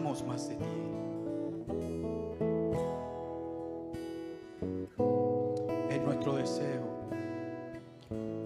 [0.00, 0.64] más de ti.
[5.90, 6.82] Es nuestro deseo,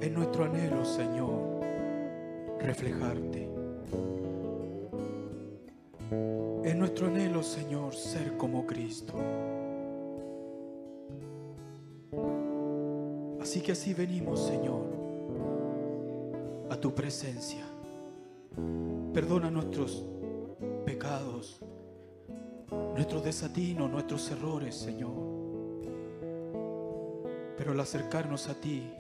[0.01, 1.61] es nuestro anhelo, Señor,
[2.59, 3.49] reflejarte.
[6.65, 9.15] Es nuestro anhelo, Señor, ser como Cristo.
[13.41, 14.83] Así que así venimos, Señor,
[16.71, 17.65] a tu presencia.
[19.13, 20.05] Perdona nuestros
[20.85, 21.61] pecados,
[22.95, 25.13] nuestros desatinos, nuestros errores, Señor.
[27.57, 28.91] Pero al acercarnos a ti,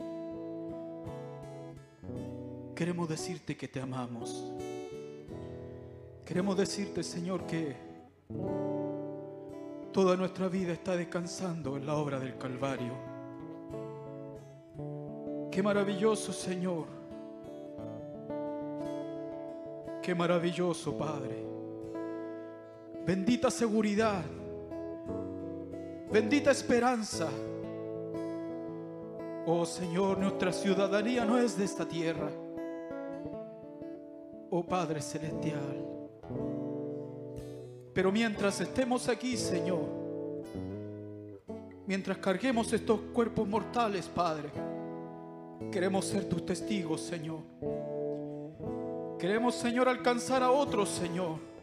[2.75, 4.53] queremos decirte que te amamos.
[6.25, 7.77] Queremos decirte, Señor, que
[9.93, 12.95] toda nuestra vida está descansando en la obra del Calvario.
[15.51, 16.87] Qué maravilloso, Señor.
[20.03, 21.44] Qué maravilloso, Padre.
[23.07, 24.25] Bendita seguridad.
[26.11, 27.29] Bendita esperanza.
[29.47, 32.31] Oh Señor, nuestra ciudadanía no es de esta tierra.
[34.49, 35.85] Oh Padre Celestial.
[37.93, 39.85] Pero mientras estemos aquí, Señor,
[41.87, 44.49] mientras carguemos estos cuerpos mortales, Padre,
[45.71, 47.41] queremos ser tus testigos, Señor.
[49.19, 51.54] Queremos, Señor, alcanzar a otros, Señor.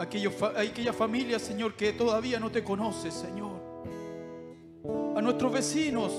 [0.00, 3.60] Aquella familia, Señor, que todavía no te conoce, Señor.
[5.14, 6.14] A nuestros vecinos,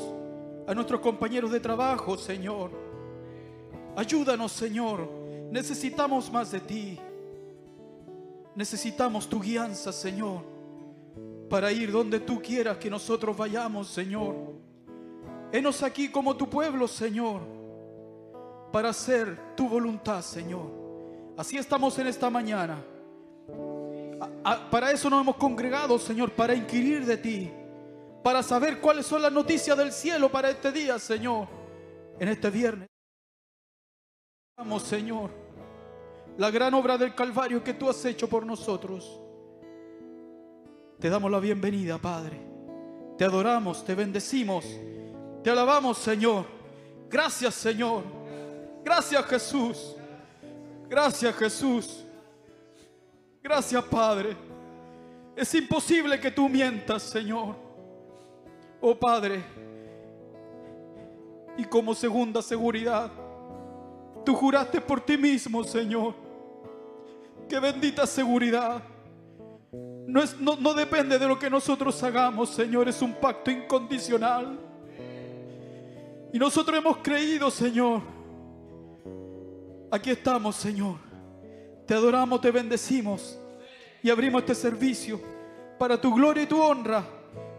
[0.67, 2.69] a nuestros compañeros de trabajo, Señor.
[3.95, 5.09] Ayúdanos, Señor.
[5.49, 6.99] Necesitamos más de ti.
[8.53, 10.43] Necesitamos tu guianza, Señor,
[11.49, 14.35] para ir donde tú quieras que nosotros vayamos, Señor.
[15.51, 17.41] Henos aquí como tu pueblo, Señor,
[18.71, 20.69] para hacer tu voluntad, Señor.
[21.35, 22.77] Así estamos en esta mañana.
[24.43, 27.51] A- a- para eso nos hemos congregado, Señor, para inquirir de ti,
[28.23, 31.47] para saber cuáles son las noticias del cielo para este día, Señor,
[32.19, 32.87] en este viernes.
[34.57, 35.29] Vamos, Señor,
[36.37, 39.19] la gran obra del Calvario que tú has hecho por nosotros.
[40.99, 42.39] Te damos la bienvenida, Padre.
[43.17, 44.65] Te adoramos, te bendecimos,
[45.43, 46.45] te alabamos, Señor.
[47.09, 48.03] Gracias, Señor.
[48.83, 49.95] Gracias, Jesús.
[50.87, 52.05] Gracias, Jesús.
[53.43, 54.37] Gracias, Padre.
[55.35, 57.55] Es imposible que tú mientas, Señor.
[58.79, 59.43] Oh, Padre.
[61.57, 63.11] Y como segunda seguridad,
[64.25, 66.13] tú juraste por ti mismo, Señor.
[67.49, 68.81] Qué bendita seguridad.
[70.07, 72.87] No, es, no, no depende de lo que nosotros hagamos, Señor.
[72.87, 74.59] Es un pacto incondicional.
[76.33, 78.01] Y nosotros hemos creído, Señor.
[79.91, 81.10] Aquí estamos, Señor.
[81.91, 83.37] Te adoramos, te bendecimos.
[84.01, 85.19] Y abrimos este servicio
[85.77, 87.03] para tu gloria y tu honra.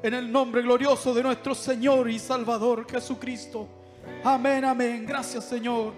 [0.03, 3.69] En el nombre glorioso de nuestro Señor y Salvador Jesucristo.
[4.25, 5.05] Amén, amén.
[5.05, 5.93] Gracias, Señor.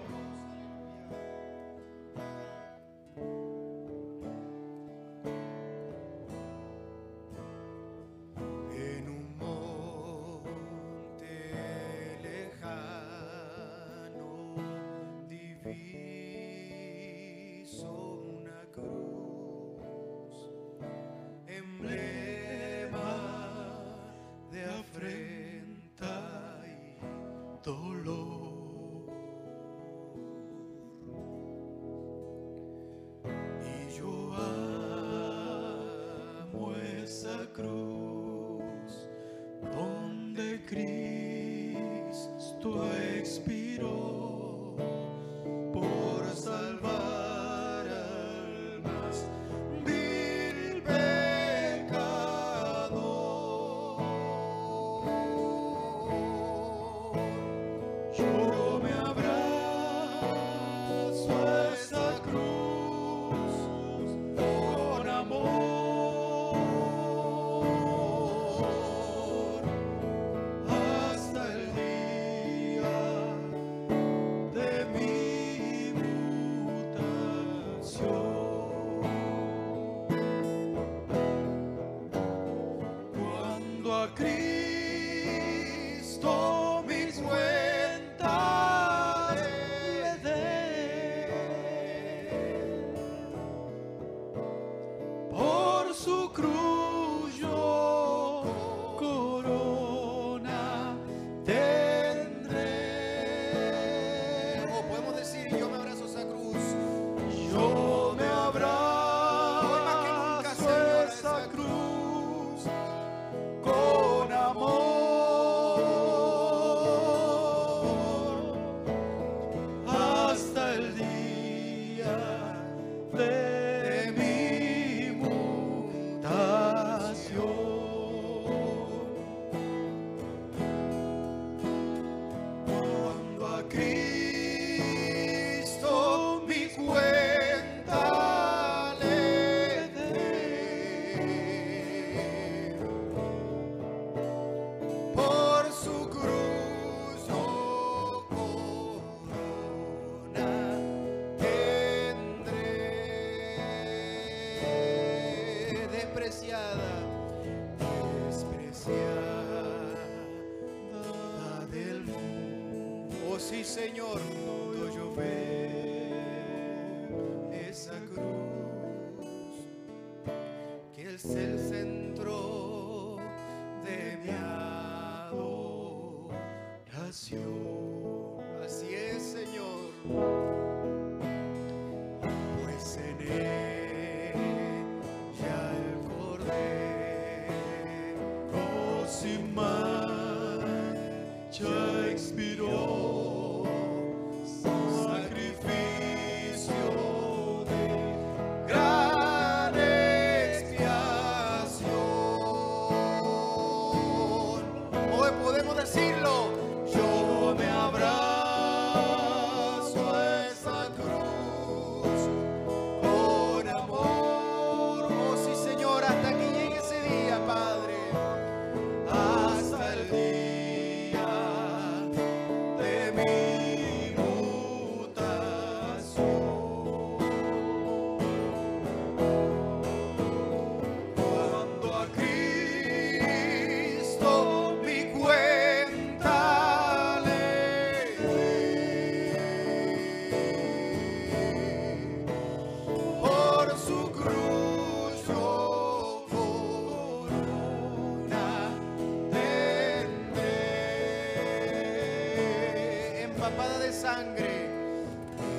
[254.04, 254.68] sangre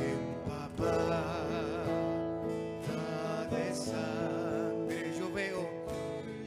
[0.06, 1.24] empapada
[3.50, 5.12] de sangre.
[5.20, 5.62] Yo veo,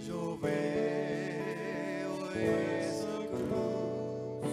[0.06, 4.46] yo veo esa cruz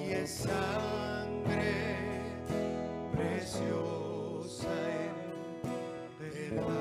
[0.00, 1.74] y es sangre
[3.12, 6.74] preciosa en verdad.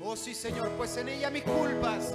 [0.00, 2.14] Oh sí, Señor, pues en ella mis culpas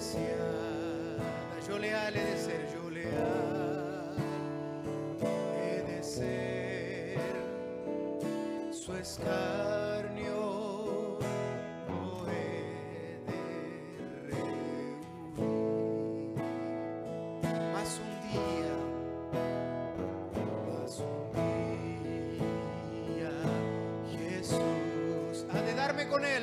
[0.00, 4.14] Yo le ha de ser, yo le ha
[5.86, 7.18] de ser
[8.72, 11.18] su escarnio.
[11.86, 13.34] No he de.
[17.74, 18.72] Más un día,
[20.66, 21.30] más un
[23.18, 23.34] día,
[24.16, 26.39] Jesús ha de darme con él.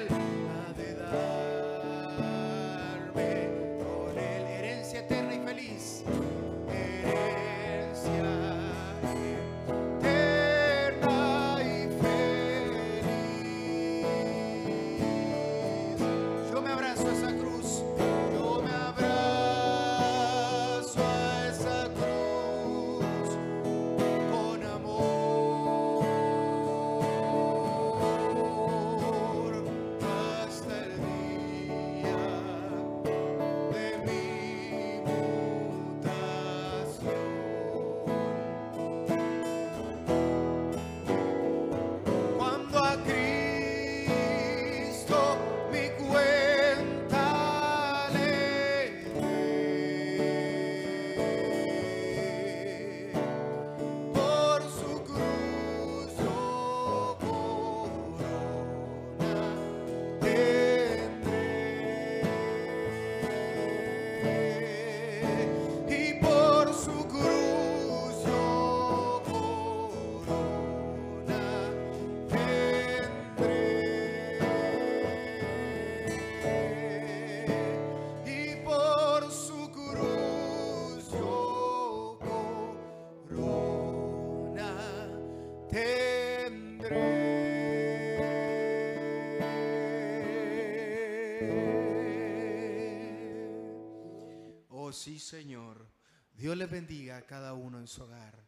[95.08, 95.88] Sí, Señor.
[96.34, 98.46] Dios les bendiga a cada uno en su hogar.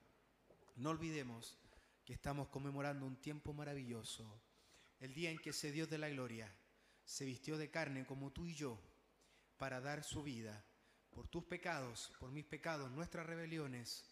[0.75, 1.57] No olvidemos
[2.03, 4.29] que estamos conmemorando un tiempo maravilloso.
[4.99, 6.53] El día en que ese Dios de la gloria
[7.05, 8.77] se vistió de carne como tú y yo
[9.57, 10.61] para dar su vida
[11.11, 14.03] por tus pecados, por mis pecados, nuestras rebeliones.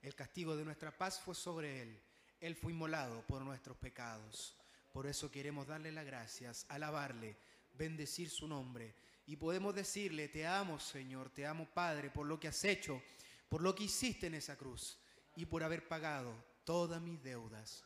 [0.00, 2.00] El castigo de nuestra paz fue sobre él.
[2.40, 4.56] Él fue inmolado por nuestros pecados.
[4.94, 7.36] Por eso queremos darle las gracias, alabarle,
[7.74, 8.94] bendecir su nombre.
[9.32, 13.00] Y podemos decirle, te amo Señor, te amo Padre, por lo que has hecho,
[13.48, 14.98] por lo que hiciste en esa cruz
[15.36, 16.34] y por haber pagado
[16.64, 17.82] todas mis deudas.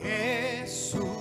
[0.00, 1.15] Jesús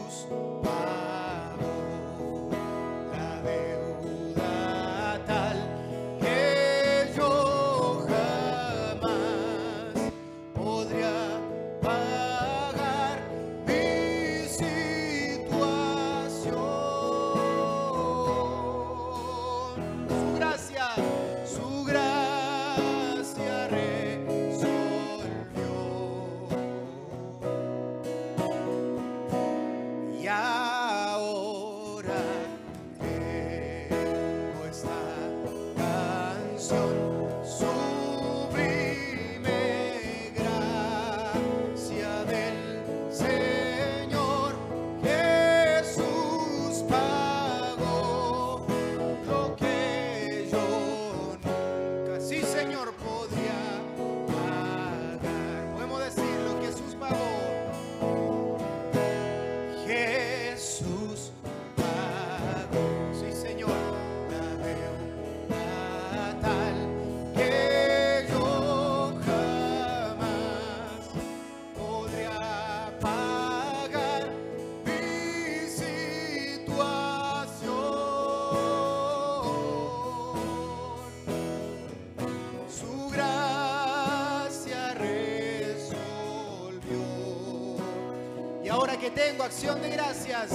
[89.15, 90.51] tengo acción de gracias,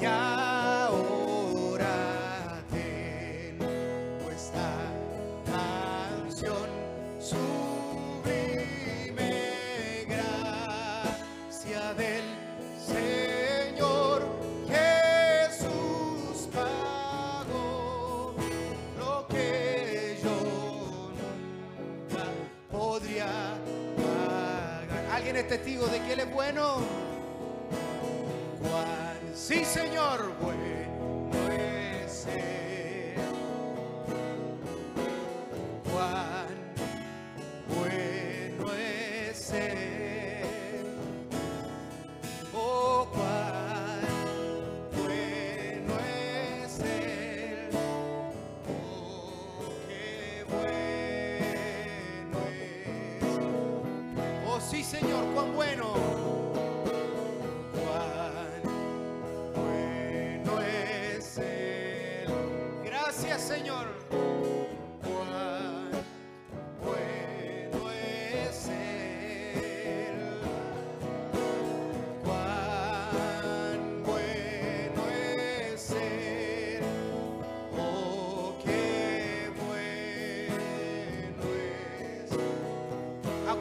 [0.00, 0.04] y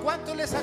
[0.03, 0.62] cuánto les ha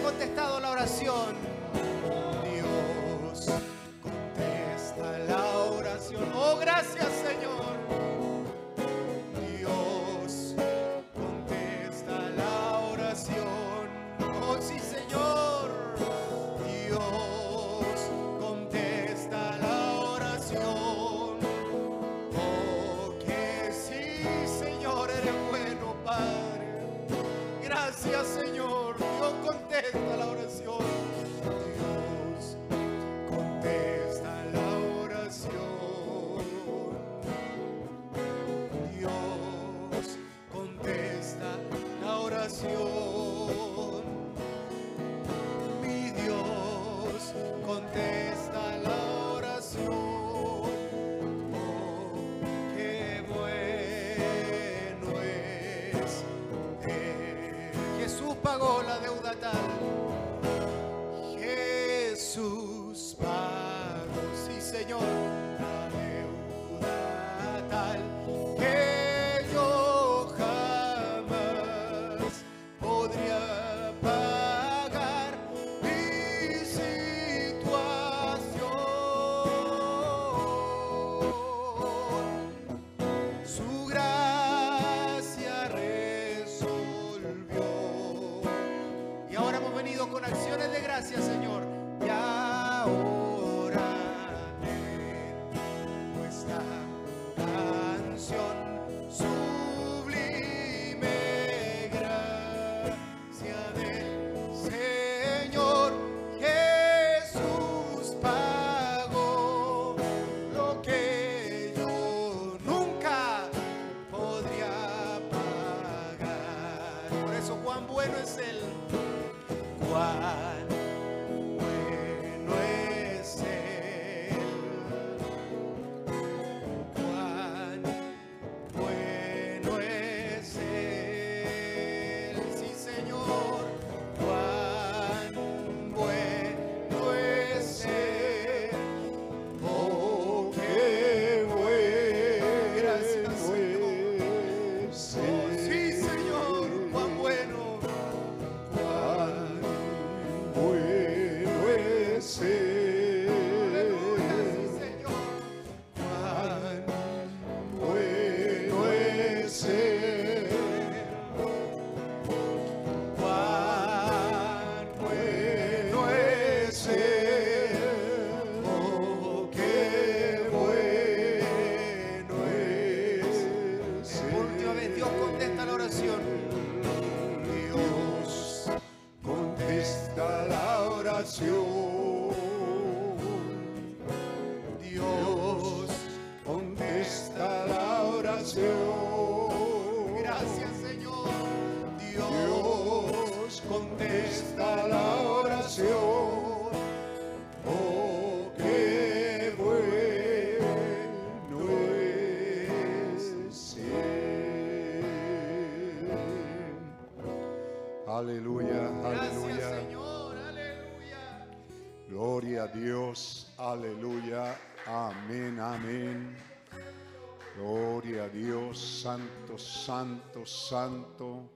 [219.60, 221.48] santo, santo.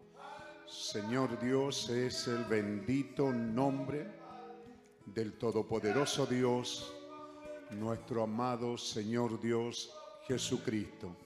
[0.67, 4.07] Señor Dios es el bendito nombre
[5.07, 6.95] del Todopoderoso Dios,
[7.71, 9.93] nuestro amado Señor Dios
[10.27, 11.17] Jesucristo.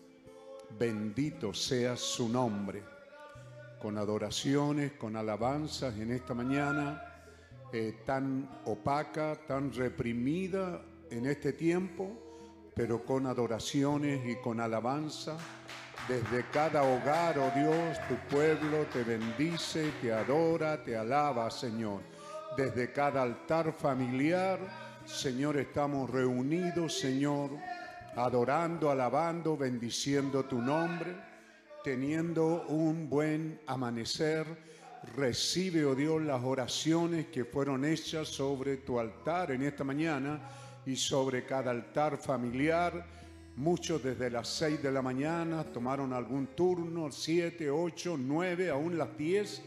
[0.78, 2.82] Bendito sea su nombre.
[3.80, 7.08] Con adoraciones, con alabanzas en esta mañana
[7.72, 15.36] eh, tan opaca, tan reprimida en este tiempo, pero con adoraciones y con alabanza.
[16.08, 22.00] Desde cada hogar, oh Dios, tu pueblo te bendice, te adora, te alaba, Señor.
[22.56, 24.58] Desde cada altar familiar,
[25.04, 27.50] Señor, estamos reunidos, Señor,
[28.16, 31.14] adorando, alabando, bendiciendo tu nombre,
[31.84, 34.46] teniendo un buen amanecer.
[35.14, 40.40] Recibe, oh Dios, las oraciones que fueron hechas sobre tu altar en esta mañana
[40.86, 43.17] y sobre cada altar familiar.
[43.58, 49.18] Muchos desde las 6 de la mañana tomaron algún turno, 7, 8, 9, aún las
[49.18, 49.62] 10.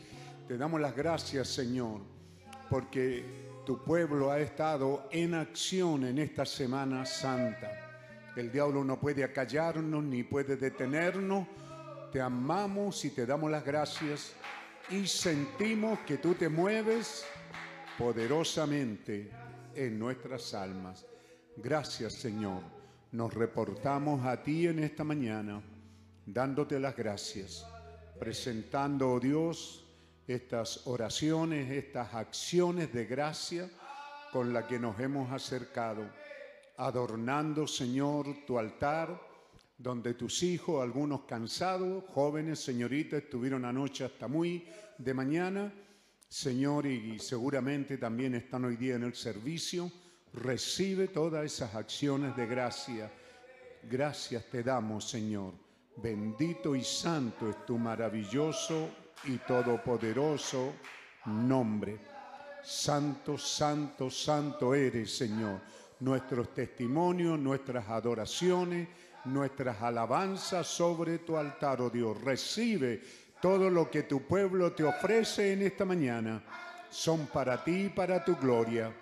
[0.47, 1.99] Te damos las gracias, Señor,
[2.69, 3.25] porque
[3.65, 8.31] tu pueblo ha estado en acción en esta Semana Santa.
[8.37, 11.45] El diablo no puede acallarnos ni puede detenernos.
[12.13, 14.31] Te amamos y te damos las gracias
[14.89, 17.25] y sentimos que tú te mueves
[17.97, 19.29] poderosamente
[19.75, 21.05] en nuestras almas.
[21.57, 22.80] Gracias Señor.
[23.11, 25.61] Nos reportamos a ti en esta mañana,
[26.25, 27.67] dándote las gracias,
[28.17, 29.85] presentando, oh Dios,
[30.25, 33.69] estas oraciones, estas acciones de gracia
[34.31, 36.09] con las que nos hemos acercado,
[36.77, 39.21] adornando, Señor, tu altar,
[39.77, 44.65] donde tus hijos, algunos cansados, jóvenes, señoritas, estuvieron anoche hasta muy
[44.97, 45.73] de mañana,
[46.29, 49.91] Señor, y seguramente también están hoy día en el servicio.
[50.33, 53.11] Recibe todas esas acciones de gracia.
[53.83, 55.53] Gracias te damos, Señor.
[55.97, 58.89] Bendito y santo es tu maravilloso
[59.25, 60.73] y todopoderoso
[61.25, 61.99] nombre.
[62.63, 65.59] Santo, santo, santo eres, Señor.
[65.99, 68.87] Nuestros testimonios, nuestras adoraciones,
[69.25, 72.19] nuestras alabanzas sobre tu altar, oh Dios.
[72.21, 73.01] Recibe
[73.41, 76.41] todo lo que tu pueblo te ofrece en esta mañana.
[76.89, 78.93] Son para ti y para tu gloria.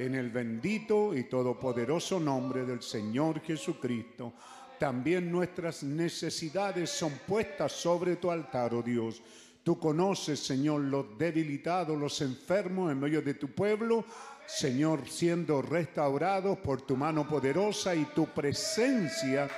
[0.00, 4.32] En el bendito y todopoderoso nombre del Señor Jesucristo.
[4.78, 9.20] También nuestras necesidades son puestas sobre tu altar, oh Dios.
[9.62, 14.06] Tú conoces, Señor, los debilitados, los enfermos en medio de tu pueblo.
[14.46, 19.50] Señor, siendo restaurados por tu mano poderosa y tu presencia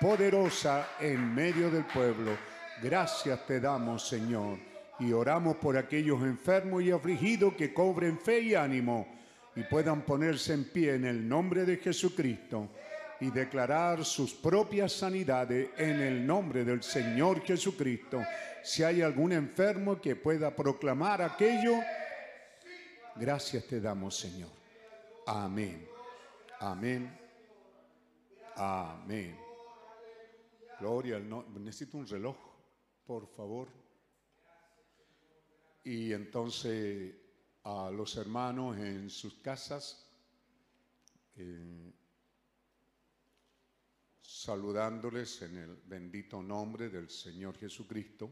[0.00, 2.30] poderosa en medio del pueblo.
[2.82, 4.56] Gracias te damos, Señor.
[4.98, 9.23] Y oramos por aquellos enfermos y afligidos que cobren fe y ánimo
[9.56, 12.68] y puedan ponerse en pie en el nombre de Jesucristo
[13.20, 18.20] y declarar sus propias sanidades en el nombre del Señor Jesucristo.
[18.62, 21.74] Si hay algún enfermo que pueda proclamar aquello,
[23.16, 24.50] gracias te damos, Señor.
[25.26, 25.88] Amén.
[26.60, 27.18] Amén.
[28.56, 29.38] Amén.
[30.80, 31.62] Gloria al nombre.
[31.62, 32.36] Necesito un reloj,
[33.06, 33.68] por favor.
[35.84, 37.14] Y entonces
[37.64, 40.06] a los hermanos en sus casas,
[41.36, 41.92] eh,
[44.20, 48.30] saludándoles en el bendito nombre del Señor Jesucristo.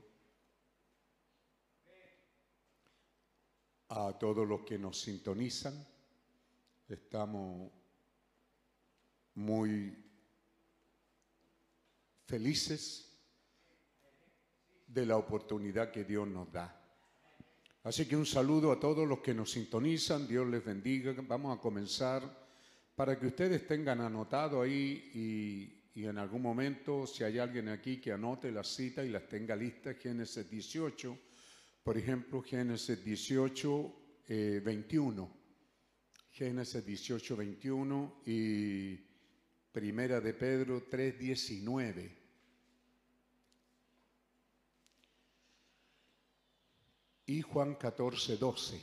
[3.89, 5.87] A todos los que nos sintonizan,
[6.89, 7.71] estamos
[9.35, 9.97] muy
[12.27, 13.09] felices
[14.87, 16.82] de la oportunidad que Dios nos da.
[17.85, 21.13] Así que un saludo a todos los que nos sintonizan, Dios les bendiga.
[21.27, 22.23] Vamos a comenzar
[22.95, 28.13] para que ustedes tengan anotado ahí y, en algún momento, si hay alguien aquí que
[28.13, 31.19] anote la cita y las tenga listas, Génesis 18,
[31.83, 33.95] por ejemplo, Génesis 18,
[34.29, 35.37] 21.
[36.31, 38.97] Génesis 18, 21 y
[39.73, 42.22] Primera de Pedro 3, 19.
[47.33, 48.79] Y Juan 14, 12.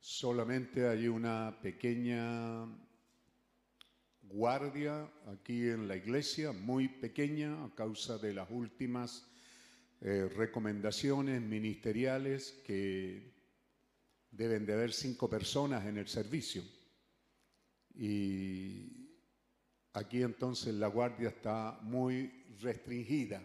[0.00, 2.66] Solamente hay una pequeña
[4.22, 9.28] guardia aquí en la iglesia, muy pequeña a causa de las últimas
[10.00, 13.32] eh, recomendaciones ministeriales que
[14.32, 16.64] deben de haber cinco personas en el servicio.
[17.94, 19.08] Y
[19.92, 23.40] aquí entonces la guardia está muy restringida.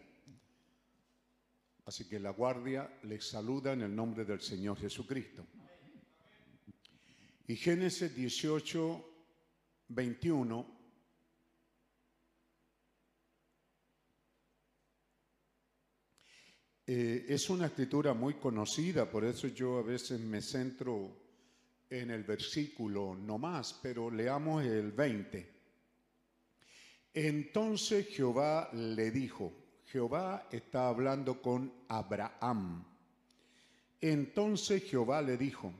[1.85, 5.45] Así que la guardia les saluda en el nombre del Señor Jesucristo.
[7.47, 9.13] Y Génesis 18,
[9.89, 10.75] 21.
[16.87, 21.25] Eh, es una escritura muy conocida, por eso yo a veces me centro
[21.89, 25.53] en el versículo no más, pero leamos el 20.
[27.13, 29.64] Entonces Jehová le dijo,
[29.95, 32.83] Jehová está hablando con Abraham.
[34.01, 35.71] Entonces Jehová le dijo,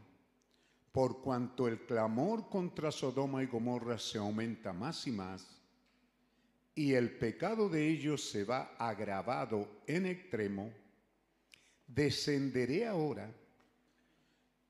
[0.93, 5.45] por cuanto el clamor contra Sodoma y Gomorra se aumenta más y más,
[6.73, 10.71] y el pecado de ellos se va agravado en extremo,
[11.85, 13.29] descenderé ahora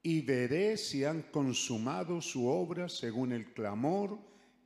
[0.01, 4.17] y veré si han consumado su obra según el clamor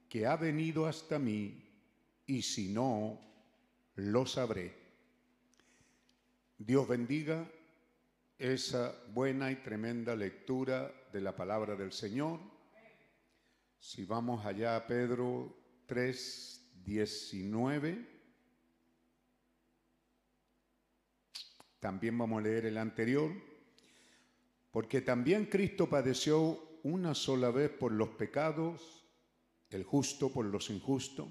[0.08, 1.65] que ha venido hasta mí,
[2.26, 3.29] y si no,
[4.00, 4.74] lo sabré.
[6.58, 7.46] Dios bendiga
[8.38, 12.40] esa buena y tremenda lectura de la palabra del Señor.
[13.78, 18.08] Si vamos allá a Pedro 3, 19,
[21.80, 23.32] también vamos a leer el anterior,
[24.72, 29.06] porque también Cristo padeció una sola vez por los pecados,
[29.70, 31.28] el justo por los injustos,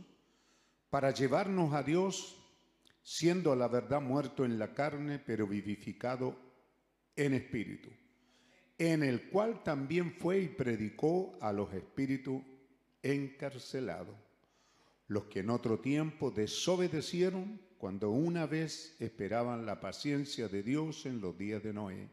[0.90, 2.38] para llevarnos a Dios
[3.10, 6.36] siendo la verdad muerto en la carne, pero vivificado
[7.16, 7.88] en espíritu,
[8.76, 12.42] en el cual también fue y predicó a los espíritus
[13.02, 14.14] encarcelados,
[15.06, 21.22] los que en otro tiempo desobedecieron cuando una vez esperaban la paciencia de Dios en
[21.22, 22.10] los días de Noé,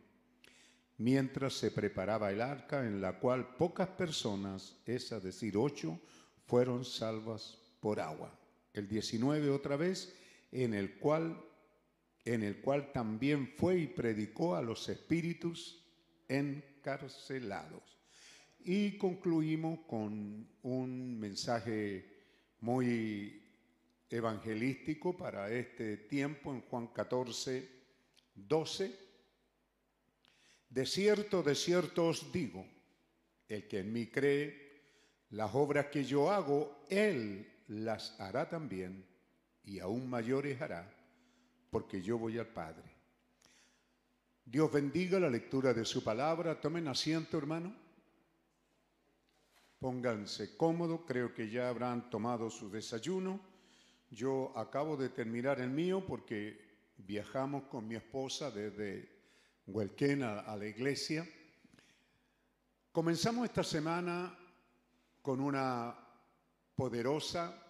[0.97, 5.99] mientras se preparaba el arca en la cual pocas personas, es decir, ocho,
[6.45, 8.33] fueron salvas por agua.
[8.71, 10.13] El 19 otra vez,
[10.51, 11.45] en el cual
[12.25, 15.85] en el cual también fue y predicó a los espíritus
[16.27, 17.83] encarcelados.
[18.59, 22.03] Y concluimos con un mensaje
[22.61, 23.43] muy
[24.09, 27.69] evangelístico para este tiempo en Juan 14,
[28.33, 28.99] 12.
[30.69, 32.65] De cierto, de cierto os digo,
[33.47, 34.65] el que en mí cree,
[35.29, 39.14] las obras que yo hago, él las hará también
[39.65, 40.91] y aún mayores hará,
[41.69, 42.95] porque yo voy al Padre.
[44.45, 46.61] Dios bendiga la lectura de su palabra.
[46.61, 47.75] Tomen asiento, hermano.
[49.79, 53.39] Pónganse cómodos, creo que ya habrán tomado su desayuno.
[54.11, 56.59] Yo acabo de terminar el mío porque
[56.97, 59.09] viajamos con mi esposa desde
[59.65, 61.27] Huelquén a, la iglesia.
[62.91, 64.37] Comenzamos esta semana
[65.23, 65.95] con una
[66.75, 67.64] poderosa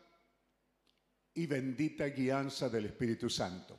[1.36, 3.78] y bendita guianza del Espíritu Santo.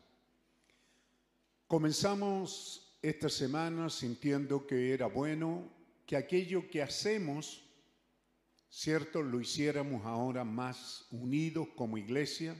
[1.66, 5.72] Comenzamos esta semana sintiendo que era bueno
[6.04, 7.64] que aquello que hacemos,
[8.68, 12.54] cierto, lo hiciéramos ahora más unidos como iglesia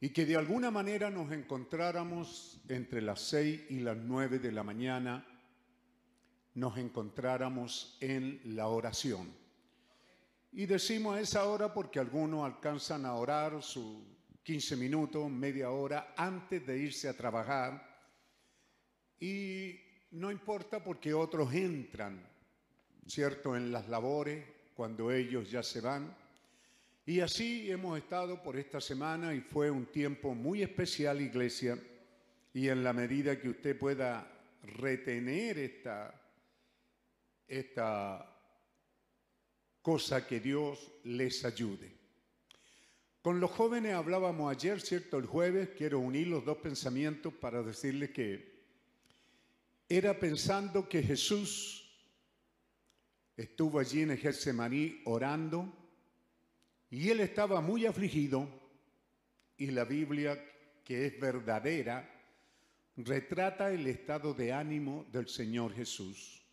[0.00, 4.62] y que de alguna manera nos encontráramos entre las seis y las nueve de la
[4.62, 5.26] mañana,
[6.54, 9.45] nos encontráramos en la oración.
[10.58, 13.98] Y decimos a esa hora porque algunos alcanzan a orar sus
[14.42, 17.86] 15 minutos, media hora antes de irse a trabajar.
[19.20, 19.78] Y
[20.12, 22.26] no importa porque otros entran,
[23.06, 26.16] ¿cierto?, en las labores cuando ellos ya se van.
[27.04, 31.78] Y así hemos estado por esta semana y fue un tiempo muy especial, iglesia,
[32.54, 34.26] y en la medida que usted pueda
[34.62, 36.18] retener esta,
[37.46, 38.35] esta
[39.86, 41.92] cosa que Dios les ayude.
[43.22, 45.16] Con los jóvenes hablábamos ayer, ¿cierto?
[45.16, 48.64] El jueves, quiero unir los dos pensamientos para decirles que
[49.88, 51.88] era pensando que Jesús
[53.36, 55.72] estuvo allí en Getsemaní orando
[56.90, 58.48] y él estaba muy afligido
[59.56, 60.36] y la Biblia,
[60.84, 62.12] que es verdadera,
[62.96, 66.44] retrata el estado de ánimo del Señor Jesús.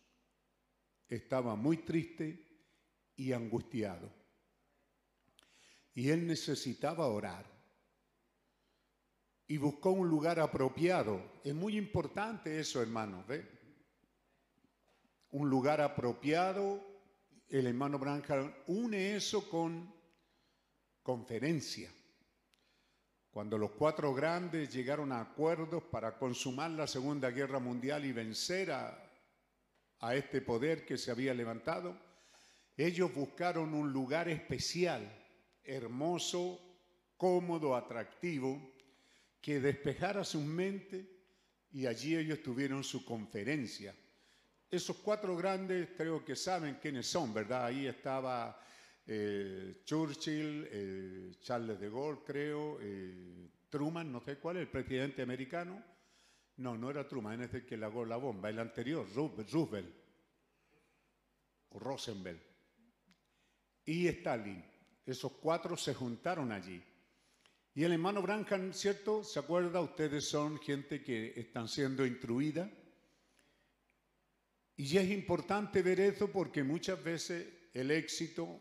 [1.08, 2.53] Estaba muy triste
[3.16, 4.10] y angustiado.
[5.94, 7.46] Y él necesitaba orar.
[9.46, 11.20] Y buscó un lugar apropiado.
[11.44, 13.46] Es muy importante eso, hermano, ¿ve?
[15.30, 16.82] Un lugar apropiado.
[17.48, 19.92] El hermano Branham une eso con
[21.02, 21.92] conferencia.
[23.30, 28.70] Cuando los cuatro grandes llegaron a acuerdos para consumar la Segunda Guerra Mundial y vencer
[28.70, 28.96] a,
[30.00, 31.96] a este poder que se había levantado,
[32.76, 35.08] ellos buscaron un lugar especial,
[35.62, 36.60] hermoso,
[37.16, 38.74] cómodo, atractivo,
[39.40, 41.06] que despejara su mente
[41.72, 43.94] y allí ellos tuvieron su conferencia.
[44.70, 47.66] Esos cuatro grandes creo que saben quiénes son, ¿verdad?
[47.66, 48.60] Ahí estaba
[49.06, 55.82] eh, Churchill, eh, Charles de Gaulle, creo, eh, Truman, no sé cuál, el presidente americano.
[56.56, 59.94] No, no era Truman, es el que lagó la bomba, el anterior, Roosevelt
[61.70, 62.53] o Rosenberg.
[63.84, 64.64] Y Stalin.
[65.06, 66.82] Esos cuatro se juntaron allí.
[67.74, 69.24] Y el hermano Branham, ¿cierto?
[69.24, 69.80] ¿Se acuerda?
[69.80, 72.70] Ustedes son gente que están siendo instruida.
[74.76, 78.60] Y es importante ver eso porque muchas veces el éxito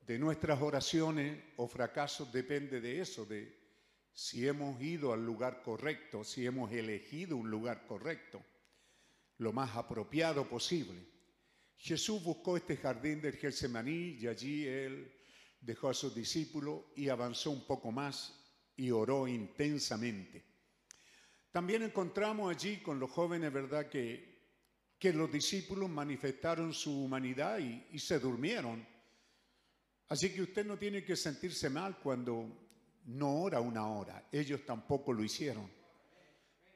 [0.00, 3.62] de nuestras oraciones o fracasos depende de eso, de
[4.12, 8.42] si hemos ido al lugar correcto, si hemos elegido un lugar correcto,
[9.38, 11.11] lo más apropiado posible.
[11.82, 15.12] Jesús buscó este jardín del Getsemaní y allí él
[15.60, 18.40] dejó a sus discípulos y avanzó un poco más
[18.76, 20.44] y oró intensamente.
[21.50, 27.84] También encontramos allí con los jóvenes, ¿verdad?, que, que los discípulos manifestaron su humanidad y,
[27.90, 28.86] y se durmieron.
[30.06, 32.46] Así que usted no tiene que sentirse mal cuando
[33.06, 34.28] no ora una hora.
[34.30, 35.68] Ellos tampoco lo hicieron.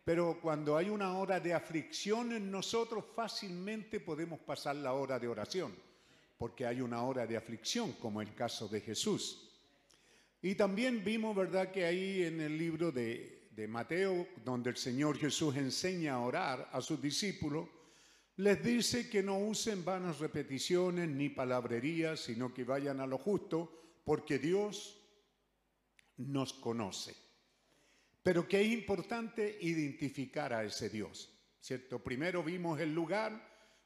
[0.06, 5.26] Pero cuando hay una hora de aflicción en nosotros, fácilmente podemos pasar la hora de
[5.26, 5.74] oración,
[6.38, 9.50] porque hay una hora de aflicción, como el caso de Jesús.
[10.40, 15.18] Y también vimos, ¿verdad?, que ahí en el libro de, de Mateo, donde el Señor
[15.18, 17.68] Jesús enseña a orar a sus discípulos,
[18.36, 23.72] les dice que no usen vanas repeticiones ni palabrerías, sino que vayan a lo justo,
[24.04, 25.00] porque Dios
[26.16, 27.25] nos conoce.
[28.26, 32.02] Pero que es importante identificar a ese Dios, ¿cierto?
[32.02, 33.40] Primero vimos el lugar,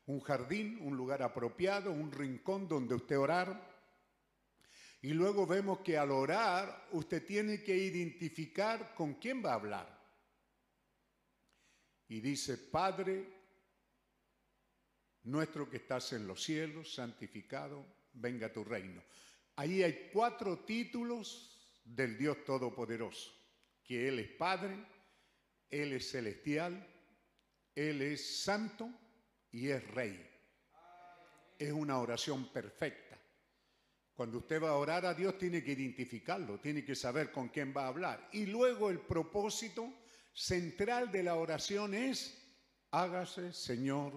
[0.07, 3.71] un jardín, un lugar apropiado, un rincón donde usted orar.
[5.03, 10.01] Y luego vemos que al orar usted tiene que identificar con quién va a hablar.
[12.09, 13.29] Y dice, Padre
[15.25, 19.03] nuestro que estás en los cielos, santificado, venga tu reino.
[19.57, 23.40] Ahí hay cuatro títulos del Dios Todopoderoso
[23.91, 24.87] que Él es Padre,
[25.69, 26.87] Él es celestial,
[27.75, 28.89] Él es santo
[29.51, 30.31] y es rey.
[31.59, 33.19] Es una oración perfecta.
[34.15, 37.75] Cuando usted va a orar a Dios tiene que identificarlo, tiene que saber con quién
[37.77, 38.29] va a hablar.
[38.33, 39.93] Y luego el propósito
[40.33, 42.41] central de la oración es,
[42.93, 44.13] hágase Señor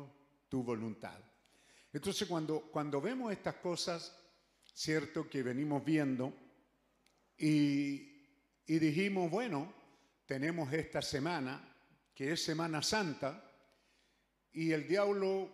[0.50, 1.20] tu voluntad.
[1.92, 4.16] Entonces cuando, cuando vemos estas cosas,
[4.62, 6.32] cierto que venimos viendo
[7.40, 8.13] y
[8.66, 9.74] y dijimos, bueno,
[10.26, 11.62] tenemos esta semana,
[12.16, 13.44] que es Semana Santa,
[14.54, 15.52] y el diablo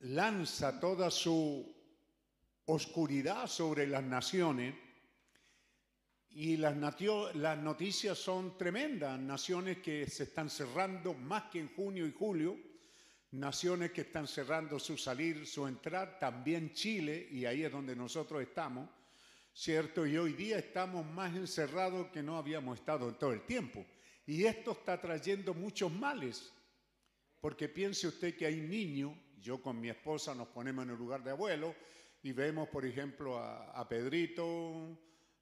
[0.00, 1.74] lanza toda su
[2.66, 4.74] oscuridad sobre las naciones,
[6.36, 12.12] Y las, noticias son tremendas, naciones que se están cerrando más que en junio y
[12.12, 12.58] julio,
[13.30, 18.42] naciones que están cerrando su salir, su entrar, también Chile, y ahí es donde nosotros
[18.42, 18.90] estamos,
[19.54, 20.04] ¿cierto?
[20.04, 23.86] Y hoy día estamos más encerrados que no habíamos estado en todo el tiempo.
[24.26, 26.52] Y esto está trayendo muchos males,
[27.40, 31.22] porque piense usted que hay niños, yo con mi esposa nos ponemos en el lugar
[31.22, 31.74] de abuelo
[32.22, 34.98] y vemos, por ejemplo, a, Pedrito,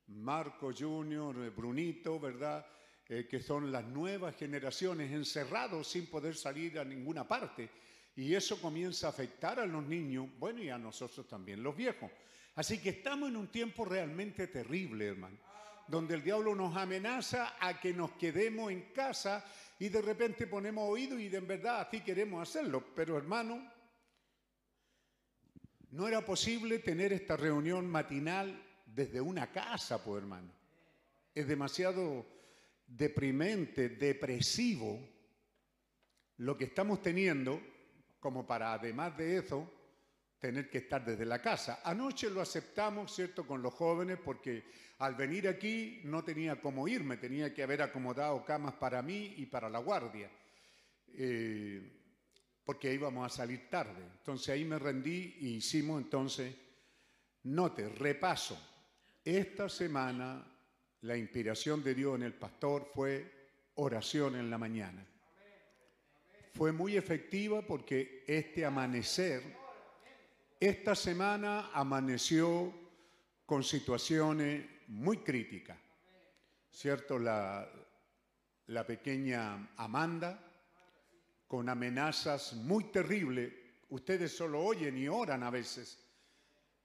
[0.08, 2.66] Marco Junior, Brunito, ¿verdad?
[3.08, 7.70] Eh, que son las nuevas generaciones encerrados sin poder salir a ninguna parte.
[8.16, 12.10] Y eso comienza a afectar a los niños, bueno, y a nosotros también, los viejos.
[12.54, 15.38] Así que estamos en un tiempo realmente terrible, hermano,
[15.88, 19.44] donde el diablo nos amenaza a que nos quedemos en casa
[19.78, 22.84] y de repente ponemos oído y de verdad así queremos hacerlo.
[22.94, 23.72] Pero hermano,
[25.90, 30.52] no era posible tener esta reunión matinal desde una casa, pues hermano.
[31.34, 32.26] Es demasiado
[32.86, 35.00] deprimente, depresivo
[36.36, 37.62] lo que estamos teniendo
[38.20, 39.70] como para, además de eso,
[40.42, 41.82] tener que estar desde la casa.
[41.84, 44.64] Anoche lo aceptamos, ¿cierto?, con los jóvenes, porque
[44.98, 49.46] al venir aquí no tenía cómo irme, tenía que haber acomodado camas para mí y
[49.46, 50.28] para la guardia.
[51.14, 52.00] Eh,
[52.64, 54.02] porque íbamos a salir tarde.
[54.18, 56.52] Entonces ahí me rendí y hicimos entonces,
[57.44, 58.58] note, repaso.
[59.24, 60.44] Esta semana
[61.02, 63.30] la inspiración de Dios en el pastor fue
[63.76, 65.06] oración en la mañana.
[66.52, 69.61] Fue muy efectiva porque este amanecer,
[70.68, 72.72] esta semana amaneció
[73.44, 75.76] con situaciones muy críticas.
[76.70, 77.18] ¿Cierto?
[77.18, 77.68] La,
[78.86, 80.40] pequeña Amanda,
[81.48, 83.52] con amenazas muy terribles.
[83.90, 85.98] Ustedes solo oyen y oran a veces,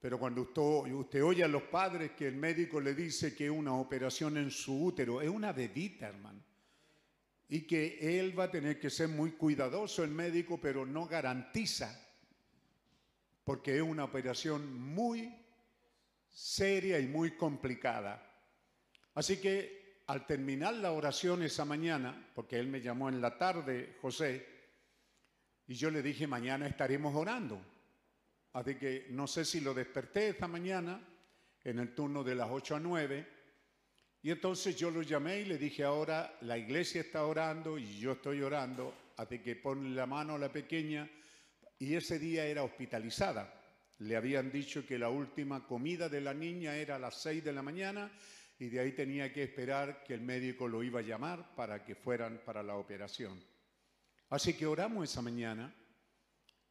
[0.00, 3.74] pero cuando usted, usted, oye a los padres que el médico le dice que una
[3.74, 6.42] operación en su útero es una bebita, hermano,
[7.48, 12.07] y que él va a tener que ser muy cuidadoso el médico, pero no garantiza,
[13.48, 15.34] porque es una operación muy
[16.28, 18.22] seria y muy complicada.
[19.14, 23.96] Así que al terminar la oración esa mañana, porque él me llamó en la tarde,
[24.02, 24.46] José,
[25.66, 27.58] y yo le dije, mañana estaremos orando.
[28.52, 31.00] Así que no sé si lo desperté esta mañana,
[31.64, 33.28] en el turno de las 8 a 9.
[34.24, 38.12] Y entonces yo lo llamé y le dije, ahora la iglesia está orando y yo
[38.12, 38.94] estoy orando.
[39.16, 41.08] Así que pon la mano a la pequeña.
[41.78, 43.54] Y ese día era hospitalizada.
[43.98, 47.52] Le habían dicho que la última comida de la niña era a las 6 de
[47.52, 48.10] la mañana
[48.58, 51.94] y de ahí tenía que esperar que el médico lo iba a llamar para que
[51.94, 53.40] fueran para la operación.
[54.30, 55.72] Así que oramos esa mañana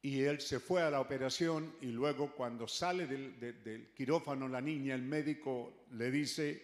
[0.00, 4.94] y él se fue a la operación y luego cuando sale del, quirófano la niña,
[4.94, 6.62] el médico le dice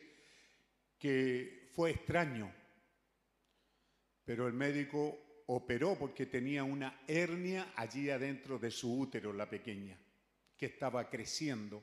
[0.98, 2.52] que fue extraño,
[4.24, 9.98] pero el médico operó porque tenía una hernia allí adentro de su útero, la pequeña,
[10.56, 11.82] que estaba creciendo.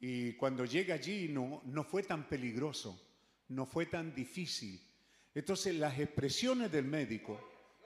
[0.00, 3.00] Y cuando llega allí no, no fue tan peligroso,
[3.48, 4.80] no fue tan difícil.
[5.34, 7.40] Entonces las expresiones del médico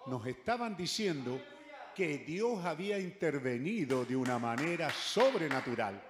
[0.07, 1.41] nos estaban diciendo
[1.95, 6.01] que Dios había intervenido de una manera sobrenatural.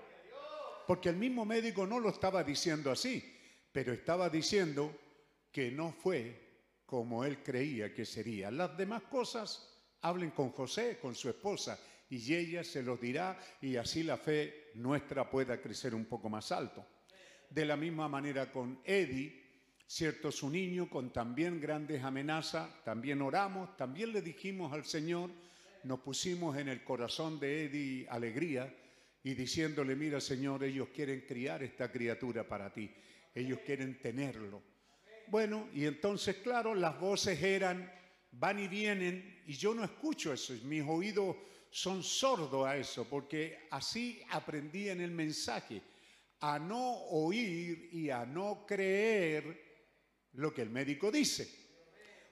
[0.87, 3.37] Porque el mismo médico no lo estaba diciendo así,
[3.73, 4.93] pero estaba diciendo
[5.51, 6.50] que no fue
[6.91, 8.51] como él creía que sería.
[8.51, 9.73] Las demás cosas
[10.03, 11.79] hablen con José, con su esposa,
[12.09, 16.51] y ella se los dirá y así la fe nuestra pueda crecer un poco más
[16.51, 16.85] alto.
[17.49, 19.41] De la misma manera con Eddie,
[19.87, 25.31] cierto su niño con también grandes amenazas, también oramos, también le dijimos al Señor,
[25.85, 28.75] nos pusimos en el corazón de Eddie alegría
[29.23, 32.93] y diciéndole, mira Señor, ellos quieren criar esta criatura para ti,
[33.33, 34.70] ellos quieren tenerlo.
[35.31, 37.89] Bueno, y entonces, claro, las voces eran,
[38.33, 41.37] van y vienen, y yo no escucho eso, mis oídos
[41.71, 45.83] son sordos a eso, porque así aprendí en el mensaje,
[46.41, 49.71] a no oír y a no creer
[50.33, 51.49] lo que el médico dice.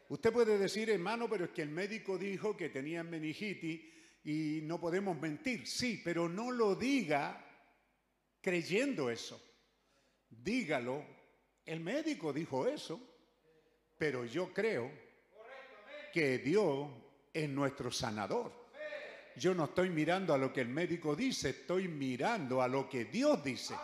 [0.09, 3.80] Usted puede decir, hermano, pero es que el médico dijo que tenía meningitis
[4.24, 5.68] y no podemos mentir.
[5.68, 7.44] Sí, pero no lo diga
[8.40, 9.40] creyendo eso.
[10.30, 11.17] Dígalo,
[11.68, 13.00] el médico dijo eso,
[13.96, 14.90] pero yo creo
[16.12, 16.88] que Dios
[17.32, 18.52] es nuestro sanador.
[19.36, 23.04] Yo no estoy mirando a lo que el médico dice, estoy mirando a lo que
[23.04, 23.74] Dios dice.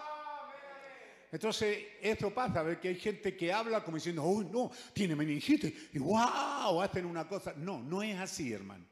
[1.30, 5.14] Entonces, esto pasa, a ver que hay gente que habla como diciendo, uy, no, tiene
[5.14, 7.54] meningitis, y wow, hacen una cosa.
[7.56, 8.86] No, no es así, hermano.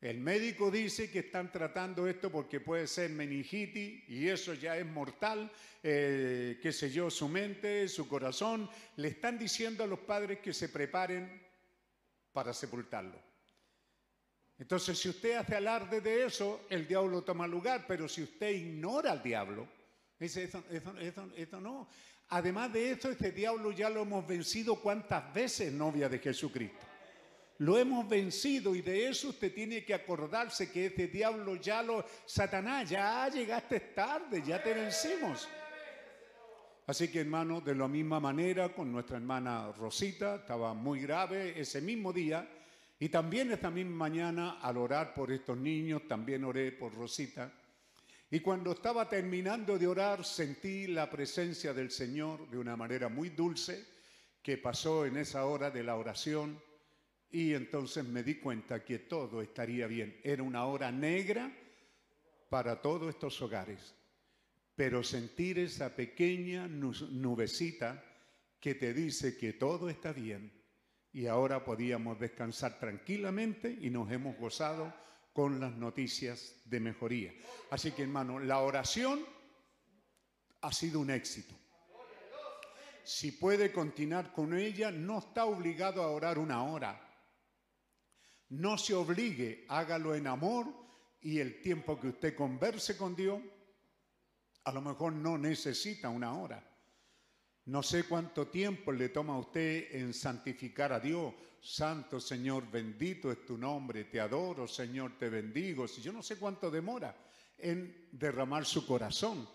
[0.00, 4.84] El médico dice que están tratando esto porque puede ser meningitis y eso ya es
[4.84, 5.50] mortal,
[5.82, 8.68] eh, qué sé yo, su mente, su corazón.
[8.96, 11.42] Le están diciendo a los padres que se preparen
[12.32, 13.18] para sepultarlo.
[14.58, 19.12] Entonces, si usted hace alarde de eso, el diablo toma lugar, pero si usted ignora
[19.12, 19.68] al diablo,
[20.18, 20.62] dice, eso,
[21.36, 21.88] eso no.
[22.28, 26.95] Además de eso, este diablo ya lo hemos vencido cuántas veces, novia de Jesucristo.
[27.58, 32.04] Lo hemos vencido y de eso usted tiene que acordarse que este diablo ya lo...
[32.26, 35.48] Satanás, ya llegaste tarde, ya te vencimos.
[36.86, 41.80] Así que hermano, de la misma manera con nuestra hermana Rosita, estaba muy grave ese
[41.80, 42.48] mismo día
[42.98, 47.50] y también esta misma mañana al orar por estos niños, también oré por Rosita.
[48.30, 53.30] Y cuando estaba terminando de orar, sentí la presencia del Señor de una manera muy
[53.30, 53.84] dulce
[54.42, 56.60] que pasó en esa hora de la oración
[57.30, 60.20] y entonces me di cuenta que todo estaría bien.
[60.22, 61.52] Era una hora negra
[62.48, 63.94] para todos estos hogares.
[64.74, 68.04] Pero sentir esa pequeña nubecita
[68.60, 70.52] que te dice que todo está bien
[71.12, 74.92] y ahora podíamos descansar tranquilamente y nos hemos gozado
[75.32, 77.32] con las noticias de mejoría.
[77.70, 79.20] Así que hermano, la oración
[80.60, 81.54] ha sido un éxito.
[83.02, 87.05] Si puede continuar con ella, no está obligado a orar una hora
[88.50, 90.66] no se obligue, hágalo en amor
[91.20, 93.40] y el tiempo que usted converse con Dios,
[94.64, 96.62] a lo mejor no necesita una hora.
[97.66, 101.34] No sé cuánto tiempo le toma a usted en santificar a Dios.
[101.60, 105.88] Santo Señor, bendito es tu nombre, te adoro Señor, te bendigo.
[105.88, 107.16] Si yo no sé cuánto demora
[107.58, 109.48] en derramar su corazón.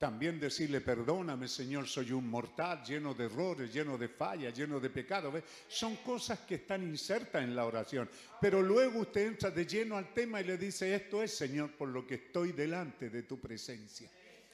[0.00, 4.88] También decirle, perdóname Señor, soy un mortal lleno de errores, lleno de fallas, lleno de
[4.88, 5.44] pecados.
[5.68, 8.08] Son cosas que están insertas en la oración.
[8.40, 11.90] Pero luego usted entra de lleno al tema y le dice, esto es Señor, por
[11.90, 14.08] lo que estoy delante de tu presencia.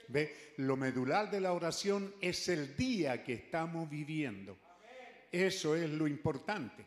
[0.09, 0.55] ¿Ve?
[0.57, 4.59] Lo medular de la oración es el día que estamos viviendo.
[5.31, 6.85] Eso es lo importante.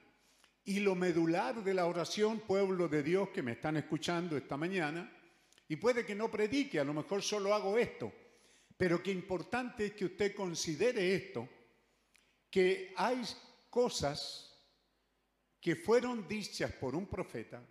[0.65, 5.09] Y lo medular de la oración, pueblo de Dios que me están escuchando esta mañana,
[5.69, 8.11] y puede que no predique, a lo mejor solo hago esto
[8.79, 11.49] pero qué importante es que usted considere esto,
[12.49, 13.21] que hay
[13.69, 14.57] cosas
[15.59, 17.61] que fueron dichas por un profeta,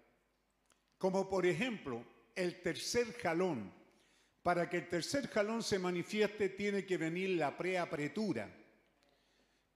[0.99, 2.05] como por ejemplo
[2.37, 3.73] el tercer jalón.
[4.43, 8.55] Para que el tercer jalón se manifieste tiene que venir la preapretura.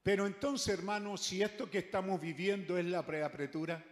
[0.03, 3.83] Pero entonces, hermanos, si esto que estamos viviendo es la preapretura,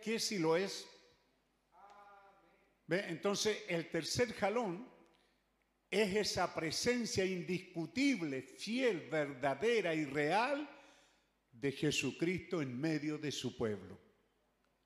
[0.00, 0.86] ¿qué si lo es?
[2.86, 3.06] ¿Ve?
[3.08, 4.91] Entonces, el tercer jalón
[5.92, 10.66] es esa presencia indiscutible, fiel, verdadera y real
[11.52, 14.00] de Jesucristo en medio de su pueblo.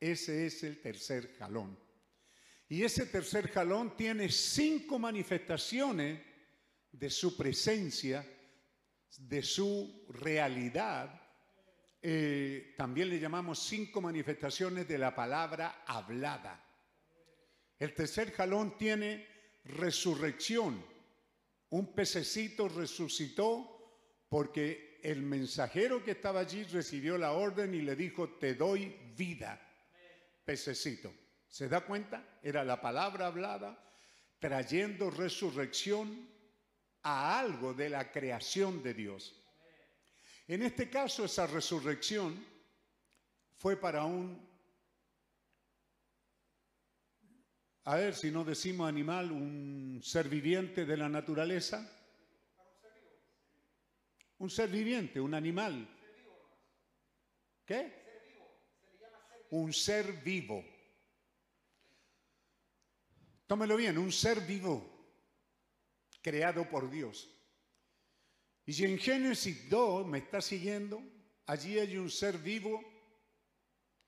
[0.00, 1.78] Ese es el tercer jalón.
[2.68, 6.20] Y ese tercer jalón tiene cinco manifestaciones
[6.90, 8.26] de su presencia,
[9.16, 11.22] de su realidad.
[12.02, 16.64] Eh, también le llamamos cinco manifestaciones de la palabra hablada.
[17.78, 19.24] El tercer jalón tiene
[19.66, 20.95] resurrección,
[21.70, 23.76] un pececito resucitó
[24.28, 29.60] porque el mensajero que estaba allí recibió la orden y le dijo, te doy vida,
[30.44, 31.12] pececito.
[31.48, 32.38] ¿Se da cuenta?
[32.42, 33.82] Era la palabra hablada
[34.38, 36.28] trayendo resurrección
[37.02, 39.34] a algo de la creación de Dios.
[40.48, 42.44] En este caso, esa resurrección
[43.56, 44.55] fue para un
[47.87, 51.89] a ver si no decimos animal, un ser viviente de la naturaleza.
[54.39, 55.89] Un ser viviente, un animal.
[57.64, 59.47] ¿Qué?
[59.51, 60.64] Un ser vivo.
[63.47, 64.84] Tómelo bien, un ser vivo
[66.20, 67.32] creado por Dios.
[68.64, 71.01] Y si en Génesis 2 me está siguiendo,
[71.47, 72.82] allí hay un ser vivo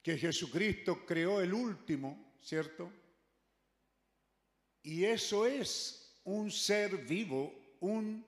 [0.02, 2.92] que Jesucristo creó el último, ¿cierto?
[4.88, 8.24] Y eso es un ser vivo, un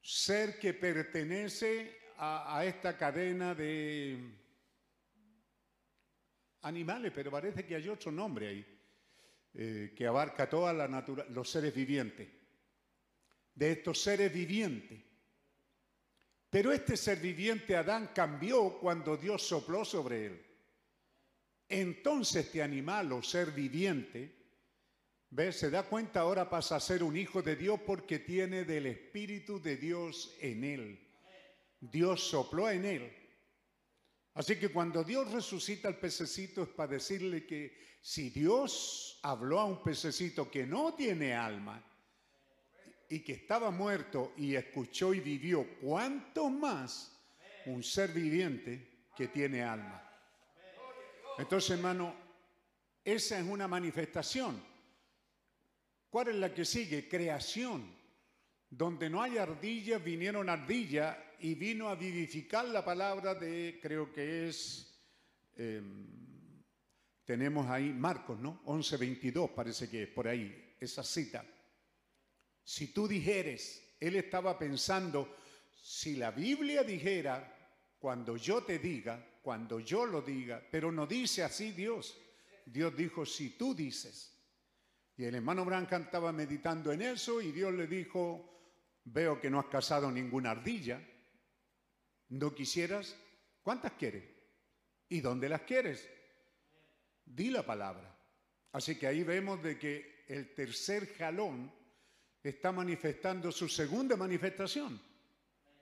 [0.00, 4.18] ser que pertenece a, esta cadena de
[6.62, 8.80] animales, pero parece que hay otro nombre ahí,
[9.52, 12.26] eh, que abarca toda la naturaleza, los seres vivientes,
[13.54, 14.98] de estos seres vivientes.
[16.48, 20.46] Pero este ser viviente, Adán, cambió cuando Dios sopló sobre él.
[21.68, 24.35] Entonces este animal o ser viviente
[25.36, 25.52] ¿Ve?
[25.52, 29.60] Se da cuenta, ahora pasa a ser un hijo de Dios porque tiene del Espíritu
[29.60, 30.98] de Dios en él.
[31.78, 33.12] Dios sopló en él.
[34.32, 39.66] Así que cuando Dios resucita al pececito es para decirle que si Dios habló a
[39.66, 41.84] un pececito que no tiene alma
[43.06, 47.14] y que estaba muerto y escuchó y vivió, ¿cuánto más
[47.66, 50.02] un ser viviente que tiene alma?
[51.36, 52.14] Entonces, hermano,
[53.04, 54.75] esa es una manifestación.
[56.10, 57.08] ¿Cuál es la que sigue?
[57.08, 57.94] Creación.
[58.68, 64.48] Donde no hay ardillas, vinieron ardillas y vino a vivificar la palabra de, creo que
[64.48, 64.98] es,
[65.56, 66.64] em,
[67.24, 68.62] tenemos ahí Marcos, ¿no?
[68.64, 71.44] 11.22 parece que es por ahí, esa cita.
[72.64, 75.36] Si tú dijeres, él estaba pensando,
[75.80, 77.52] si la Biblia dijera,
[77.98, 82.16] cuando yo te diga, cuando yo lo diga, pero no dice así Dios.
[82.64, 84.35] Dios dijo, si tú dices.
[85.16, 89.58] Y el hermano Branca estaba meditando en eso y Dios le dijo, veo que no
[89.58, 91.00] has cazado ninguna ardilla.
[92.28, 93.16] ¿No quisieras?
[93.62, 94.24] ¿Cuántas quieres?
[95.08, 96.08] ¿Y dónde las quieres?
[97.24, 98.14] Di la palabra.
[98.72, 101.72] Así que ahí vemos de que el tercer jalón
[102.42, 105.00] está manifestando su segunda manifestación.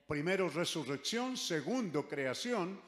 [0.07, 2.81] Primero resurrección, segundo creación,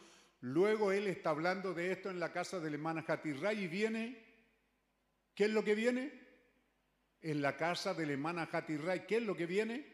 [0.42, 3.04] luego él está hablando de esto en la casa de la hermana
[3.52, 4.22] y viene,
[5.34, 6.25] ¿qué es lo que viene?
[7.26, 9.84] En la casa de la hermana Hatirray, ¿qué es lo que viene?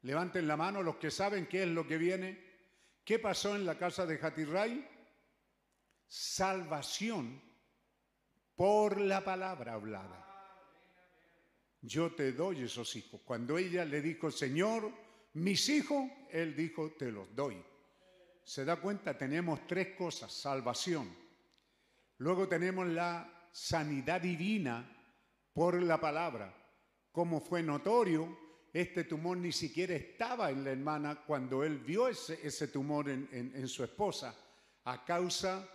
[0.00, 2.42] Levanten la mano los que saben qué es lo que viene.
[3.04, 4.88] ¿Qué pasó en la casa de Hatirray?
[6.06, 7.42] Salvación
[8.54, 10.24] por la palabra hablada.
[11.82, 13.20] Yo te doy esos hijos.
[13.22, 14.90] Cuando ella le dijo, Señor,
[15.34, 17.62] mis hijos, él dijo, te los doy.
[18.42, 20.32] Se da cuenta, tenemos tres cosas.
[20.32, 21.14] Salvación.
[22.16, 24.84] Luego tenemos la sanidad divina
[25.52, 26.52] por la palabra.
[27.12, 28.36] Como fue notorio,
[28.72, 33.84] este tumor ni siquiera estaba en la hermana cuando él vio ese, tumor en, su
[33.84, 34.34] esposa,
[34.82, 35.68] a causa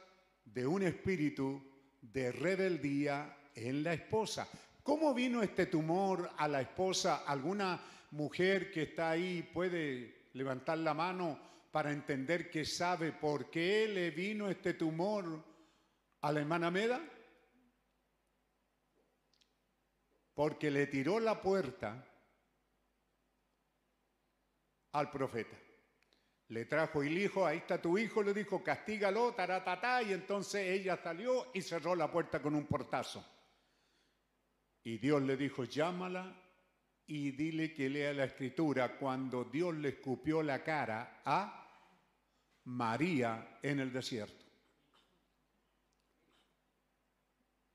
[0.43, 1.63] de un espíritu
[2.01, 4.49] de rebeldía en la esposa.
[4.83, 7.23] ¿Cómo vino este tumor a la esposa?
[7.25, 11.39] ¿Alguna mujer que está ahí puede levantar la mano
[11.71, 15.41] para entender que sabe por qué le vino este tumor
[16.19, 17.01] a la hermana Meda?
[20.39, 22.01] Porque le tiró la puerta
[24.93, 25.57] al profeta.
[26.47, 30.95] Le trajo el hijo, ahí está tu hijo, le dijo, castígalo, taratata, y entonces ella
[30.95, 33.21] salió y cerró la puerta con un portazo.
[34.81, 36.33] Y Dios le dijo, llámala
[37.05, 41.69] y dile que lea la escritura cuando Dios le escupió la cara a
[42.63, 44.45] María en el desierto.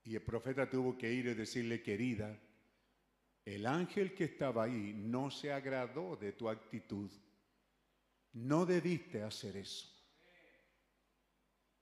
[0.03, 2.35] Y el profeta tuvo que ir y decirle, querida,
[3.45, 7.11] el ángel que estaba ahí no se agradó de tu actitud.
[8.33, 9.87] No debiste hacer eso.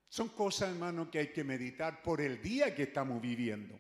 [0.10, 3.80] Son cosas, hermano, que hay que meditar por el día que estamos viviendo.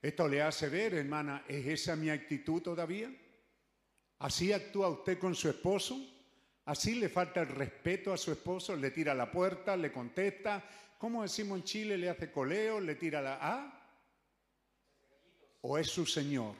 [0.00, 3.10] Esto le hace ver, hermana, ¿es esa mi actitud todavía?
[4.18, 5.98] ¿Así actúa usted con su esposo?
[6.66, 8.76] ¿Así le falta el respeto a su esposo?
[8.76, 9.76] ¿Le tira la puerta?
[9.76, 10.62] ¿Le contesta?
[10.98, 11.98] ¿Cómo decimos en Chile?
[11.98, 12.80] ¿Le hace coleo?
[12.80, 13.38] ¿Le tira la...
[13.40, 13.81] ¿Ah?
[15.62, 16.54] O es su Señor.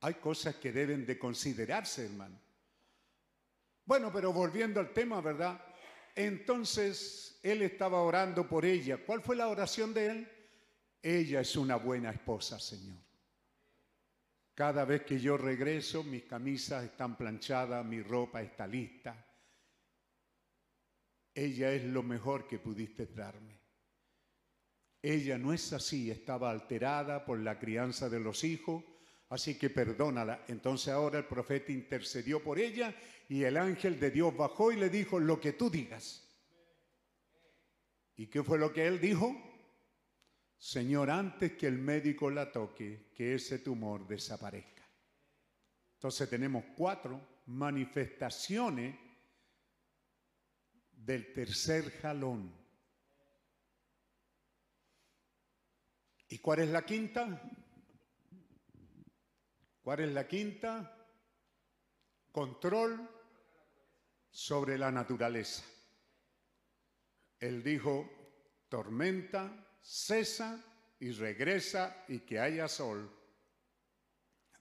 [0.00, 2.38] Hay cosas que deben de considerarse, hermano.
[3.84, 5.60] Bueno, pero volviendo al tema, ¿verdad?
[6.14, 8.98] Entonces él estaba orando por ella.
[9.04, 10.28] ¿Cuál fue la oración de él?
[11.00, 12.98] Ella es una buena esposa, Señor.
[14.54, 19.26] Cada vez que yo regreso, mis camisas están planchadas, mi ropa está lista.
[21.34, 23.61] Ella es lo mejor que pudiste darme.
[25.02, 28.84] Ella no es así, estaba alterada por la crianza de los hijos,
[29.30, 30.44] así que perdónala.
[30.46, 32.94] Entonces ahora el profeta intercedió por ella
[33.28, 36.28] y el ángel de Dios bajó y le dijo, lo que tú digas.
[38.16, 39.34] ¿Y qué fue lo que él dijo?
[40.56, 44.88] Señor, antes que el médico la toque, que ese tumor desaparezca.
[45.94, 48.94] Entonces tenemos cuatro manifestaciones
[50.92, 52.61] del tercer jalón.
[56.32, 57.42] ¿Y cuál es la quinta?
[59.82, 60.96] ¿Cuál es la quinta?
[62.32, 63.06] Control
[64.30, 65.62] sobre la naturaleza.
[67.38, 68.08] Él dijo,
[68.70, 70.58] tormenta, cesa
[71.00, 73.14] y regresa y que haya sol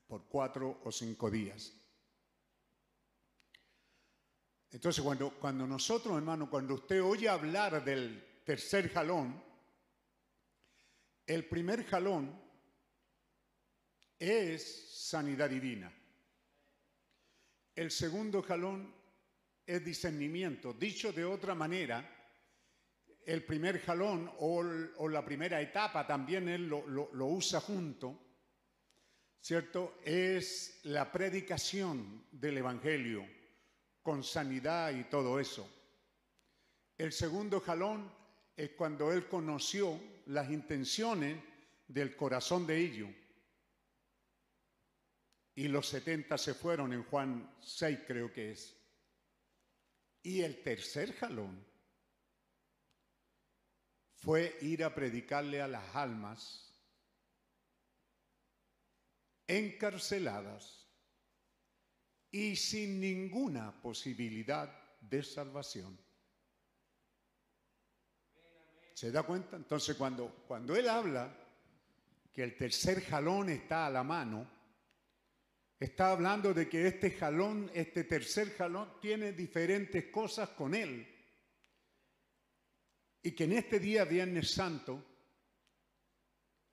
[0.08, 1.72] por cuatro o cinco días.
[4.72, 9.51] Entonces, cuando, cuando nosotros, hermano, cuando usted oye hablar del tercer jalón,
[11.34, 12.38] el primer jalón
[14.20, 15.90] es sanidad divina.
[17.74, 18.94] El segundo jalón
[19.66, 20.74] es discernimiento.
[20.74, 22.06] Dicho de otra manera,
[23.26, 24.62] el primer jalón o,
[25.08, 28.20] la primera etapa también él lo, lo, lo usa junto,
[29.40, 30.00] ¿cierto?
[30.04, 33.26] Es la predicación del Evangelio
[34.02, 35.66] con sanidad y todo eso.
[36.98, 38.21] El segundo jalón
[38.62, 41.36] es cuando él conoció las intenciones
[41.88, 43.10] del corazón de ellos.
[45.56, 48.78] Y los 70 se fueron en Juan 6 creo que es.
[50.22, 51.66] Y el tercer jalón
[54.14, 56.72] fue ir a predicarle a las almas
[59.48, 60.88] encarceladas
[62.30, 66.11] y sin ninguna posibilidad de salvación.
[68.94, 69.56] ¿Se da cuenta?
[69.56, 71.36] Entonces cuando, cuando él habla
[72.32, 74.48] que el tercer jalón está a la mano,
[75.80, 81.08] está hablando de que este jalón, este tercer jalón, tiene diferentes cosas con él.
[83.24, 85.04] Y que en este día, Viernes Santo,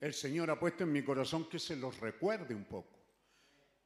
[0.01, 2.99] el Señor ha puesto en mi corazón que se los recuerde un poco.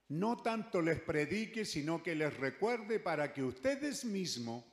[0.08, 4.64] No tanto les predique, sino que les recuerde para que ustedes mismos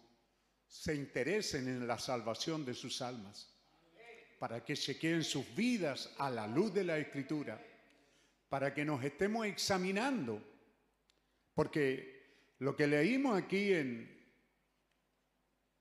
[0.69, 3.51] se interesen en la salvación de sus almas,
[4.37, 7.59] para que se queden sus vidas a la luz de la Escritura,
[8.47, 10.41] para que nos estemos examinando,
[11.55, 14.31] porque lo que leímos aquí en,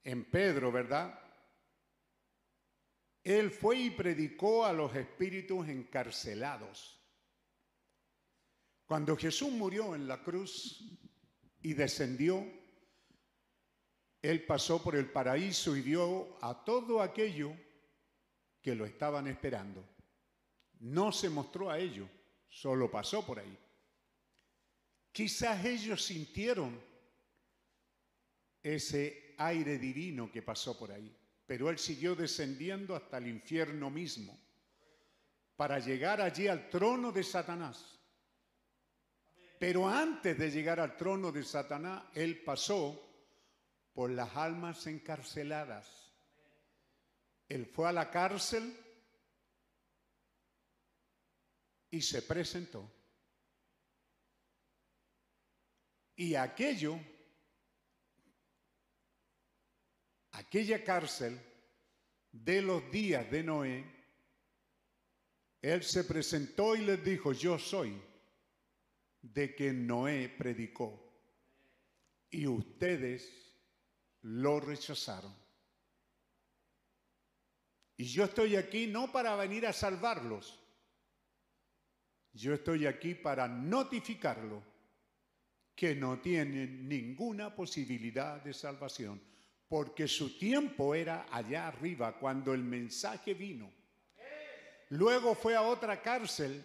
[0.05, 1.21] en Pedro, ¿verdad?
[3.23, 6.99] Él fue y predicó a los espíritus encarcelados.
[8.87, 10.99] Cuando Jesús murió en la cruz
[11.61, 12.43] y descendió,
[14.21, 17.53] Él pasó por el paraíso y vio a todo aquello
[18.61, 19.85] que lo estaban esperando.
[20.81, 22.09] No se mostró a ellos,
[22.49, 23.59] solo pasó por ahí.
[25.13, 26.81] Quizás ellos sintieron
[28.63, 34.39] ese aire divino que pasó por ahí pero él siguió descendiendo hasta el infierno mismo
[35.57, 37.99] para llegar allí al trono de Satanás.
[39.59, 43.08] Pero antes de llegar al trono de Satanás, él pasó
[43.99, 46.15] por las almas encarceladas.
[47.49, 48.73] Él fue a la cárcel
[51.91, 52.89] y se presentó.
[56.15, 56.97] Y aquello
[60.31, 61.37] aquella cárcel
[62.31, 63.85] de los días de Noé,
[65.61, 68.01] él se presentó y les dijo, yo soy
[69.23, 71.05] de que Noé predicó.
[72.31, 73.48] Y ustedes
[74.23, 75.35] lo rechazaron.
[77.97, 80.59] Y yo estoy aquí no para venir a salvarlos.
[82.33, 84.63] Yo estoy aquí para notificarlo
[85.75, 89.21] que no tienen ninguna posibilidad de salvación
[89.69, 93.71] porque su tiempo era allá arriba cuando el mensaje vino.
[94.91, 96.63] Luego fue a otra cárcel,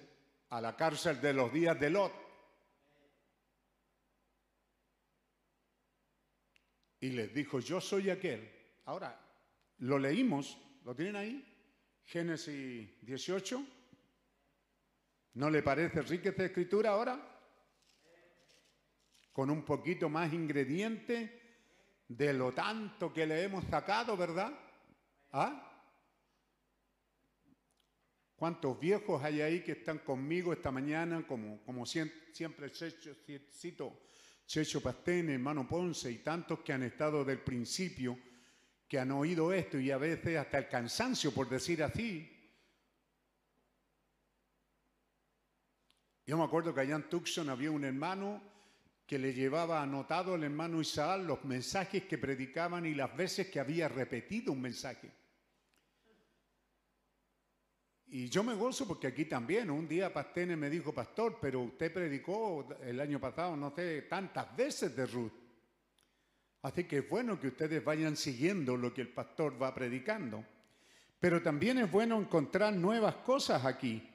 [0.49, 2.14] a la cárcel de los días de Lot.
[7.04, 8.49] Y les dijo, yo soy aquel.
[8.86, 9.20] Ahora,
[9.80, 11.45] lo leímos, ¿lo tienen ahí?
[12.06, 13.62] Génesis 18.
[15.34, 17.20] ¿No le parece rica esta escritura ahora?
[19.34, 21.41] Con un poquito más ingrediente
[22.08, 24.58] de lo tanto que le hemos sacado, ¿verdad?
[25.34, 25.84] ¿Ah?
[28.38, 32.72] ¿Cuántos viejos hay ahí que están conmigo esta mañana, como, como siempre
[33.51, 33.99] cito
[34.45, 38.17] Checho Pastén, hermano Ponce y tantos que han estado del principio,
[38.87, 42.29] que han oído esto y a veces hasta el cansancio, por decir así?
[46.25, 48.41] Yo me acuerdo que allá en Tucson había un hermano
[49.05, 53.59] que le llevaba anotado el hermano Isaac los mensajes que predicaban y las veces que
[53.59, 55.11] había repetido un mensaje.
[58.08, 61.91] Y yo me gozo porque aquí también, un día Pastene me dijo, pastor, pero usted
[61.91, 65.32] predicó el año pasado, no sé, tantas veces de Ruth.
[66.62, 70.45] Así que es bueno que ustedes vayan siguiendo lo que el pastor va predicando.
[71.20, 74.10] Pero también es bueno encontrar nuevas cosas aquí.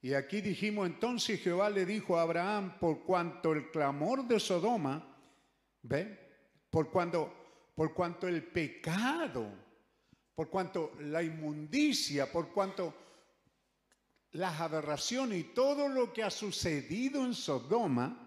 [0.00, 5.16] Y aquí dijimos entonces Jehová le dijo a Abraham, por cuanto el clamor de Sodoma,
[5.82, 6.18] ¿ve?
[6.70, 7.32] Por cuanto,
[7.74, 9.50] por cuanto el pecado,
[10.34, 13.07] por cuanto la inmundicia, por cuanto
[14.32, 18.24] las aberraciones y todo lo que ha sucedido en Sodoma,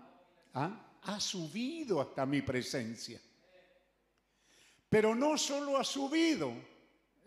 [0.54, 3.20] ha subido hasta mi presencia.
[4.90, 6.52] Pero no solo ha subido,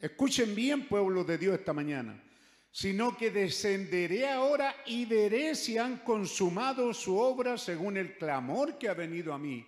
[0.01, 2.23] escuchen bien pueblo de Dios esta mañana,
[2.71, 8.89] sino que descenderé ahora y veré si han consumado su obra según el clamor que
[8.89, 9.67] ha venido a mí.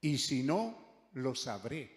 [0.00, 1.96] Y si no, lo sabré.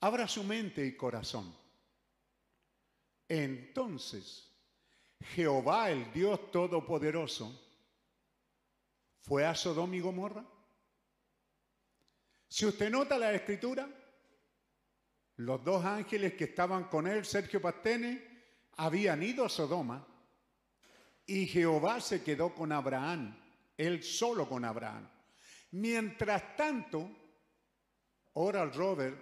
[0.00, 1.59] Abra su mente y corazón.
[3.30, 4.50] Entonces,
[5.20, 7.48] Jehová, el Dios Todopoderoso,
[9.20, 10.44] fue a Sodoma y Gomorra.
[12.48, 13.88] Si usted nota la escritura,
[15.36, 18.20] los dos ángeles que estaban con él, Sergio Pastene,
[18.78, 20.04] habían ido a Sodoma
[21.24, 23.32] y Jehová se quedó con Abraham,
[23.76, 25.08] él solo con Abraham.
[25.70, 27.08] Mientras tanto,
[28.32, 29.16] Oral Robert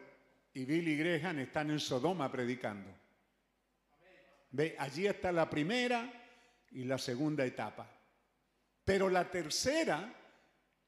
[0.55, 3.08] y Billy Graham están en Sodoma predicando.
[4.51, 6.11] Ve, allí está la primera
[6.71, 7.91] y la segunda etapa.
[8.85, 10.15] Pero la tercera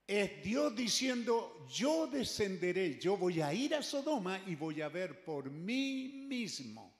[0.06, 5.22] es Dios diciendo, yo descenderé, yo voy a ir a Sodoma y voy a ver
[5.22, 6.98] por mí mismo.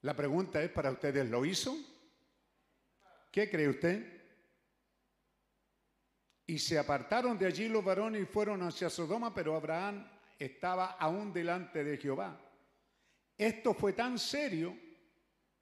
[0.00, 1.76] La pregunta es para ustedes, ¿lo hizo?
[3.30, 4.22] ¿Qué cree usted?
[6.46, 10.06] Y se apartaron de allí los varones y fueron hacia Sodoma, pero Abraham
[10.38, 12.43] estaba aún delante de Jehová.
[13.36, 14.76] Esto fue tan serio,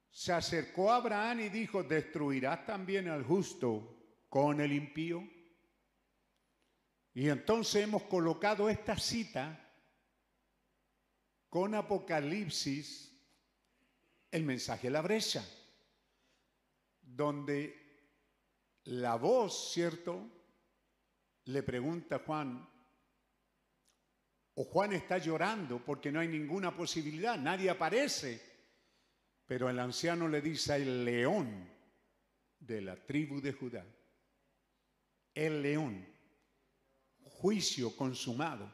[0.09, 3.93] se acercó a Abraham y dijo, ¿destruirás también al justo
[4.33, 5.23] con el impío.
[7.13, 9.71] Y entonces hemos colocado esta cita
[11.49, 13.15] con Apocalipsis,
[14.31, 15.47] el mensaje de la brecha,
[16.99, 18.09] donde
[18.85, 20.27] la voz, ¿cierto?
[21.45, 22.67] Le pregunta a Juan,
[24.55, 28.41] o Juan está llorando porque no hay ninguna posibilidad, nadie aparece,
[29.45, 31.69] pero el anciano le dice el león
[32.59, 33.85] de la tribu de Judá
[35.33, 36.05] el león,
[37.23, 38.71] juicio consumado.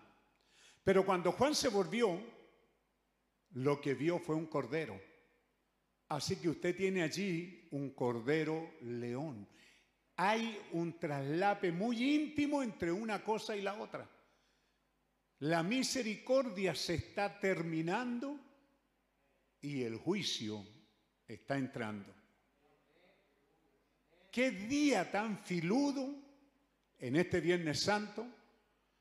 [0.83, 2.19] Pero cuando Juan se volvió,
[3.51, 4.99] lo que vio fue un cordero.
[6.09, 9.47] Así que usted tiene allí un cordero león.
[10.15, 14.09] Hay un traslape muy íntimo entre una cosa y la otra.
[15.39, 18.37] La misericordia se está terminando
[19.61, 20.65] y el juicio
[21.25, 22.13] está entrando.
[24.31, 26.13] Qué día tan filudo
[26.97, 28.27] en este Viernes Santo,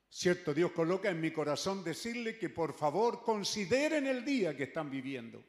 [0.09, 4.91] cierto Dios coloca en mi corazón decirle que por favor consideren el día que están
[4.91, 5.45] viviendo.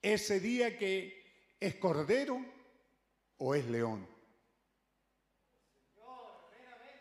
[0.00, 2.42] Ese día que es cordero
[3.38, 4.08] o es león.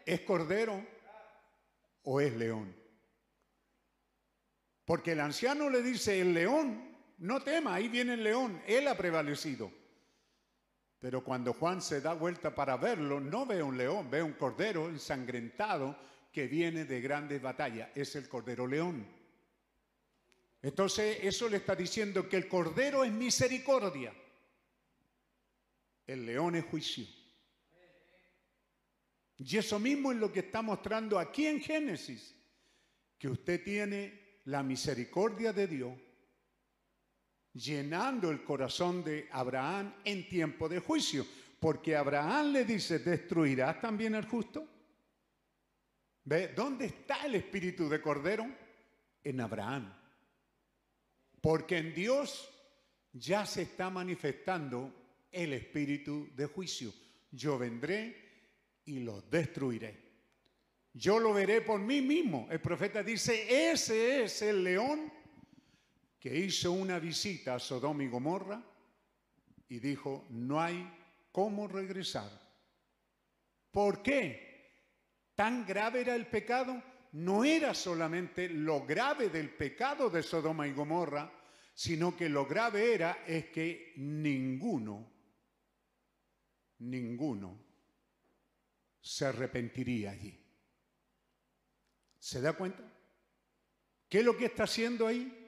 [0.06, 0.95] ¿Es cordero
[2.06, 2.76] o es león?
[4.86, 8.96] Porque el anciano le dice, el león, no tema, ahí viene el león, él ha
[8.96, 9.72] prevalecido.
[11.00, 14.90] Pero cuando Juan se da vuelta para verlo, no ve un león, ve un cordero
[14.90, 15.96] ensangrentado
[16.32, 17.90] que viene de grandes batallas.
[17.96, 19.06] Es el cordero león.
[20.62, 24.14] Entonces eso le está diciendo que el cordero es misericordia.
[26.08, 27.06] El león es juicio.
[29.38, 32.36] Y eso mismo es lo que está mostrando aquí en Génesis,
[33.18, 35.94] que usted tiene la misericordia de Dios
[37.56, 41.26] llenando el corazón de Abraham en tiempo de juicio.
[41.60, 44.68] Porque Abraham le dice, ¿destruirás también al justo?
[46.26, 46.50] ¿Ve?
[46.50, 48.46] ¿Dónde está el espíritu de Cordero?
[49.24, 49.92] En Abraham.
[51.42, 52.52] Porque en Dios
[53.14, 54.94] ya se está manifestando
[55.32, 56.94] el espíritu de juicio.
[57.32, 58.25] Yo vendré
[58.86, 60.06] y los destruiré.
[60.94, 62.48] Yo lo veré por mí mismo.
[62.50, 65.12] El profeta dice, ese es el león
[66.20, 68.64] que hizo una visita a Sodoma y Gomorra
[69.68, 70.90] y dijo, no hay
[71.32, 72.30] cómo regresar.
[73.72, 74.46] ¿Por qué?
[75.36, 76.82] ¿Tan grave era el pecado?
[77.12, 81.30] No era solamente lo grave del pecado de Sodoma y Gomorra,
[81.74, 85.12] sino que lo grave era es que ninguno,
[86.80, 87.65] ninguno
[89.06, 90.38] se arrepentiría allí.
[92.18, 92.84] ¿Se da cuenta?
[94.10, 95.46] ¿Qué es lo que está haciendo ahí?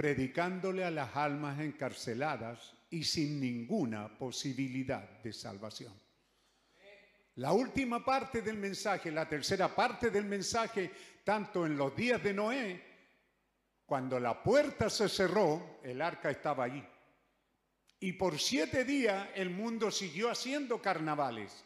[0.00, 5.92] predicándole a las almas encarceladas y sin ninguna posibilidad de salvación.
[7.34, 10.90] La última parte del mensaje, la tercera parte del mensaje,
[11.22, 12.82] tanto en los días de Noé,
[13.84, 16.82] cuando la puerta se cerró, el arca estaba allí.
[17.98, 21.62] Y por siete días el mundo siguió haciendo carnavales.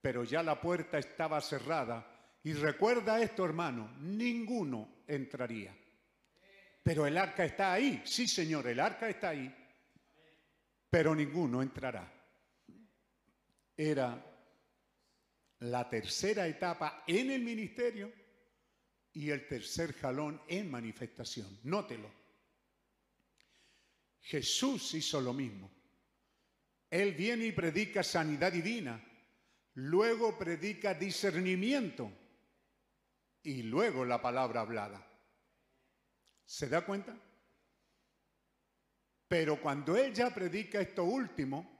[0.00, 2.38] Pero ya la puerta estaba cerrada.
[2.42, 5.76] Y recuerda esto, hermano, ninguno entraría.
[6.82, 8.02] Pero el arca está ahí.
[8.04, 9.52] Sí, Señor, el arca está ahí.
[10.88, 12.12] Pero ninguno entrará.
[13.76, 14.24] Era
[15.60, 18.12] la tercera etapa en el ministerio
[19.12, 21.58] y el tercer jalón en manifestación.
[21.64, 22.10] Nótelo.
[24.20, 25.70] Jesús hizo lo mismo.
[26.90, 29.02] Él viene y predica sanidad divina,
[29.76, 32.10] luego predica discernimiento
[33.42, 35.06] y luego la palabra hablada.
[36.44, 37.16] ¿Se da cuenta?
[39.28, 41.78] Pero cuando él ya predica esto último,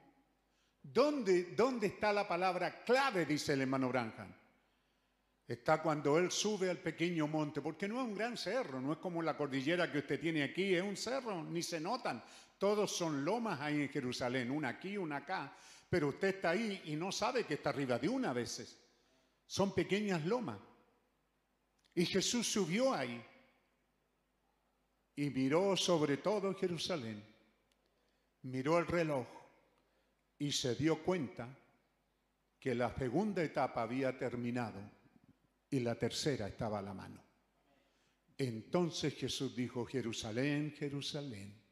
[0.83, 3.25] ¿dónde, dónde está la palabra clave?
[3.25, 4.33] Dice el hermano Branham.
[5.47, 8.99] Está cuando él sube al pequeño monte, porque no es un gran cerro, no es
[8.99, 12.23] como la cordillera que usted tiene aquí, es un cerro, ni se notan.
[12.59, 15.57] Todos son lomas ahí en Jerusalén, una aquí, una acá.
[15.89, 18.78] Pero usted está ahí y no sabe que está arriba de una a veces.
[19.47, 20.59] Son pequeñas lomas.
[21.95, 23.24] Y Jesús subió ahí
[25.14, 27.24] y miró sobre todo Jerusalén.
[28.43, 29.26] Miró el reloj
[30.39, 31.49] y se dio cuenta
[32.59, 34.80] que la segunda etapa había terminado
[35.70, 37.22] y la tercera estaba a la mano.
[38.37, 41.66] Entonces Jesús dijo, Jerusalén, Jerusalén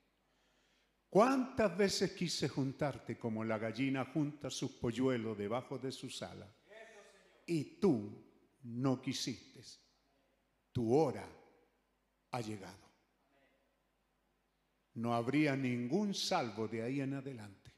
[1.15, 6.49] ¿Cuántas veces quise juntarte como la gallina junta sus polluelos debajo de sus alas?
[7.47, 8.11] Y tú
[8.65, 9.61] no quisiste.
[10.73, 11.25] Tu hora
[12.33, 12.91] ha llegado.
[14.95, 17.73] No habría ningún salvo de ahí en adelante.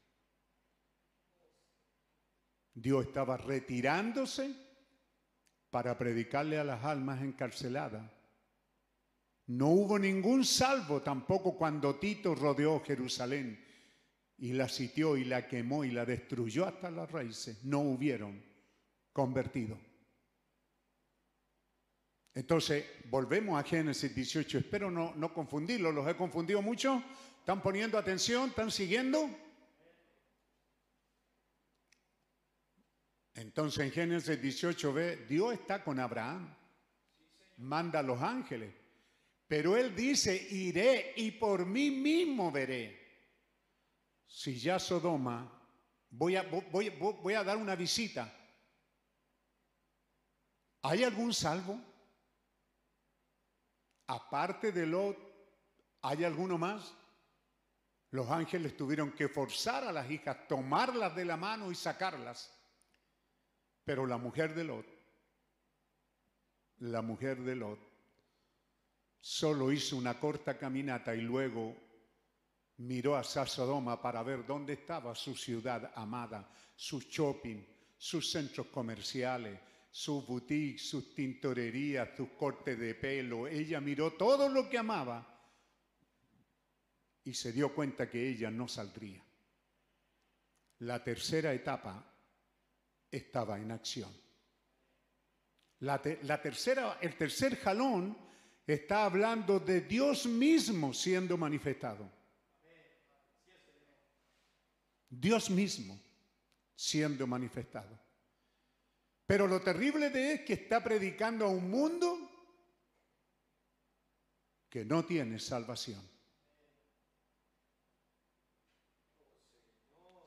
[2.73, 4.51] Dios estaba retirándose
[5.69, 8.16] para predicarle a las almas encarceladas
[9.47, 13.63] no hubo ningún salvo tampoco cuando Tito rodeó Jerusalén
[14.37, 17.63] y la sitió y la quemó y la destruyó hasta las raíces.
[17.63, 18.43] No hubieron
[19.13, 19.77] convertido.
[22.33, 24.59] Entonces, volvemos a Génesis 18.
[24.59, 25.91] Espero no, no confundirlo.
[25.91, 27.01] ¿Los he confundido mucho?
[27.39, 28.49] ¿Están poniendo atención?
[28.49, 29.29] ¿Están siguiendo?
[33.33, 36.53] Entonces en Génesis 18 ve, Dios está con Abraham.
[37.57, 38.71] Manda a los ángeles.
[39.47, 43.07] Pero él dice, iré y por mí mismo veré.
[44.27, 45.49] Si ya Sodoma,
[46.09, 48.33] voy a, dar una visita.
[50.83, 51.79] ¿Hay algún salvo?
[54.07, 55.17] Aparte de Lot,
[56.01, 56.93] ¿hay alguno más?
[58.11, 62.53] Los ángeles tuvieron que forzar a las hijas, tomarlas de la mano y sacarlas.
[63.85, 64.85] Pero la mujer de Lot,
[66.79, 67.86] la mujer de Lot,
[69.19, 71.75] solo hizo una corta caminata y luego
[72.77, 77.63] miró a Sodoma para ver dónde estaba su ciudad amada, su shopping,
[77.97, 79.59] sus centros comerciales,
[79.89, 83.47] su boutique, sus tintorerías, sus cortes de pelo.
[83.47, 85.35] Ella miró todo lo que amaba
[87.23, 89.23] y se dio cuenta que ella no saldría.
[90.79, 92.13] La tercera etapa
[93.09, 94.11] estaba en acción.
[95.79, 98.17] La tercera, el tercer jalón
[98.73, 102.11] está hablando de Dios mismo siendo manifestado.
[105.09, 105.97] Dios mismo
[106.75, 107.97] siendo manifestado.
[109.25, 112.29] Pero lo terrible de es que está predicando a un mundo
[114.69, 116.01] que no tiene salvación.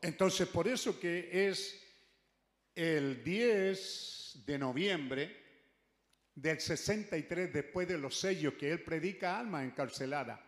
[0.03, 1.79] Entonces, por eso que es
[2.75, 5.50] el 10 de noviembre
[6.35, 10.47] del 63 después de los sellos que él predica alma encarcelada.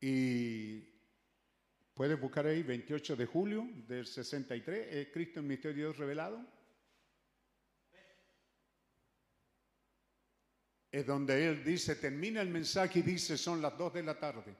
[0.00, 0.80] Y
[1.94, 6.44] puedes buscar ahí 28 de julio del 63, es Cristo en Misterio Dios revelado.
[10.90, 14.56] Es donde él dice, termina el mensaje y dice, son las 2 de la tarde.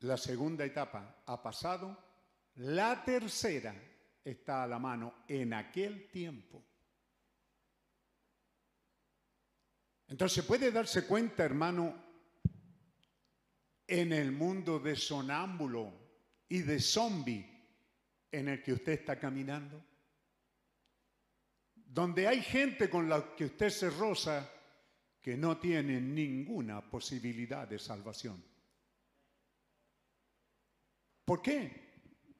[0.00, 2.05] La segunda etapa ha pasado
[2.56, 3.74] la tercera
[4.24, 6.64] está a la mano en aquel tiempo.
[10.08, 12.04] Entonces puede darse cuenta, hermano,
[13.86, 15.92] en el mundo de sonámbulo
[16.48, 17.44] y de zombie
[18.30, 19.84] en el que usted está caminando,
[21.74, 24.50] donde hay gente con la que usted se roza
[25.20, 28.42] que no tiene ninguna posibilidad de salvación.
[31.24, 31.85] ¿Por qué?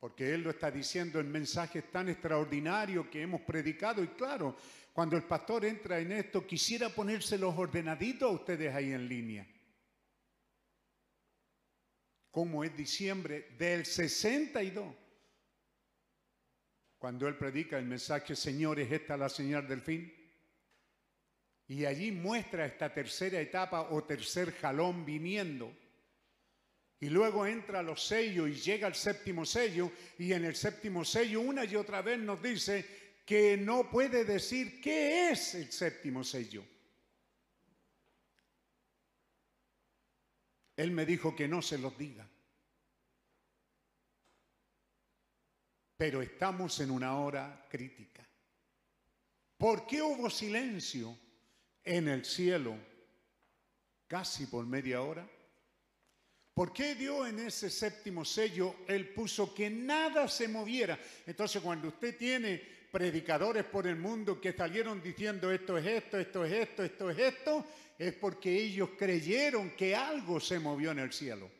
[0.01, 4.03] Porque Él lo está diciendo en mensajes tan extraordinarios que hemos predicado.
[4.03, 4.57] Y claro,
[4.93, 9.47] cuando el pastor entra en esto, quisiera ponérselos ordenaditos a ustedes ahí en línea.
[12.31, 14.95] Como es diciembre del 62,
[16.99, 20.13] cuando Él predica el mensaje, señores, esta es la señal del fin.
[21.69, 25.75] Y allí muestra esta tercera etapa o tercer jalón viniendo
[27.01, 31.41] Y luego entra los sellos y llega al séptimo sello y en el séptimo sello
[31.43, 32.87] una y otra vez nos dice
[33.27, 36.65] que no puede decir qué es el séptimo sello.
[40.77, 42.27] Él me dijo que no se los diga.
[45.97, 48.27] Pero estamos en una hora crítica.
[49.57, 51.19] ¿Por qué hubo silencio
[51.83, 52.77] en el cielo
[54.07, 55.27] casi por media hora?
[56.57, 60.99] ¿Por qué Dios en ese séptimo sello, Él puso que nada se moviera?
[61.27, 66.47] Entonces cuando usted tiene predicadores por el mundo que salieron diciendo esto es esto, esto
[66.47, 67.67] es esto, esto es esto,
[67.99, 71.51] es porque ellos creyeron que algo se movió en el cielo.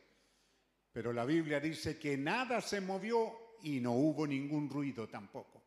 [0.91, 5.61] Pero la Biblia dice que nada se movió y no hubo ningún ruido tampoco.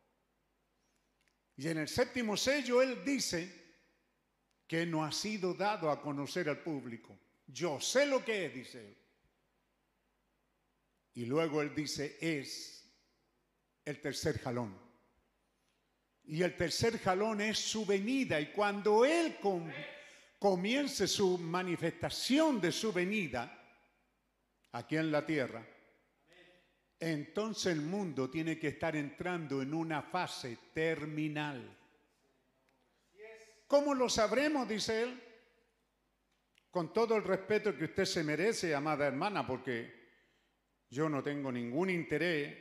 [1.56, 3.76] Y en el séptimo sello Él dice
[4.66, 7.16] que no ha sido dado a conocer al público.
[7.46, 8.99] Yo sé lo que es, dice Él.
[11.14, 12.88] Y luego Él dice, es
[13.84, 14.78] el tercer jalón.
[16.24, 18.40] Y el tercer jalón es su venida.
[18.40, 19.38] Y cuando Él
[20.38, 23.56] comience su manifestación de su venida
[24.72, 25.66] aquí en la tierra,
[27.00, 31.78] entonces el mundo tiene que estar entrando en una fase terminal.
[33.66, 34.68] ¿Cómo lo sabremos?
[34.68, 35.22] Dice él.
[36.70, 39.99] Con todo el respeto que usted se merece, amada hermana, porque
[40.90, 42.56] yo no tengo ningún interés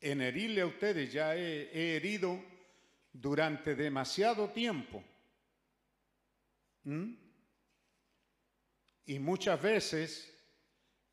[0.00, 2.42] en herirle a ustedes, ya he, herido
[3.12, 5.02] durante demasiado tiempo.
[6.82, 7.14] ¿Mm?
[9.06, 10.34] Y muchas veces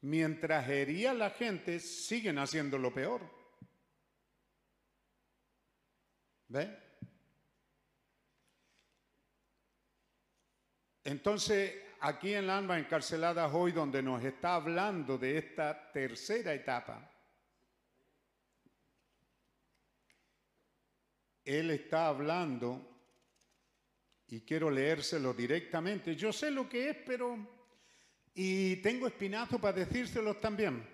[0.01, 3.21] mientras hería a la gente, siguen haciendo lo peor.
[6.47, 6.77] ¿Ve?
[11.03, 17.09] Entonces, aquí en la alma encarcelada hoy, donde nos está hablando de esta tercera etapa,
[21.45, 22.87] él está hablando,
[24.27, 27.37] y quiero leérselo directamente, yo sé lo que es, pero
[28.33, 30.87] y tengo espinazo para decírselos también.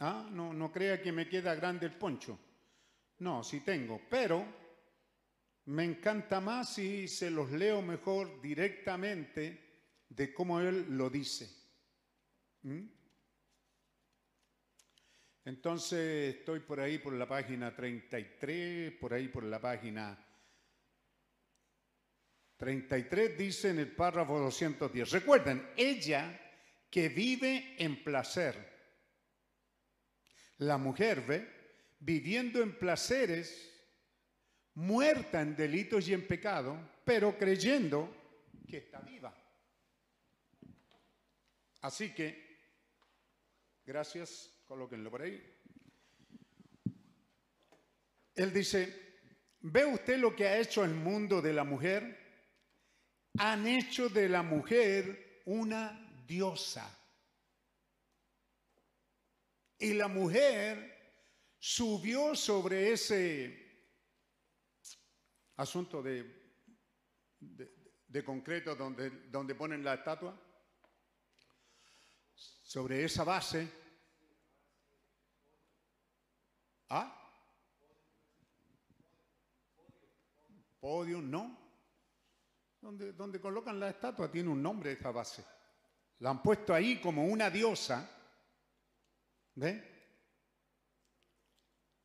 [0.00, 0.28] ¿Ah?
[0.30, 2.36] No, no crea que me queda grande el poncho.
[3.18, 4.44] No, sí tengo, pero
[5.66, 9.71] me encanta más si se los leo mejor directamente
[10.16, 11.48] de cómo él lo dice.
[12.62, 12.86] ¿Mm?
[15.44, 20.16] Entonces estoy por ahí por la página 33, por ahí por la página
[22.56, 26.40] 33 dice en el párrafo 210, recuerden, ella
[26.88, 28.70] que vive en placer.
[30.58, 31.48] La mujer, ¿ve?
[31.98, 33.68] Viviendo en placeres,
[34.74, 38.14] muerta en delitos y en pecado, pero creyendo
[38.68, 39.41] que está viva.
[41.82, 42.42] Así que,
[43.84, 45.40] gracias, colóquenlo por ahí.
[48.34, 49.20] Él dice,
[49.60, 52.22] ¿ve usted lo que ha hecho el mundo de la mujer?
[53.38, 56.98] han hecho de la mujer una diosa.
[59.78, 61.16] Y la mujer
[61.58, 63.58] subió sobre ese
[65.56, 66.40] asunto de,
[68.24, 70.38] concreto donde ponen la estatua,
[72.72, 73.68] sobre esa base.
[76.88, 77.06] ¿Ah?
[80.80, 81.58] Podio, no.
[82.80, 85.44] Donde, colocan la estatua tiene un nombre esa base.
[86.20, 88.08] La han puesto ahí como una diosa.
[89.54, 89.74] ¿Ve?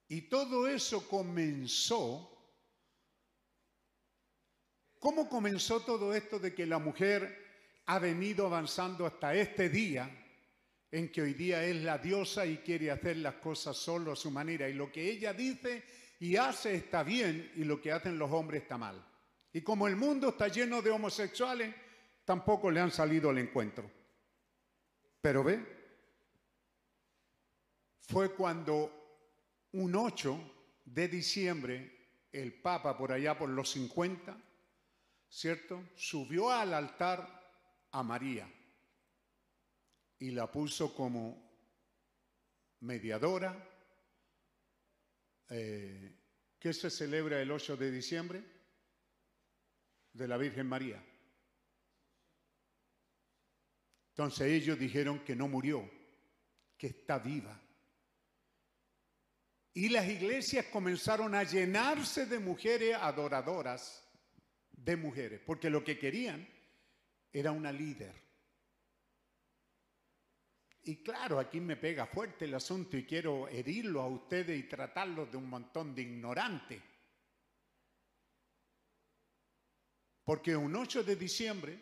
[0.09, 2.29] Y todo eso comenzó.
[4.99, 10.25] ¿Cómo comenzó todo esto de que la mujer ha venido avanzando hasta este día
[10.91, 14.31] en que hoy día es la diosa y quiere hacer las cosas solo a su
[14.31, 14.69] manera?
[14.69, 15.83] Y lo que ella dice
[16.19, 19.03] y hace está bien y lo que hacen los hombres está mal.
[19.53, 21.73] Y como el mundo está lleno de homosexuales,
[22.25, 23.89] tampoco le han salido al encuentro.
[25.21, 25.59] Pero ve,
[27.99, 30.53] fue cuando un 8
[30.85, 34.37] de diciembre, el Papa por allá por los 50,
[35.29, 35.89] ¿cierto?
[35.95, 37.27] Subió al altar
[37.91, 38.47] a María
[40.19, 41.49] y la puso como
[42.81, 43.55] mediadora.
[45.49, 46.13] Eh,
[46.59, 48.57] ¿Qué se celebra el 8 de diciembre?
[50.17, 51.01] de la Virgen María.
[54.09, 55.87] Entonces ellos dijeron que no murió,
[56.75, 57.61] que está viva.
[59.75, 64.03] Y las iglesias comenzaron a llenarse de mujeres adoradoras
[64.71, 66.47] de mujeres, porque lo que querían
[67.31, 68.26] era una líder.
[70.87, 75.29] Y claro, aquí me pega fuerte el asunto y quiero herirlo a ustedes y tratarlos
[75.29, 76.81] de un montón de ignorantes.
[80.23, 81.79] Porque un 8 de diciembre,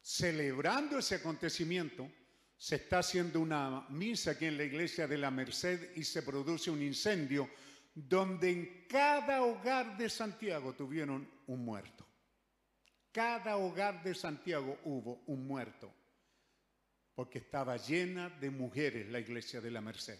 [0.00, 2.10] celebrando ese acontecimiento,
[2.56, 6.70] se está haciendo una misa aquí en la iglesia de la Merced y se produce
[6.70, 7.50] un incendio
[7.94, 12.06] donde en cada hogar de Santiago tuvieron un muerto.
[13.12, 15.94] Cada hogar de Santiago hubo un muerto
[17.16, 20.18] porque estaba llena de mujeres la iglesia de la Merced.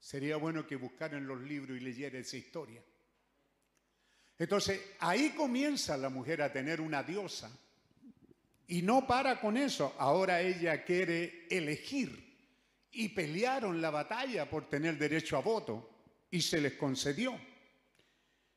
[0.00, 2.82] Sería bueno que buscaran los libros y leyeran esa historia.
[4.36, 7.48] Entonces, ahí comienza la mujer a tener una diosa.
[8.66, 9.94] Y no para con eso.
[9.98, 12.32] Ahora ella quiere elegir.
[12.90, 15.90] Y pelearon la batalla por tener derecho a voto.
[16.28, 17.38] Y se les concedió.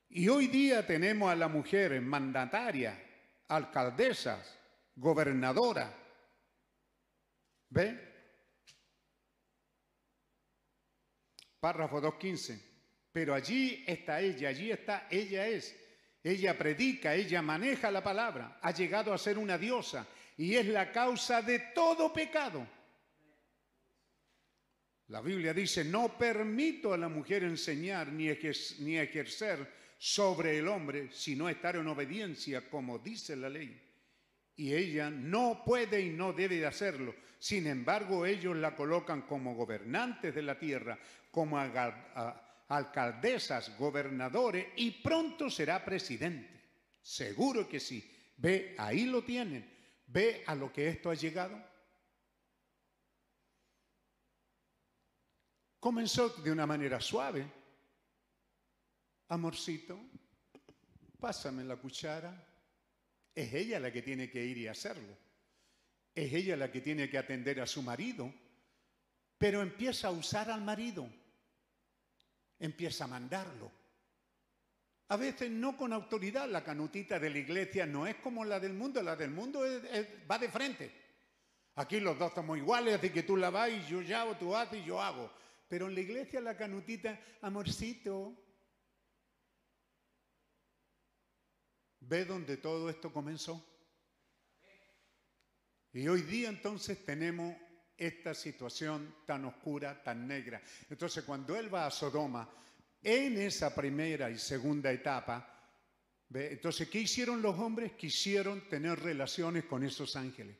[0.10, 3.00] Y hoy día tenemos a la mujer mandataria,
[3.48, 4.58] alcaldesas,
[4.96, 6.05] gobernadora,
[7.76, 8.00] ¿Ve?
[11.60, 12.62] Párrafo 2.15.
[13.12, 15.76] Pero allí está ella, allí está, ella es.
[16.24, 20.08] Ella predica, ella maneja la palabra, ha llegado a ser una diosa
[20.38, 22.66] y es la causa de todo pecado.
[25.08, 31.48] La Biblia dice, no permito a la mujer enseñar ni, ejercer sobre el hombre, sino
[31.48, 33.80] estar en obediencia, como dice la ley.
[34.56, 37.14] Y ella no puede y no debe hacerlo,
[37.46, 40.98] sin embargo, ellos la colocan como gobernantes de la tierra,
[41.30, 46.50] como alcaldesas, gobernadores y pronto será presidente.
[47.04, 48.04] Seguro que sí.
[48.38, 49.64] Ve, ahí lo tienen.
[50.08, 51.64] Ve a lo que esto ha llegado.
[55.80, 57.46] Comenzó de una manera suave.
[59.28, 60.00] Amorcito,
[61.20, 62.44] pásame la cuchara.
[63.36, 65.25] Es ella la que tiene que ir y hacerlo.
[66.16, 68.34] Es ella la que tiene que atender a su marido,
[69.38, 71.08] pero empieza a usar al marido,
[72.58, 73.70] empieza a mandarlo.
[75.10, 78.74] A veces no con autoridad, la canutita de la iglesia no es como la del
[78.74, 79.62] mundo, la del mundo
[80.30, 80.92] va de frente.
[81.76, 84.56] Aquí los dos somos iguales, así que tú la vas y yo ya hago, tú
[84.56, 85.30] haces y yo hago.
[85.68, 88.34] Pero en la iglesia la canutita, amorcito,
[92.00, 93.75] ¿ve dónde todo esto comenzó?
[95.96, 97.56] Y hoy día entonces tenemos
[97.96, 100.62] esta situación tan oscura, tan negra.
[100.90, 102.50] Entonces cuando él va a Sodoma,
[103.02, 105.58] en esa primera y segunda etapa,
[106.34, 107.94] entonces ¿qué hicieron los hombres?
[107.94, 110.58] Quisieron tener relaciones con esos ángeles.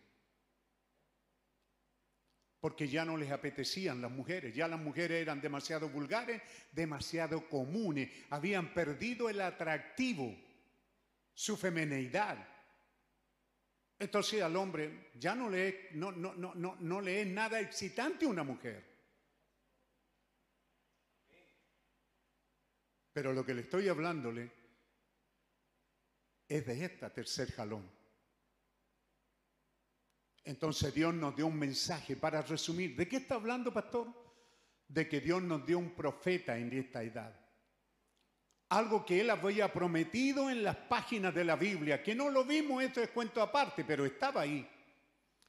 [2.62, 6.42] Porque ya no les apetecían las mujeres, ya las mujeres eran demasiado vulgares,
[6.72, 10.34] demasiado comunes, habían perdido el atractivo,
[11.34, 12.55] su femineidad.
[13.98, 18.44] Entonces al hombre ya no le, no, no, no, no, le es nada excitante una
[18.44, 18.84] mujer.
[23.14, 24.52] Pero lo que le estoy hablándole
[26.48, 27.90] es de esta tercer jalón.
[30.44, 32.96] Entonces Dios nos dio un mensaje para resumir.
[32.96, 34.08] ¿De qué está hablando, pastor?
[34.88, 37.45] De que Dios nos dio un profeta en esta edad
[38.76, 42.84] algo que él había prometido en las páginas de la Biblia, que no lo vimos,
[42.84, 44.68] esto es cuento aparte, pero estaba ahí.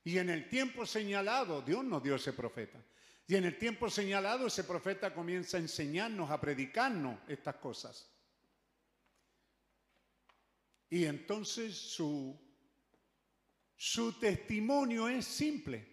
[0.05, 2.79] Y en el tiempo señalado, Dios nos dio ese profeta.
[3.27, 8.09] Y en el tiempo señalado, ese profeta comienza a enseñarnos, a predicarnos estas cosas.
[10.89, 12.39] Y entonces su,
[13.75, 15.85] su testimonio es simple.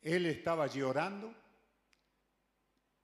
[0.00, 1.43] Él estaba llorando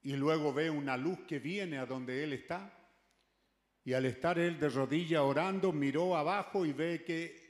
[0.03, 2.77] y luego ve una luz que viene a donde él está.
[3.83, 7.41] Y al estar él de rodilla orando, miró abajo y ve que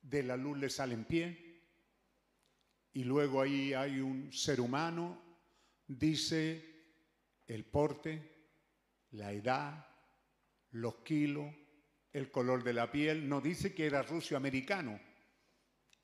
[0.00, 1.60] de la luz le sale en pie.
[2.92, 5.22] Y luego ahí hay un ser humano,
[5.86, 6.62] dice
[7.46, 8.30] el porte,
[9.12, 9.86] la edad,
[10.72, 11.52] los kilos,
[12.12, 13.28] el color de la piel.
[13.28, 15.00] No dice que era ruso-americano.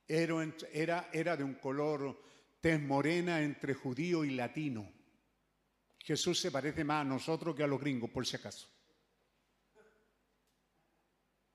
[0.07, 2.21] Era de un color
[2.61, 4.98] tez morena entre judío y latino.
[5.99, 8.69] Jesús se parece más a nosotros que a los gringos, por si acaso.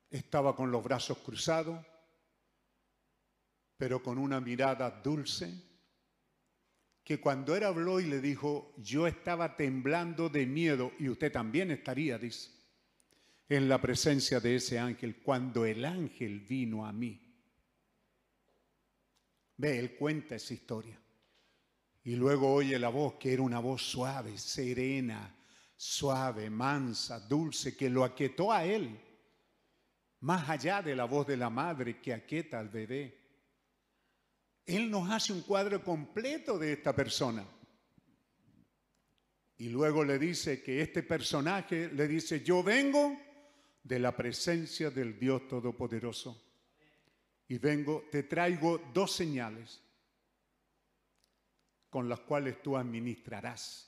[0.10, 1.84] Estaba con los brazos cruzados,
[3.78, 5.52] pero con una mirada dulce,
[7.04, 11.72] que cuando él habló y le dijo, yo estaba temblando de miedo, y usted también
[11.72, 12.52] estaría, dice,
[13.50, 17.20] en la presencia de ese ángel, cuando el ángel vino a mí.
[19.58, 21.03] Ve, él cuenta esa historia.
[22.04, 25.34] Y luego oye la voz, que era una voz suave, serena,
[25.76, 29.00] suave, mansa, dulce, que lo aquietó a él,
[30.20, 33.22] más allá de la voz de la madre que aquieta al bebé.
[34.66, 37.46] Él nos hace un cuadro completo de esta persona.
[39.58, 43.18] Y luego le dice que este personaje le dice, yo vengo
[43.82, 46.42] de la presencia del Dios Todopoderoso.
[47.48, 49.83] Y vengo, te traigo dos señales
[51.94, 53.88] con las cuales tú administrarás.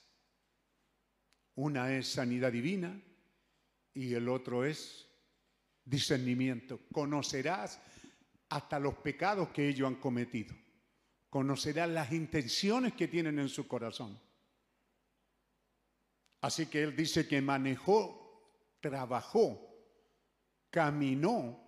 [1.56, 3.02] Una es sanidad divina
[3.96, 5.10] y el otro es
[5.84, 6.82] discernimiento.
[6.92, 7.82] Conocerás
[8.50, 10.56] hasta los pecados que ellos han cometido.
[11.32, 14.22] Conocerás las intenciones que tienen en su corazón.
[16.42, 19.68] Así que él dice que manejó, trabajó,
[20.70, 21.60] caminó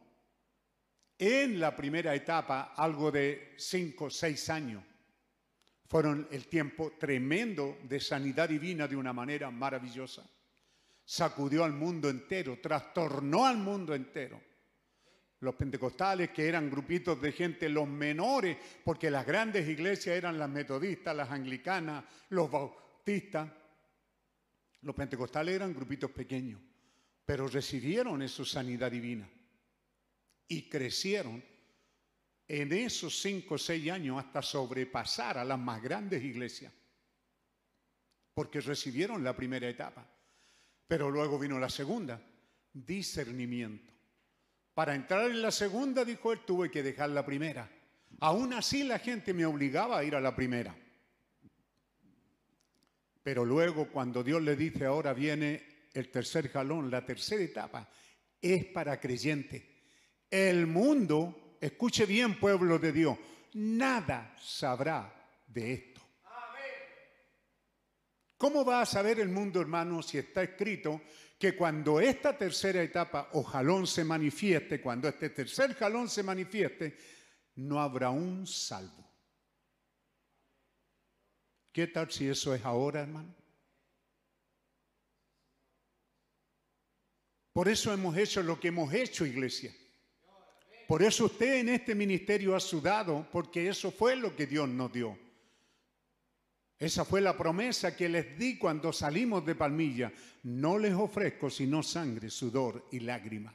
[1.17, 4.83] en la primera etapa algo de cinco o seis años.
[5.87, 10.29] Fueron el tiempo tremendo de sanidad divina de una manera maravillosa.
[11.05, 14.41] Sacudió al mundo entero, trastornó al mundo entero.
[15.39, 20.49] Los pentecostales, que eran grupitos de gente, los menores, porque las grandes iglesias eran las
[20.49, 23.49] metodistas, las anglicanas, los bautistas.
[24.81, 26.59] Los pentecostales eran grupitos pequeños,
[27.25, 29.29] pero recibieron esa sanidad divina
[30.47, 31.43] y crecieron
[32.47, 36.71] en esos cinco o seis años hasta sobrepasar a las más grandes iglesias,
[38.33, 40.07] porque recibieron la primera etapa.
[40.87, 42.21] Pero luego vino la segunda,
[42.71, 43.93] discernimiento.
[44.73, 47.69] Para entrar en la segunda, dijo él, tuve que dejar la primera.
[48.19, 50.75] Aún así la gente me obligaba a ir a la primera.
[53.23, 57.89] Pero luego cuando Dios le dice, ahora viene el tercer jalón, la tercera etapa,
[58.41, 59.81] es para creyente.
[60.29, 63.17] El mundo, escuche bien pueblo de Dios,
[63.53, 65.13] nada sabrá
[65.47, 66.01] de esto.
[68.37, 71.01] ¿Cómo va a saber el mundo, hermano, si está escrito
[71.39, 76.97] que cuando esta tercera etapa o jalón se manifieste, cuando este tercer jalón se manifieste,
[77.55, 79.07] no habrá un salvo?
[81.71, 83.35] ¿Qué tal si eso es ahora, hermano?
[87.53, 89.73] Por eso hemos hecho lo que hemos hecho, iglesia.
[90.87, 94.91] Por eso usted en este ministerio ha sudado, porque eso fue lo que Dios nos
[94.93, 95.17] dio.
[96.79, 100.13] Esa fue la promesa que les di cuando salimos de Palmilla.
[100.43, 103.53] No les ofrezco sino sangre, sudor y lágrima.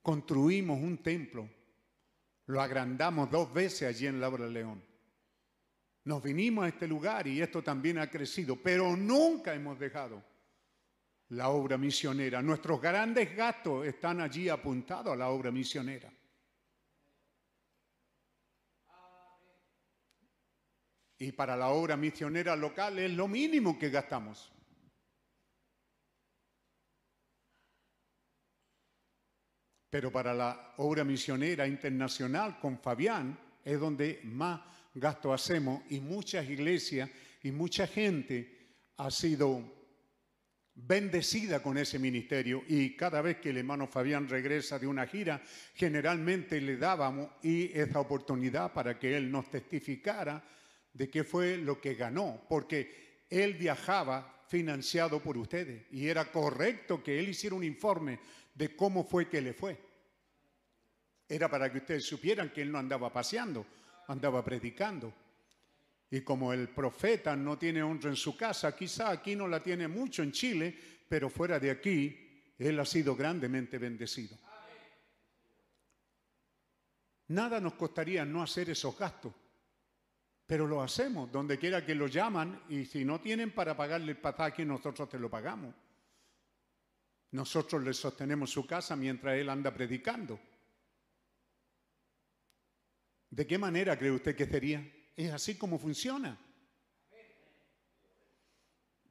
[0.00, 1.46] Construimos un templo.
[2.46, 4.82] Lo agrandamos dos veces allí en Laura León.
[6.04, 10.22] Nos vinimos a este lugar y esto también ha crecido, pero nunca hemos dejado
[11.30, 12.40] la obra misionera.
[12.40, 16.10] Nuestros grandes gastos están allí apuntados a la obra misionera.
[21.20, 24.52] Y para la obra misionera local es lo mínimo que gastamos.
[29.90, 34.60] Pero para la obra misionera internacional con Fabián es donde más
[34.94, 37.10] gasto hacemos y muchas iglesias
[37.42, 39.77] y mucha gente ha sido
[40.86, 45.42] bendecida con ese ministerio y cada vez que el hermano Fabián regresa de una gira,
[45.74, 50.42] generalmente le dábamos y esa oportunidad para que él nos testificara
[50.92, 57.02] de qué fue lo que ganó, porque él viajaba financiado por ustedes y era correcto
[57.02, 58.20] que él hiciera un informe
[58.54, 59.76] de cómo fue que le fue.
[61.28, 63.66] Era para que ustedes supieran que él no andaba paseando,
[64.06, 65.12] andaba predicando.
[66.10, 69.88] Y como el profeta no tiene honra en su casa, quizá aquí no la tiene
[69.88, 70.76] mucho en Chile,
[71.08, 74.36] pero fuera de aquí, él ha sido grandemente bendecido.
[77.28, 79.34] Nada nos costaría no hacer esos gastos,
[80.46, 84.18] pero lo hacemos donde quiera que lo llaman y si no tienen para pagarle el
[84.18, 85.74] pasaje, nosotros te lo pagamos.
[87.32, 90.40] Nosotros le sostenemos su casa mientras él anda predicando.
[93.28, 94.97] ¿De qué manera cree usted que sería?
[95.18, 96.38] Es así como funciona.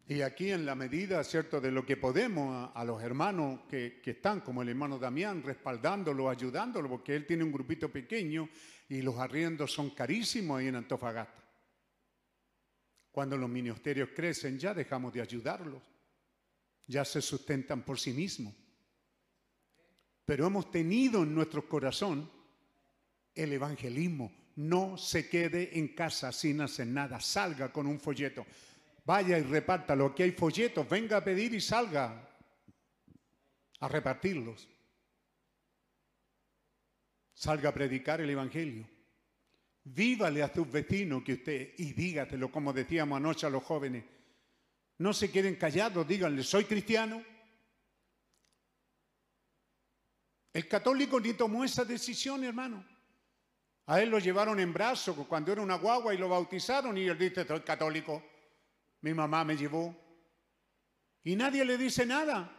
[0.07, 4.11] Y aquí en la medida, ¿cierto?, de lo que podemos a, los hermanos que, que,
[4.11, 8.47] están, como el hermano Damián, respaldándolo, ayudándolo, porque él tiene un grupito pequeño
[8.88, 11.43] y los arriendos son carísimos ahí en Antofagasta.
[13.11, 15.84] Cuando los ministerios crecen ya dejamos de ayudarlos,
[16.85, 18.55] ya se sustentan por sí mismos.
[20.23, 22.31] Pero hemos tenido en nuestro corazón
[23.35, 28.45] el evangelismo, no se quede en casa sin hacer nada, salga con un folleto.
[29.05, 32.27] Vaya y repártalo, aquí hay folletos, venga a pedir y salga
[33.79, 34.67] a repartirlos.
[37.34, 38.89] Salga a predicar el Evangelio.
[39.84, 44.03] Vívale a tus vecinos que usted, y dígatelo como decíamos anoche a los jóvenes,
[44.97, 47.23] no se queden callados, díganle, soy cristiano.
[50.51, 52.97] El católico ni tomó esa decisión, hermano.
[53.88, 57.18] A él lo llevaron en brazos cuando era una guagua y lo bautizaron y él
[57.18, 58.22] dice, soy católico.
[59.01, 59.95] Mi mamá me llevó.
[61.23, 62.53] Y nadie le dice nada.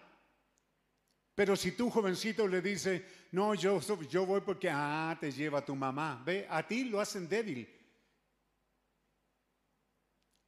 [1.34, 3.02] Pero si tú, jovencito, le dices,
[3.32, 3.78] no, yo,
[4.09, 6.22] yo voy porque, ah, te lleva tu mamá.
[6.24, 7.68] Ve, a ti lo hacen débil.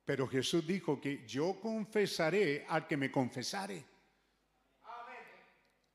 [0.05, 3.85] Pero Jesús dijo que yo confesaré al que me confesare.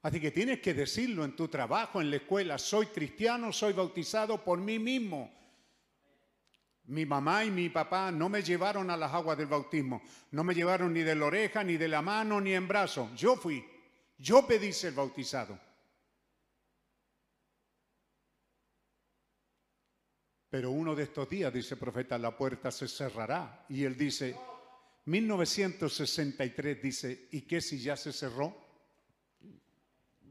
[0.05, 4.43] Así que tienes que decirlo en tu trabajo, en la escuela, soy cristiano, soy bautizado
[4.43, 5.33] por mí mismo.
[6.83, 10.53] Mi mamá y mi papá no me llevaron a las aguas del bautismo, no me
[10.53, 13.09] llevaron ni de la oreja, ni de la mano, ni en brazo.
[13.15, 13.65] Yo fui,
[14.19, 15.59] yo pedí ser bautizado.
[20.51, 23.65] Pero uno de estos días, dice el profeta, la puerta se cerrará.
[23.69, 24.35] Y él dice,
[25.05, 28.64] 1963 dice, ¿y qué si ya se cerró?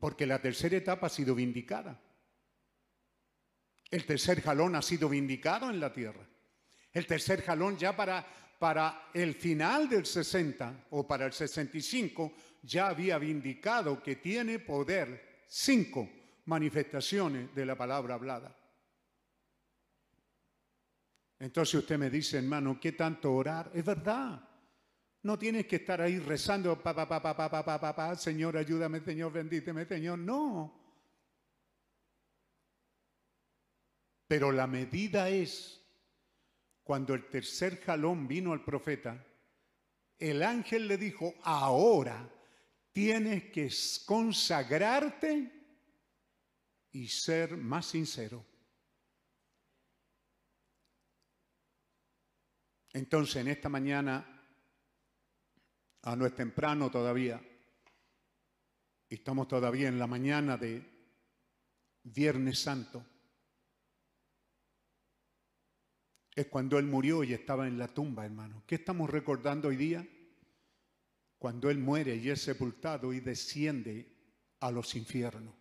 [0.05, 1.99] Porque la tercera etapa ha sido vindicada.
[3.91, 6.29] El tercer jalón ha sido vindicado en la tierra.
[6.93, 8.23] El tercer jalón ya para,
[8.59, 15.45] para el final del 60 o para el 65 ya había vindicado que tiene poder
[15.49, 16.07] cinco
[16.45, 18.55] manifestaciones de la palabra hablada.
[21.39, 23.71] Entonces usted me dice, hermano, ¿qué tanto orar?
[23.73, 24.51] Es verdad.
[25.25, 28.59] No tienes que estar ahí rezando, pa, pa, pa, pa, pa, pa, pa, pa, Señor,
[28.59, 30.19] ayúdame, Señor, bendíteme, Señor.
[30.19, 30.85] No.
[34.29, 35.83] Pero la medida es,
[36.83, 39.27] cuando el tercer jalón vino al profeta,
[40.19, 42.31] el ángel le dijo, ahora
[42.93, 43.73] tienes que
[44.05, 45.51] consagrarte
[46.93, 48.45] y ser más sincero.
[52.93, 54.34] Entonces, en esta mañana
[56.07, 57.41] Ah, no es temprano todavía.
[59.09, 60.83] Estamos todavía en la mañana de
[62.03, 63.03] Viernes Santo.
[66.35, 68.65] Es cuando Él murió y estaba en la tumba, hermano.
[68.67, 70.07] ¿Qué estamos recordando hoy día?
[71.39, 74.07] Cuando Él muere y es sepultado y desciende
[74.61, 75.55] a los infiernos.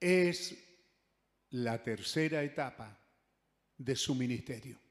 [0.00, 0.56] Es
[1.50, 2.98] la tercera etapa
[3.76, 4.85] de su ministerio.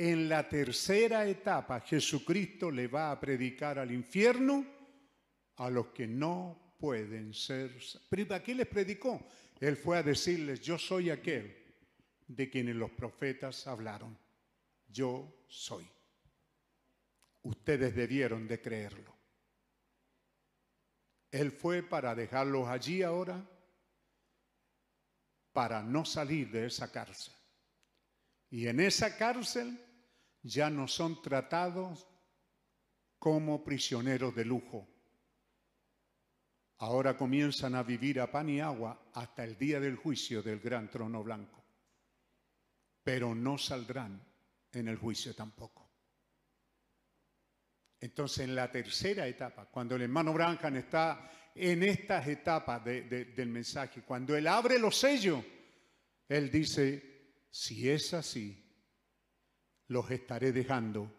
[0.00, 4.64] En la tercera etapa, Jesucristo le va a predicar al infierno
[5.56, 7.76] a los que no pueden ser.
[8.08, 9.26] ¿Pero para qué les predicó?
[9.58, 11.52] Él fue a decirles, yo soy aquel
[12.28, 14.16] de quienes los profetas hablaron.
[14.86, 15.84] Yo soy.
[17.42, 19.12] Ustedes debieron de creerlo.
[21.32, 23.44] Él fue para dejarlos allí ahora,
[25.52, 27.34] para no salir de esa cárcel.
[28.48, 29.87] Y en esa cárcel
[30.48, 32.06] ya no son tratados
[33.18, 34.88] como prisioneros de lujo.
[36.78, 40.88] Ahora comienzan a vivir a pan y agua hasta el día del juicio del gran
[40.90, 41.64] trono blanco.
[43.02, 44.22] Pero no saldrán
[44.72, 45.90] en el juicio tampoco.
[48.00, 54.02] Entonces, en la tercera etapa, cuando el hermano Branham está en estas etapas del mensaje,
[54.02, 55.44] cuando él abre los sellos,
[56.28, 58.67] él dice, si es así,
[59.88, 61.10] los estaré dejando,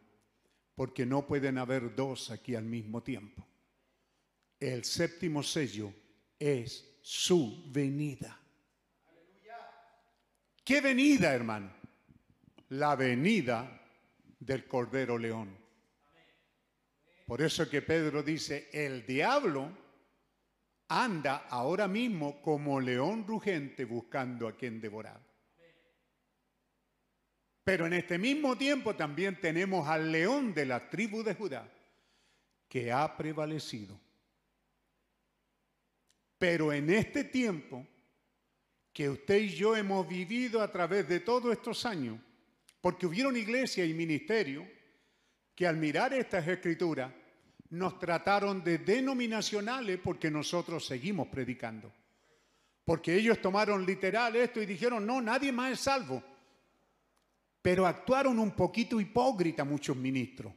[0.76, 3.46] porque no pueden haber dos aquí al mismo tiempo.
[4.60, 5.94] El séptimo sello
[6.38, 8.40] es su venida.
[10.64, 11.72] ¿Qué venida, hermano?
[12.70, 13.82] La venida
[14.40, 15.58] del Cordero León.
[17.26, 19.72] Por eso que Pedro dice, el diablo
[20.88, 25.28] anda ahora mismo como león rugente buscando a quien devorar.
[27.70, 31.72] Pero en este mismo tiempo también tenemos al león de la tribu de Judá
[32.68, 33.96] que ha prevalecido.
[36.40, 37.86] Pero en este tiempo
[38.91, 42.20] que usted y yo hemos vivido a través de todos estos años,
[42.82, 44.68] porque hubieron iglesia y ministerio
[45.54, 47.14] que al mirar estas escrituras
[47.70, 51.94] nos trataron de denominacionales porque nosotros seguimos predicando.
[52.84, 56.24] Porque ellos tomaron literal esto y dijeron, no, nadie más es salvo.
[57.61, 60.53] Pero actuaron un poquito hipócrita muchos ministros,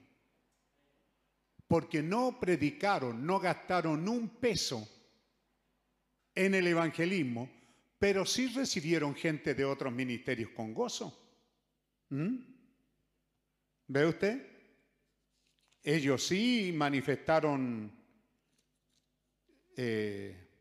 [1.67, 4.89] porque no predicaron, no gastaron un peso
[6.35, 7.49] en el evangelismo,
[7.99, 11.19] pero sí recibieron gente de otros ministerios con gozo.
[12.11, 12.37] ¿Mm?
[13.89, 14.47] ¿Ve usted?
[15.83, 17.93] Ellos sí manifestaron
[19.77, 20.52] eh,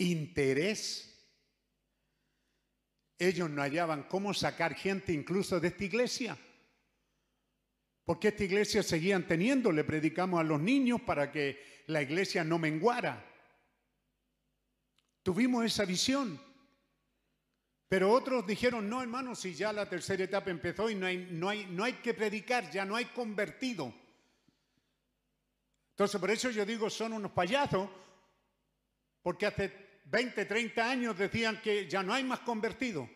[0.00, 1.06] interés.
[3.18, 6.38] Ellos no hallaban cómo sacar gente incluso de esta iglesia.
[8.04, 12.58] Porque esta iglesia seguían teniendo, le predicamos a los niños para que la iglesia no
[12.58, 13.24] menguara.
[15.22, 16.40] Tuvimos esa visión.
[17.88, 21.48] Pero otros dijeron, no hermano, si ya la tercera etapa empezó y no hay, no
[21.48, 23.92] hay, no hay que predicar, ya no hay convertido.
[25.90, 27.90] Entonces por eso yo digo, son unos payasos,
[29.22, 33.08] porque hace 20, 30 años decían que ya no hay más convertidos.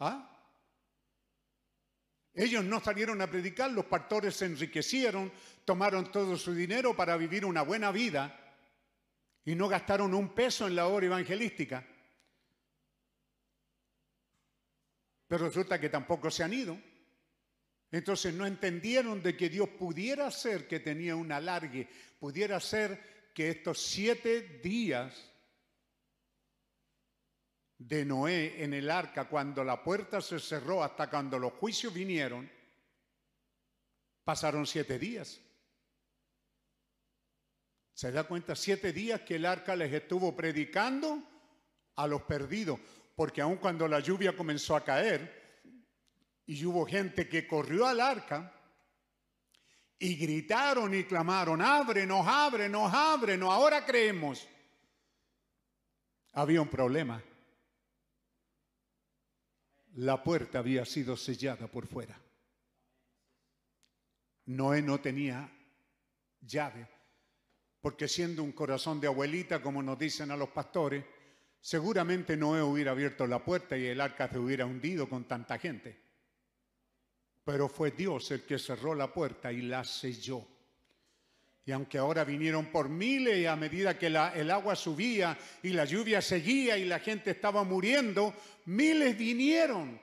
[0.00, 0.34] ¿Ah?
[2.34, 5.32] Ellos no salieron a predicar, los pastores se enriquecieron,
[5.64, 8.38] tomaron todo su dinero para vivir una buena vida
[9.44, 11.84] y no gastaron un peso en la obra evangelística.
[15.26, 16.78] Pero resulta que tampoco se han ido.
[17.90, 21.88] Entonces no entendieron de que Dios pudiera ser que tenía un alargue,
[22.18, 25.14] pudiera ser que estos siete días
[27.78, 32.50] de Noé en el arca, cuando la puerta se cerró hasta cuando los juicios vinieron,
[34.24, 35.40] pasaron siete días.
[37.94, 38.56] ¿Se da cuenta?
[38.56, 41.22] Siete días que el arca les estuvo predicando
[41.94, 42.80] a los perdidos,
[43.14, 45.62] porque aun cuando la lluvia comenzó a caer
[46.44, 48.57] y hubo gente que corrió al arca
[49.98, 54.46] y gritaron y clamaron, ábrenos, ábrenos, ábrenos, ahora creemos.
[56.32, 57.22] Había un problema
[59.98, 62.16] la puerta había sido sellada por fuera.
[64.46, 65.50] Noé no tenía
[66.40, 66.88] llave,
[67.80, 71.04] porque siendo un corazón de abuelita, como nos dicen a los pastores,
[71.60, 76.07] seguramente Noé hubiera abierto la puerta y el arca se hubiera hundido con tanta gente.
[77.48, 80.46] Pero fue Dios el que cerró la puerta y la selló.
[81.64, 85.86] Y aunque ahora vinieron por miles y a medida que el agua subía y la
[85.86, 88.34] lluvia seguía y la gente estaba muriendo,
[88.66, 89.98] miles vinieron.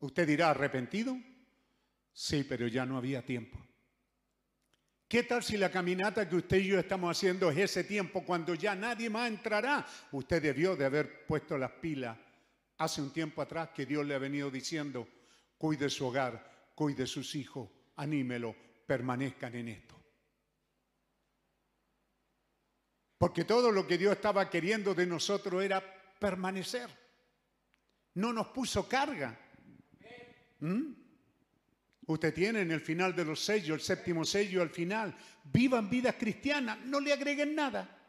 [0.00, 1.16] Usted dirá, ¿arrepentido?
[2.12, 3.56] Sí, pero ya no había tiempo.
[5.06, 8.56] ¿Qué tal si la caminata que usted y yo estamos haciendo es ese tiempo cuando
[8.56, 9.86] ya nadie más entrará?
[10.10, 12.18] Usted debió de haber puesto las pilas
[12.78, 15.06] hace un tiempo atrás que Dios le ha venido diciendo,
[15.60, 18.56] cuide su hogar, cuide sus hijos, anímelo,
[18.86, 19.94] permanezcan en esto.
[23.18, 25.84] Porque todo lo que Dios estaba queriendo de nosotros era
[26.18, 26.88] permanecer.
[28.14, 29.38] No nos puso carga.
[30.60, 30.92] ¿Mm?
[32.06, 35.14] Usted tiene en el final de los sellos, el séptimo sello al final.
[35.44, 37.99] Vivan vidas cristianas, no le agreguen nada.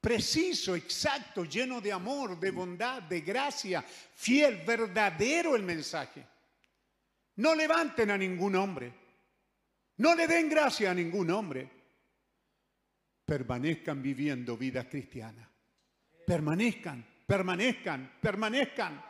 [0.00, 6.24] Preciso, exacto, lleno de amor, de bondad, de gracia, fiel, verdadero el mensaje.
[7.36, 8.92] No levanten a ningún hombre.
[9.96, 11.68] No le den gracia a ningún hombre.
[13.24, 15.48] Permanezcan viviendo vidas cristianas.
[16.26, 19.04] Permanezcan, permanezcan, permanezcan.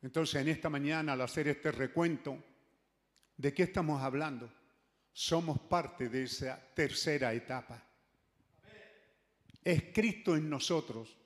[0.00, 2.42] Entonces, en esta mañana, al hacer este recuento,
[3.36, 4.50] ¿de qué estamos hablando?
[5.12, 7.91] Somos parte de esa tercera etapa.
[9.62, 11.16] Es Cristo en nosotros.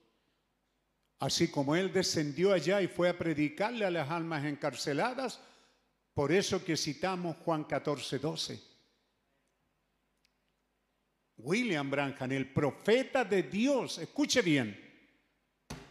[1.18, 5.40] Así como Él descendió allá y fue a predicarle a las almas encarceladas,
[6.12, 8.60] por eso que citamos Juan 14, 12.
[11.38, 14.78] William Branham, el profeta de Dios, escuche bien,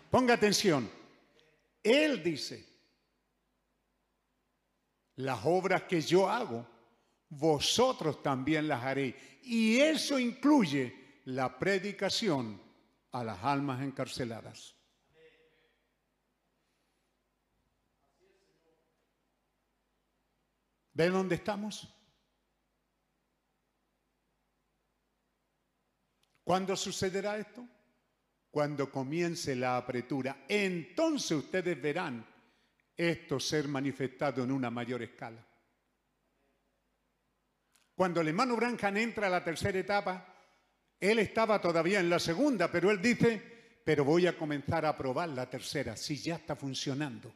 [0.09, 0.89] ponga atención.
[1.83, 2.65] Él dice,
[5.17, 6.67] las obras que yo hago,
[7.29, 9.15] vosotros también las haréis.
[9.43, 12.61] Y eso incluye la predicación
[13.11, 14.75] a las almas encarceladas.
[20.93, 21.91] ¿Ve dónde estamos?
[26.43, 27.67] ¿Cuándo sucederá esto?
[28.51, 30.45] Cuando comience la apretura.
[30.47, 32.25] Entonces ustedes verán
[32.95, 35.45] esto ser manifestado en una mayor escala.
[37.95, 40.34] Cuando el hermano Branham entra a la tercera etapa,
[40.99, 43.41] él estaba todavía en la segunda, pero él dice,
[43.83, 47.33] pero voy a comenzar a probar la tercera, si ya está funcionando.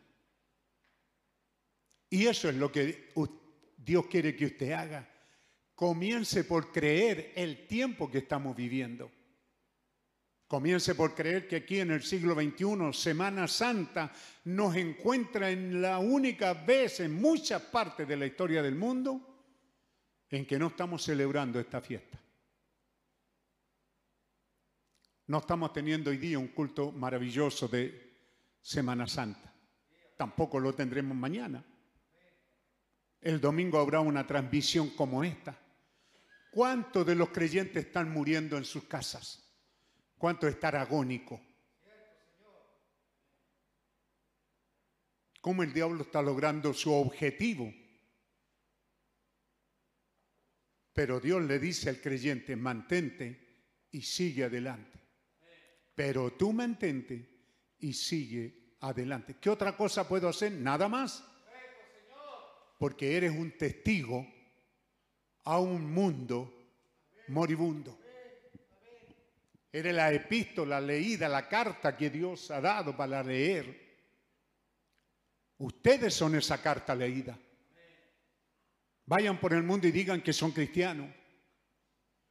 [2.10, 3.11] Y eso es lo que
[3.77, 5.07] Dios quiere que usted haga.
[5.76, 9.11] Comience por creer el tiempo que estamos viviendo.
[10.48, 14.11] Comience por creer que aquí en el siglo XXI, Semana Santa,
[14.45, 19.22] nos encuentra en la única vez en muchas partes de la historia del mundo
[20.27, 22.19] en que no estamos celebrando esta fiesta.
[25.30, 28.18] No estamos teniendo hoy día un culto maravilloso de
[28.60, 29.53] Semana Santa.
[30.18, 31.64] Tampoco lo tendremos mañana.
[33.22, 35.56] El domingo habrá una transmisión como esta.
[36.49, 39.47] ¿Cuántos de los creyentes están muriendo en sus casas?
[40.18, 41.39] ¿Cuánto estar agónico?
[45.41, 47.73] cómo el diablo está logrando su objetivo.
[50.91, 54.98] Pero Dios le dice al creyente, mantente y sigue adelante.
[55.99, 57.27] Pero tú mantente
[57.80, 59.35] y sigue adelante.
[59.38, 60.53] ¿Qué otra cosa puedo hacer?
[60.53, 61.21] Nada más.
[62.77, 64.26] Porque eres un testigo
[65.43, 66.53] a un mundo
[67.27, 67.99] moribundo.
[69.73, 73.97] Eres la epístola leída, la carta que Dios ha dado para leer.
[75.57, 77.38] Ustedes son esa carta leída.
[79.05, 81.13] Vayan por el mundo y digan que son cristianos,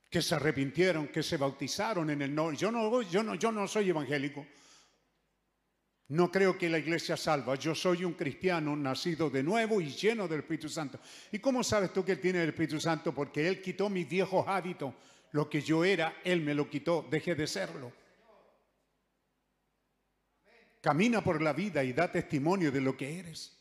[0.09, 2.56] que se arrepintieron, que se bautizaron en el nombre.
[2.56, 4.47] Yo no, yo no, yo no soy evangélico.
[6.09, 7.55] No creo que la iglesia salva.
[7.56, 10.98] Yo soy un cristiano nacido de nuevo y lleno del Espíritu Santo.
[11.30, 13.14] ¿Y cómo sabes tú que Él tiene el Espíritu Santo?
[13.14, 14.94] Porque Él quitó mis viejos hábitos.
[15.32, 17.06] Lo que yo era, Él me lo quitó.
[17.10, 17.93] Dejé de serlo.
[20.80, 23.55] Camina por la vida y da testimonio de lo que eres.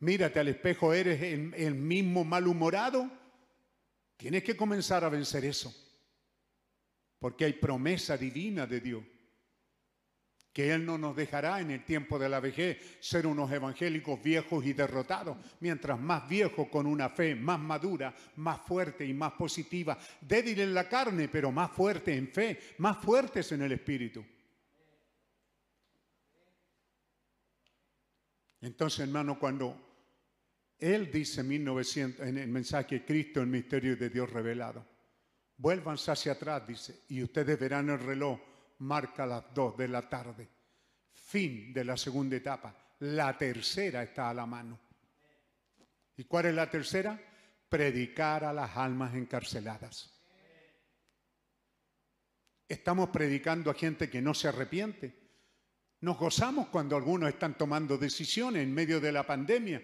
[0.00, 3.21] Mírate al espejo, ¿eres el, el mismo malhumorado?
[4.22, 5.74] Tienes que comenzar a vencer eso.
[7.18, 9.02] Porque hay promesa divina de Dios
[10.52, 14.64] que Él no nos dejará en el tiempo de la vejez ser unos evangélicos viejos
[14.64, 19.98] y derrotados, mientras más viejos con una fe más madura, más fuerte y más positiva,
[20.20, 24.24] débil en la carne, pero más fuerte en fe, más fuertes en el espíritu.
[28.60, 29.91] Entonces, hermano, cuando
[30.82, 34.84] Él dice 1900, en el mensaje Cristo, el misterio de Dios revelado,
[35.56, 38.40] vuélvanse hacia atrás, dice, y ustedes verán el reloj
[38.78, 40.48] marca las dos de la tarde.
[41.12, 42.76] Fin de la segunda etapa.
[42.98, 44.80] La tercera está a la mano.
[46.16, 47.16] ¿Y cuál es la tercera?
[47.68, 50.20] Predicar a las almas encarceladas.
[52.68, 55.22] Estamos predicando a gente que no se arrepiente.
[56.00, 59.80] Nos gozamos cuando algunos están tomando decisiones en medio de la pandemia.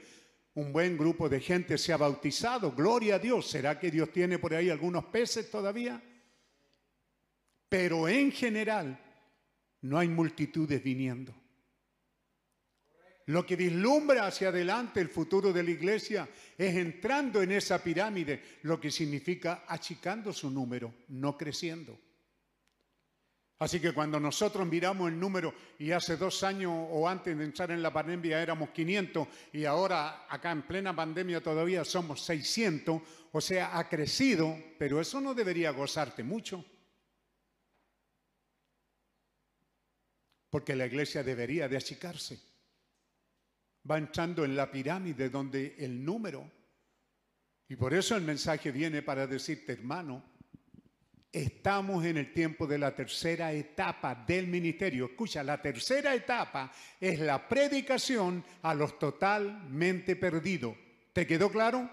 [0.59, 2.73] Un buen grupo de gente se ha bautizado.
[2.73, 3.49] Gloria a Dios.
[3.49, 6.03] ¿Será que Dios tiene por ahí algunos peces todavía?
[7.69, 8.99] Pero en general
[9.83, 11.33] no hay multitudes viniendo.
[13.27, 18.43] Lo que vislumbra hacia adelante el futuro de la iglesia es entrando en esa pirámide,
[18.63, 21.97] lo que significa achicando su número, no creciendo.
[23.61, 27.71] Así que cuando nosotros miramos el número y hace dos años o antes de entrar
[27.73, 33.03] en la pandemia éramos 500 y ahora acá en plena pandemia todavía somos 600,
[33.33, 36.65] o sea, ha crecido, pero eso no debería gozarte mucho.
[40.51, 42.41] porque la iglesia debería de achicarse.
[43.91, 46.51] Va entrando en la pirámide donde el número,
[47.69, 50.38] y por eso el mensaje viene para decirte, hermano,
[51.33, 55.07] estamos en el tiempo de la tercera etapa del ministerio.
[55.07, 60.77] Escucha, la tercera etapa es la predicación a los totalmente perdidos.
[61.13, 61.91] ¿Te quedó claro?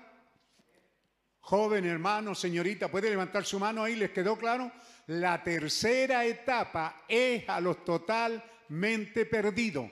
[1.42, 3.96] Joven, hermano, señorita, ¿puede levantar su mano ahí?
[3.96, 4.72] ¿Les quedó claro?
[5.08, 9.92] La tercera etapa es a los totalmente perdidos.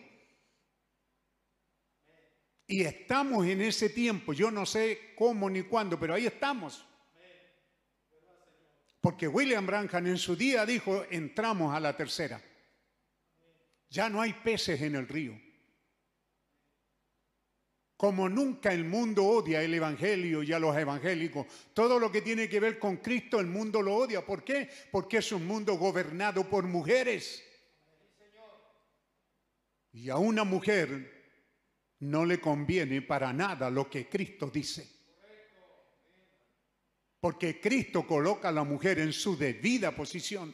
[2.66, 6.84] Y estamos en ese tiempo, yo no sé cómo ni cuándo, pero ahí estamos.
[9.04, 12.42] Porque William Branham en su día dijo, entramos a la tercera.
[13.90, 15.38] Ya no hay peces en el río.
[17.98, 21.48] Como nunca el mundo odia el Evangelio y a los evangélicos.
[21.74, 24.26] Todo lo que tiene que ver con Cristo el mundo lo odia.
[24.26, 24.70] ¿Por qué?
[24.90, 27.44] Porque es un mundo gobernado por mujeres.
[29.92, 31.26] Y a una mujer
[32.00, 34.93] no le conviene para nada lo que Cristo dice.
[37.24, 40.54] Porque Cristo coloca a la mujer en su debida posición.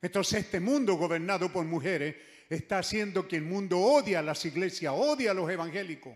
[0.00, 2.16] Entonces este mundo gobernado por mujeres
[2.48, 6.14] está haciendo que el mundo odie a las iglesias, odia a los evangélicos.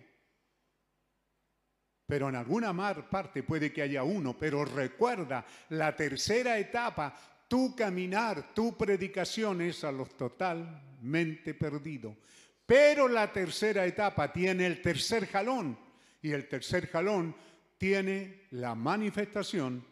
[2.06, 2.74] Pero en alguna
[3.10, 7.14] parte puede que haya uno, pero recuerda, la tercera etapa,
[7.46, 12.16] tu caminar, tu predicación es a los totalmente perdidos.
[12.64, 15.78] Pero la tercera etapa tiene el tercer jalón
[16.22, 17.36] y el tercer jalón
[17.80, 19.82] tiene la manifestación,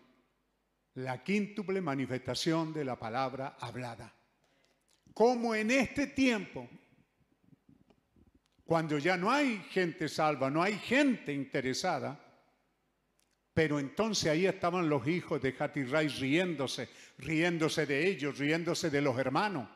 [0.95, 4.15] la quíntuple manifestación de la palabra hablada
[5.19, 6.69] como en este tiempo,
[8.63, 12.17] cuando ya no hay gente salva, no hay gente interesada,
[13.53, 16.89] pero entonces ahí estaban los hijos de Hatirai riéndose,
[17.19, 19.69] riéndose de ellos, riéndose de los hermanos.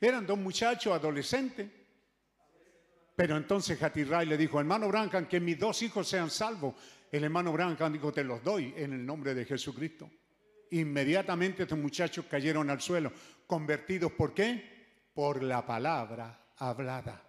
[0.00, 1.68] Eran dos muchachos adolescentes.
[3.16, 6.76] Pero entonces Hatirai le dijo, hermano Branham, que mis dos hijos sean salvos.
[7.12, 10.10] El hermano Branham dijo, te los doy en el nombre de Jesucristo.
[10.70, 13.12] Inmediatamente estos muchachos cayeron al suelo,
[13.46, 15.10] convertidos por qué?
[15.12, 17.22] Por la palabra hablada.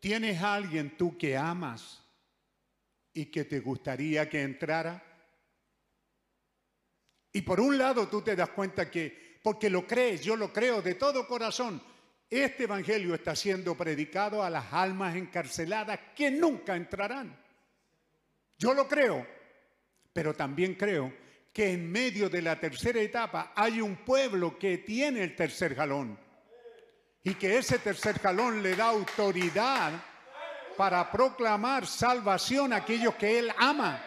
[0.00, 2.02] ¿Tienes a alguien tú que amas
[3.12, 5.04] y que te gustaría que entrara?
[7.30, 10.80] Y por un lado tú te das cuenta que, porque lo crees, yo lo creo
[10.80, 11.82] de todo corazón,
[12.40, 17.36] este Evangelio está siendo predicado a las almas encarceladas que nunca entrarán.
[18.56, 19.26] Yo lo creo,
[20.14, 21.12] pero también creo
[21.52, 26.18] que en medio de la tercera etapa hay un pueblo que tiene el tercer jalón
[27.22, 29.92] y que ese tercer jalón le da autoridad
[30.76, 34.02] para proclamar salvación a aquellos que Él ama.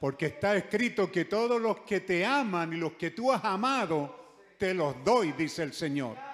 [0.00, 4.38] Porque está escrito que todos los que te aman y los que tú has amado,
[4.58, 6.29] te los doy, dice el Señor.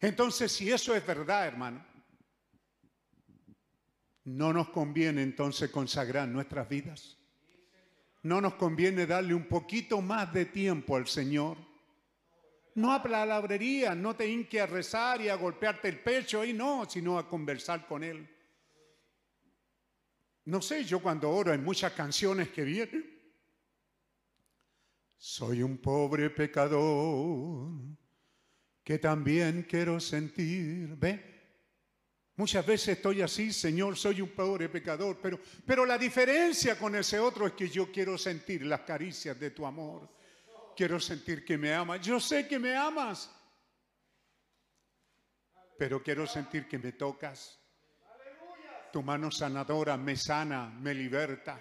[0.00, 1.84] Entonces, si eso es verdad, hermano,
[4.24, 7.16] ¿no nos conviene entonces consagrar nuestras vidas?
[8.22, 11.56] ¿No nos conviene darle un poquito más de tiempo al Señor?
[12.74, 16.88] No a palabrería, no te hinque a rezar y a golpearte el pecho y no,
[16.88, 18.28] sino a conversar con Él.
[20.44, 23.18] No sé, yo cuando oro hay muchas canciones que vienen.
[25.16, 27.97] Soy un pobre pecador
[28.88, 30.96] que también quiero sentir.
[30.96, 31.22] ¿Ve?
[32.36, 37.18] Muchas veces estoy así, Señor, soy un pobre pecador, pero, pero la diferencia con ese
[37.18, 40.08] otro es que yo quiero sentir las caricias de tu amor.
[40.74, 42.00] Quiero sentir que me amas.
[42.00, 43.30] Yo sé que me amas,
[45.76, 47.58] pero quiero sentir que me tocas
[48.90, 51.60] tu mano sanadora me sana, me liberta.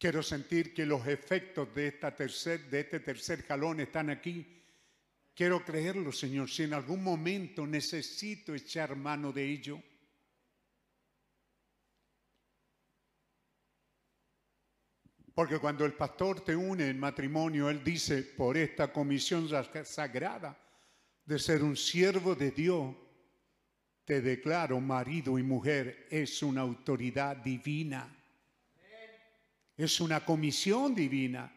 [0.00, 4.64] Quiero sentir que los efectos de, esta de este tercer jalón están aquí.
[5.34, 9.82] Quiero creerlo, Señor, si en algún momento necesito echar mano de ello.
[15.34, 19.50] Porque cuando el pastor te une en matrimonio, él dice, por esta comisión
[19.84, 20.58] sagrada
[21.26, 22.96] de ser un siervo de Dios,
[24.06, 28.16] te declaro marido y mujer, es una autoridad divina.
[29.80, 31.50] Es una comisión divina.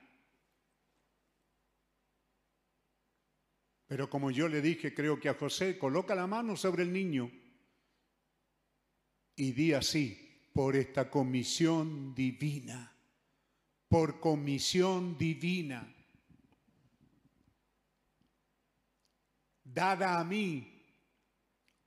[3.85, 7.29] Pero como yo le dije, creo que a José, coloca la mano sobre el niño
[9.35, 12.95] y di así, por esta comisión divina,
[13.89, 15.93] por comisión divina,
[19.65, 20.69] dada a mí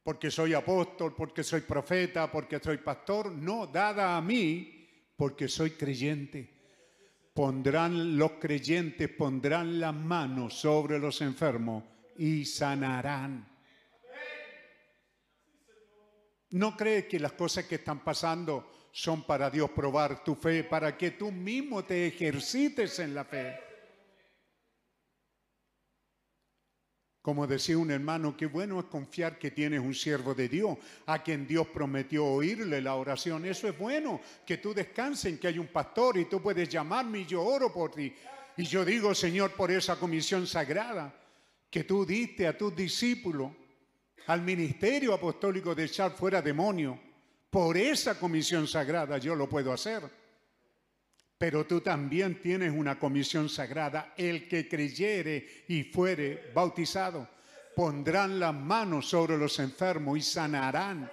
[0.02, 4.75] porque soy apóstol, porque soy profeta, porque soy pastor, no, dada a mí,
[5.16, 6.54] porque soy creyente.
[7.34, 11.84] Pondrán los creyentes, pondrán las manos sobre los enfermos
[12.16, 13.46] y sanarán.
[16.50, 20.96] ¿No crees que las cosas que están pasando son para Dios probar tu fe, para
[20.96, 23.65] que tú mismo te ejercites en la fe?
[27.26, 31.24] Como decía un hermano, qué bueno es confiar que tienes un siervo de Dios, a
[31.24, 33.44] quien Dios prometió oírle la oración.
[33.44, 37.26] Eso es bueno, que tú descanses que hay un pastor y tú puedes llamarme y
[37.26, 38.14] yo oro por ti.
[38.56, 41.12] Y yo digo, Señor, por esa comisión sagrada
[41.68, 43.50] que tú diste a tus discípulos,
[44.28, 46.96] al ministerio apostólico de echar fuera demonios,
[47.50, 50.08] por esa comisión sagrada yo lo puedo hacer.
[51.38, 54.14] Pero tú también tienes una comisión sagrada.
[54.16, 57.28] El que creyere y fuere bautizado,
[57.74, 61.10] pondrán las manos sobre los enfermos y sanarán.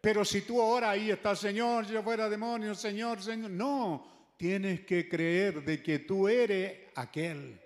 [0.00, 3.50] Pero si tú ahora ahí estás, Señor, yo fuera demonio, Señor, Señor.
[3.50, 7.60] No, tienes que creer de que tú eres aquel.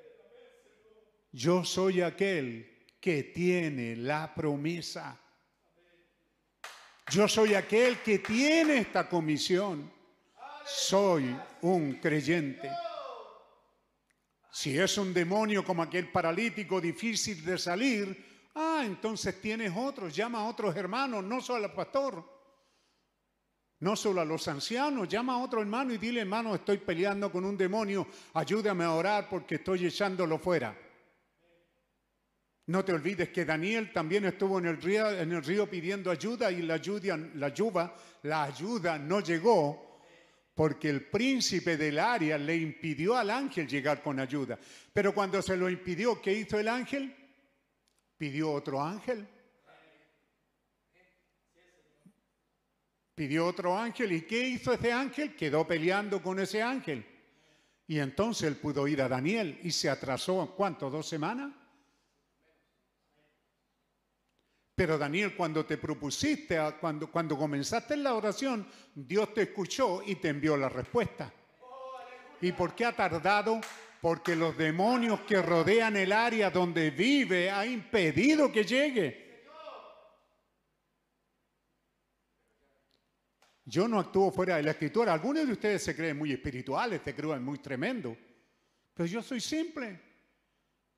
[1.33, 5.21] Yo soy aquel que tiene la promesa.
[7.11, 9.98] Yo soy aquel que tiene esta comisión
[10.69, 12.71] soy un creyente.
[14.51, 20.41] Si es un demonio como aquel paralítico difícil de salir, ah, entonces tienes otros, llama
[20.41, 22.25] a otros hermanos, no solo al pastor,
[23.81, 27.45] no solo a los ancianos, llama a otro hermano y dile, hermano, estoy peleando con
[27.45, 30.77] un demonio, ayúdame a orar porque estoy echándolo fuera.
[32.67, 36.53] No te olvides que Daniel también estuvo en el río, en el río pidiendo ayuda
[36.53, 39.88] y la la ayuda, la ayuda no llegó
[40.59, 44.59] porque el príncipe del área le impidió al ángel llegar con ayuda.
[44.93, 47.15] Pero cuando se lo impidió, ¿qué hizo el ángel?
[48.17, 49.25] Pidió otro ángel.
[53.15, 54.11] Pidió otro ángel.
[54.11, 55.37] ¿Y qué hizo ese ángel?
[55.37, 57.07] Quedó peleando con ese ángel.
[57.87, 60.91] Y entonces él pudo ir a Daniel y se atrasó, ¿cuánto?
[60.91, 61.53] ¿Dos semanas?
[64.79, 68.65] Pero Daniel, cuando te propusiste, cuando, cuando comenzaste la oración,
[68.95, 71.33] Dios te escuchó y te envió la respuesta.
[72.41, 73.61] ¿Y por qué ha tardado?
[74.01, 79.45] porque los demonios que rodean el área donde vive ha impedido que llegue.
[83.65, 85.13] Yo no actúo fuera de la escritura.
[85.13, 88.17] Algunos de ustedes se creen muy espirituales, se creen muy tremendo.
[88.95, 90.08] Pero yo soy simple.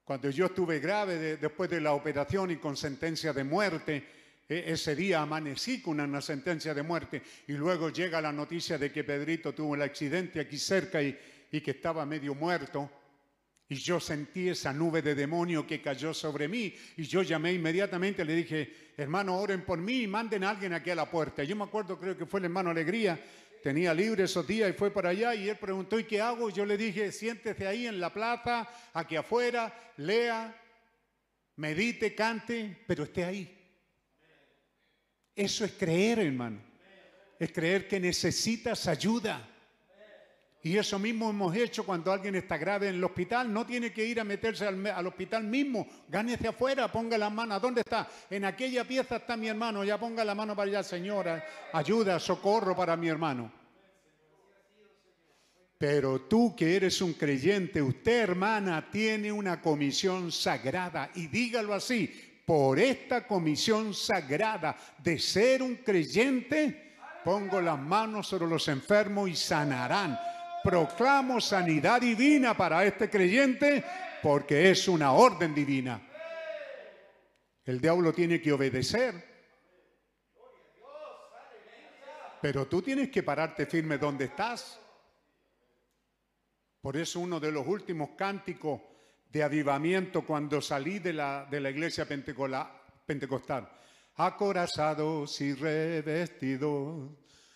[0.05, 4.05] Cuando yo estuve grave después de la operación y con sentencia de muerte,
[4.49, 8.91] e, ese día amanecí con una sentencia de muerte y luego llega la noticia de
[8.91, 11.17] que Pedrito tuvo el accidente aquí cerca y,
[11.53, 12.91] y que estaba medio muerto.
[13.69, 16.75] Y yo sentí esa nube de demonio que cayó sobre mí.
[16.97, 20.91] Y yo llamé inmediatamente, le dije, hermano, oren por mí y manden a alguien aquí
[20.91, 21.45] a la puerta.
[21.45, 23.21] Yo me acuerdo, creo que fue el hermano Alegría,
[23.63, 26.51] tenía libre esos días y fue para allá y él preguntó, ¿y qué hago?
[26.51, 30.55] Yo le dije, siéntese ahí en la plaza, aquí afuera, lea,
[31.57, 33.57] medite, cante, pero esté ahí.
[35.35, 36.61] Eso es creer, hermano.
[37.39, 39.50] Es creer que necesitas ayuda.
[40.63, 43.51] Y eso mismo hemos hecho cuando alguien está grave en el hospital.
[43.51, 45.87] No tiene que ir a meterse al, hospital mismo.
[46.07, 47.59] Gánese afuera, ponga la mano.
[47.59, 48.07] ¿Dónde está?
[48.29, 49.83] En aquella pieza está mi hermano.
[49.85, 51.43] Ya ponga la mano para allá, señora.
[51.73, 53.51] Ayuda, socorro para mi hermano.
[55.79, 61.11] Pero tú que eres un creyente, usted hermana, tiene una comisión sagrada.
[61.15, 68.47] Y dígalo así, por esta comisión sagrada de ser un creyente, pongo las manos sobre
[68.47, 70.19] los enfermos y sanarán
[70.63, 73.85] proclamo sanidad divina para este creyente
[74.23, 76.01] porque es una orden divina.
[77.65, 79.31] El diablo tiene que obedecer.
[82.41, 84.81] Pero tú tienes que pararte firme donde estás.
[86.81, 88.81] Por eso uno de los últimos cánticos
[89.31, 93.71] de avivamiento cuando salí de la, de la iglesia pentecostal,
[94.17, 97.11] acorazados y revestidos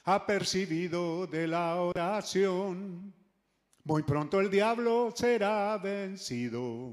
[0.05, 3.13] apercibido de la oración.
[3.85, 6.93] Muy pronto el diablo será vencido.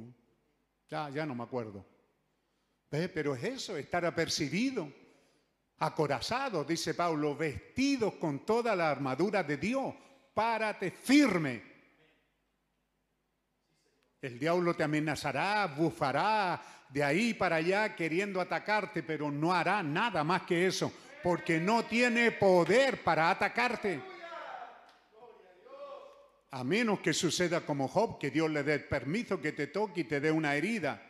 [0.89, 1.85] Ya, ya no me acuerdo.
[2.89, 3.09] ¿Ve?
[3.09, 4.91] Pero es eso, estar apercibido,
[5.77, 9.93] acorazado, dice Pablo, vestidos con toda la armadura de Dios.
[10.33, 11.69] Párate firme.
[14.21, 20.23] El diablo te amenazará, bufará de ahí para allá queriendo atacarte, pero no hará nada
[20.23, 20.91] más que eso
[21.23, 24.02] porque no tiene poder para atacarte.
[26.52, 30.03] A menos que suceda como Job, que Dios le dé permiso que te toque y
[30.03, 31.02] te dé una herida.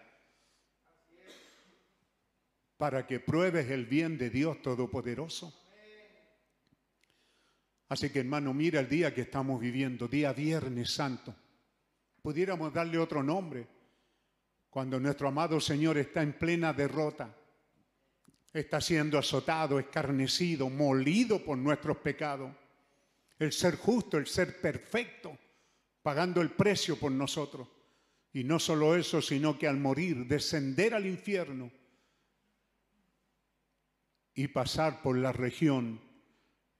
[2.78, 5.58] Para que pruebes el bien de Dios Todopoderoso.
[7.90, 11.36] Así que hermano, mira el día que estamos viviendo, día Viernes Santo.
[12.22, 13.68] Pudiéramos darle otro nombre
[14.70, 17.36] cuando nuestro amado Señor está en plena derrota
[18.54, 22.52] está siendo azotado, escarnecido, molido por nuestros pecados.
[23.40, 25.38] El ser justo, el ser perfecto,
[26.02, 27.68] pagando el precio por nosotros.
[28.34, 31.72] Y no solo eso, sino que al morir, descender al infierno
[34.34, 36.00] y pasar por la región.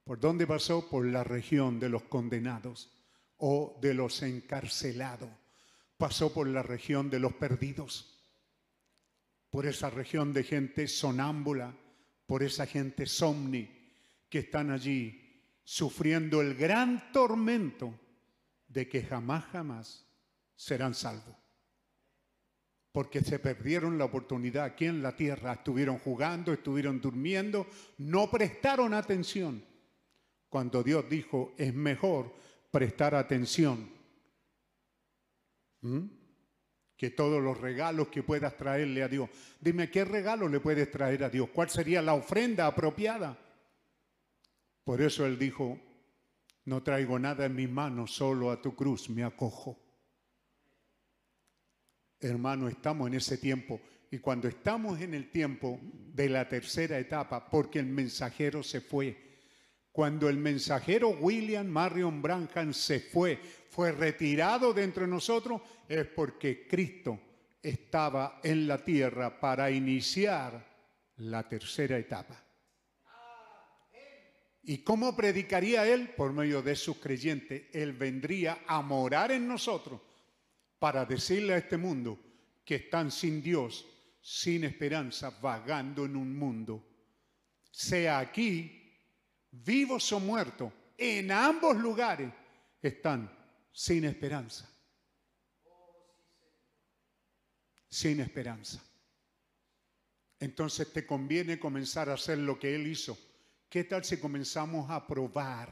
[0.04, 0.90] ¿Por dónde pasó?
[0.90, 2.92] Por la región de los condenados
[3.38, 5.30] o de los encarcelados.
[5.98, 8.11] Pasó por la región de los perdidos
[9.52, 11.76] por esa región de gente sonámbula,
[12.26, 13.70] por esa gente somni
[14.30, 17.94] que están allí sufriendo el gran tormento
[18.68, 20.08] de que jamás, jamás
[20.56, 21.36] serán salvos.
[22.94, 27.68] Porque se perdieron la oportunidad aquí en la tierra, estuvieron jugando, estuvieron durmiendo,
[27.98, 29.64] no prestaron atención.
[30.48, 32.34] Cuando Dios dijo, es mejor
[32.72, 33.90] prestar atención.
[35.82, 36.21] ¿Mm?
[37.02, 39.28] Que todos los regalos que puedas traerle a Dios.
[39.60, 41.50] Dime, ¿qué regalo le puedes traer a Dios?
[41.50, 43.36] ¿Cuál sería la ofrenda apropiada?
[44.84, 45.80] Por eso Él dijo,
[46.66, 49.80] no traigo nada en mis manos, solo a tu cruz me acojo.
[52.20, 53.82] Hermano, estamos en ese tiempo.
[54.12, 59.31] Y cuando estamos en el tiempo de la tercera etapa, porque el mensajero se fue,
[59.92, 63.38] cuando el mensajero William Marion Branham se fue,
[63.70, 67.20] fue retirado de entre nosotros, es porque Cristo
[67.62, 70.66] estaba en la tierra para iniciar
[71.18, 72.42] la tercera etapa.
[74.64, 76.10] ¿Y cómo predicaría Él?
[76.10, 77.64] Por medio de sus creyentes.
[77.74, 80.00] Él vendría a morar en nosotros
[80.78, 82.20] para decirle a este mundo
[82.64, 83.86] que están sin Dios,
[84.22, 86.88] sin esperanza, vagando en un mundo.
[87.72, 88.81] Sea aquí
[89.52, 92.32] vivos o muertos, en ambos lugares
[92.82, 93.30] están
[93.72, 94.70] sin esperanza.
[97.90, 98.82] Sin esperanza.
[100.40, 103.18] Entonces te conviene comenzar a hacer lo que Él hizo.
[103.70, 105.70] ¿Qué tal si comenzamos a probar?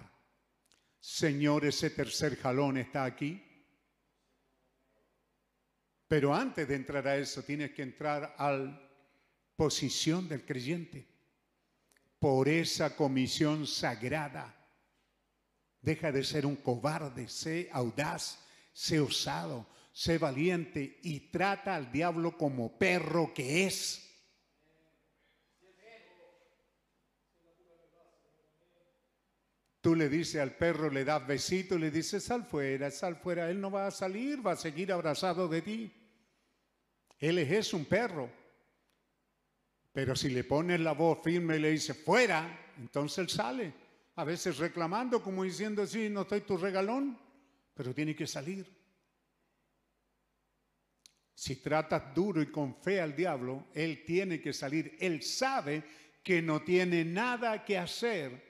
[0.99, 3.43] Señor, ese tercer jalón está aquí.
[6.07, 8.89] Pero antes de entrar a eso, tienes que entrar a la
[9.56, 11.07] posición del creyente.
[12.19, 14.55] Por esa comisión sagrada.
[15.81, 18.39] Deja de ser un cobarde, sé audaz,
[18.73, 24.05] sé osado, sé valiente y trata al diablo como perro que es.
[29.81, 33.49] Tú le dices al perro, le das besito y le dices, sal fuera, sal fuera.
[33.49, 35.93] Él no va a salir, va a seguir abrazado de ti.
[37.17, 38.29] Él es un perro.
[39.91, 43.73] Pero si le pones la voz firme y le dices, fuera, entonces él sale.
[44.15, 47.17] A veces reclamando, como diciendo, sí, no estoy tu regalón,
[47.73, 48.65] pero tiene que salir.
[51.33, 54.97] Si tratas duro y con fe al diablo, él tiene que salir.
[54.99, 55.83] Él sabe
[56.21, 58.43] que no tiene nada que hacer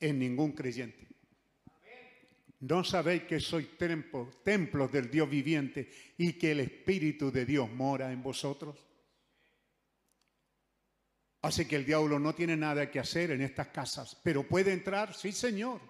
[0.00, 1.06] en ningún creyente.
[2.60, 7.70] ¿No sabéis que sois templo, templos del Dios viviente y que el Espíritu de Dios
[7.70, 8.78] mora en vosotros?
[11.42, 15.12] Así que el diablo no tiene nada que hacer en estas casas, pero puede entrar,
[15.12, 15.80] sí Señor.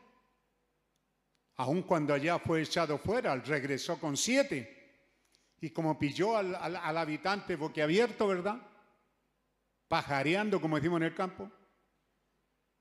[1.56, 4.80] Aun cuando allá fue echado fuera, regresó con siete.
[5.60, 6.56] Y como pilló al,
[6.96, 8.60] habitante boquiabierto, ¿verdad?
[9.86, 11.50] Pajareando, como decimos en el campo.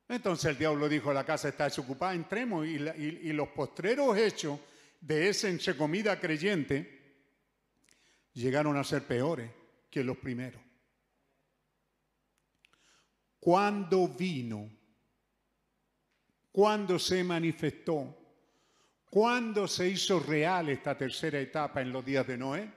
[0.08, 2.66] Entonces el diablo dijo, la casa está desocupada, entremos.
[2.66, 4.60] Y, y los postreros hechos
[5.02, 7.02] de ese entre comida creyente
[8.34, 9.52] llegaron a ser peores
[9.90, 10.71] que los primeros.
[13.42, 14.70] Cuando vino,
[16.52, 18.16] cuando se manifestó,
[19.10, 22.72] cuando se hizo real esta tercera etapa en los días de Noé,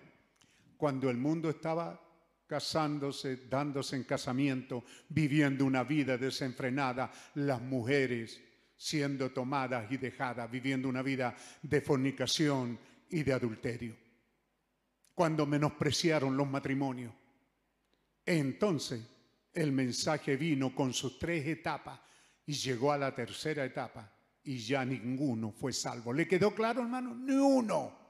[0.78, 2.00] cuando el mundo estaba
[2.46, 8.40] casándose, dándose en casamiento, viviendo una vida desenfrenada, las mujeres
[8.74, 12.78] siendo tomadas y dejadas, viviendo una vida de fornicación
[13.10, 13.94] y de adulterio.
[15.14, 17.12] Cuando menospreciaron los matrimonios.
[18.24, 19.13] Entonces
[19.54, 22.00] el mensaje vino con sus tres etapas
[22.46, 24.12] y llegó a la tercera etapa
[24.42, 26.12] y ya ninguno fue salvo.
[26.12, 27.14] ¿Le quedó claro, hermano?
[27.14, 28.04] Ni uno.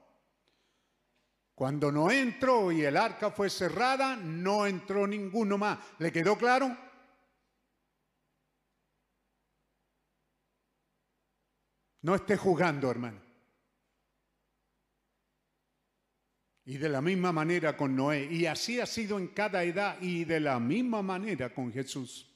[1.53, 5.79] Cuando no entró y el arca fue cerrada, no entró ninguno más.
[5.99, 6.75] ¿Le quedó claro?
[12.01, 13.24] No esté jugando, hermano.
[16.65, 18.27] Y de la misma manera con Noé.
[18.31, 22.31] Y así ha sido en cada edad y de la misma manera con Jesús.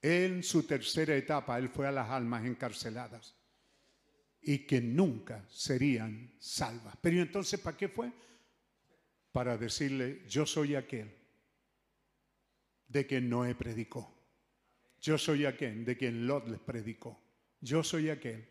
[0.00, 3.34] En su tercera etapa, Él fue a las almas encarceladas
[4.40, 6.96] y que nunca serían salvas.
[7.00, 8.12] Pero entonces, ¿para qué fue?
[9.32, 11.14] Para decirle, yo soy aquel
[12.86, 14.14] de quien Noé predicó.
[15.00, 17.20] Yo soy aquel de quien Lot les predicó.
[17.60, 18.48] Yo soy aquel.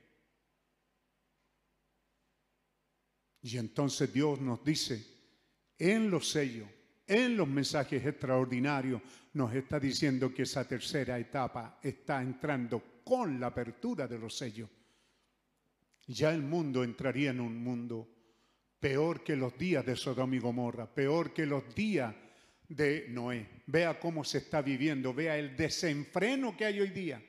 [3.42, 5.04] Y entonces Dios nos dice,
[5.78, 6.68] en los sellos,
[7.06, 9.02] en los mensajes extraordinarios,
[9.34, 14.70] nos está diciendo que esa tercera etapa está entrando con la apertura de los sellos.
[16.08, 18.08] Ya el mundo entraría en un mundo
[18.80, 22.14] peor que los días de Sodoma y Gomorra, peor que los días
[22.68, 23.64] de Noé.
[23.68, 27.22] Vea cómo se está viviendo, vea el desenfreno que hay hoy día.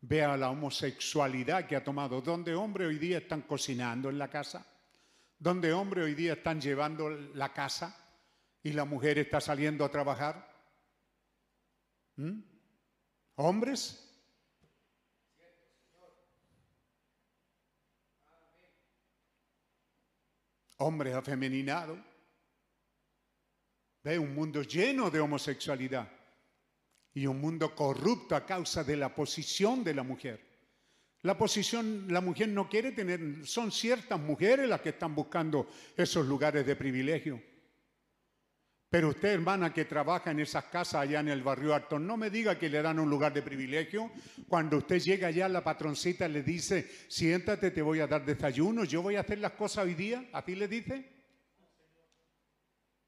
[0.00, 4.66] Vea la homosexualidad que ha tomado, donde hombres hoy día están cocinando en la casa,
[5.38, 7.96] donde hombres hoy día están llevando la casa
[8.62, 10.52] y la mujer está saliendo a trabajar.
[12.16, 12.40] ¿Mm?
[13.36, 14.02] ¿Hombres?
[20.78, 21.98] Hombres afeminados.
[24.02, 26.15] Ve un mundo lleno de homosexualidad
[27.16, 30.38] y un mundo corrupto a causa de la posición de la mujer.
[31.22, 35.66] La posición, la mujer no quiere tener, son ciertas mujeres las que están buscando
[35.96, 37.40] esos lugares de privilegio.
[38.90, 42.28] Pero usted, hermana, que trabaja en esas casas allá en el barrio Alto, no me
[42.28, 44.10] diga que le dan un lugar de privilegio.
[44.46, 49.00] Cuando usted llega allá, la patroncita le dice, siéntate, te voy a dar desayuno, yo
[49.00, 50.28] voy a hacer las cosas hoy día.
[50.34, 51.15] ¿A ti le dice?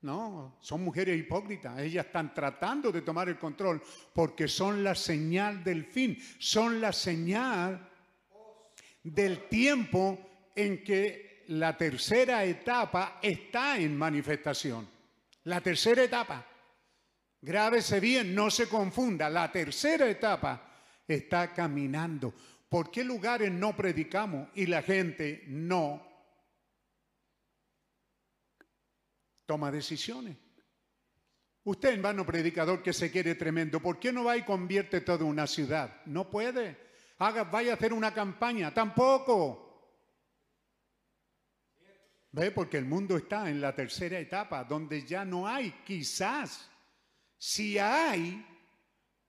[0.00, 1.78] No, son mujeres hipócritas.
[1.80, 6.92] Ellas están tratando de tomar el control porque son la señal del fin, son la
[6.92, 7.88] señal
[9.02, 10.18] del tiempo
[10.54, 14.88] en que la tercera etapa está en manifestación.
[15.44, 16.46] La tercera etapa.
[17.40, 19.28] Grábese bien, no se confunda.
[19.30, 20.70] La tercera etapa
[21.06, 22.34] está caminando.
[22.68, 26.07] ¿Por qué lugares no predicamos y la gente no
[29.48, 30.36] toma decisiones?
[31.64, 35.46] Usted, hermano predicador, que se quiere tremendo, ¿por qué no va y convierte toda una
[35.46, 36.02] ciudad?
[36.04, 36.76] No puede.
[37.16, 38.74] Haga, vaya a hacer una campaña.
[38.74, 39.64] Tampoco.
[42.30, 42.50] ¿Ve?
[42.50, 46.70] Porque el mundo está en la tercera etapa, donde ya no hay, quizás.
[47.38, 48.46] Si hay,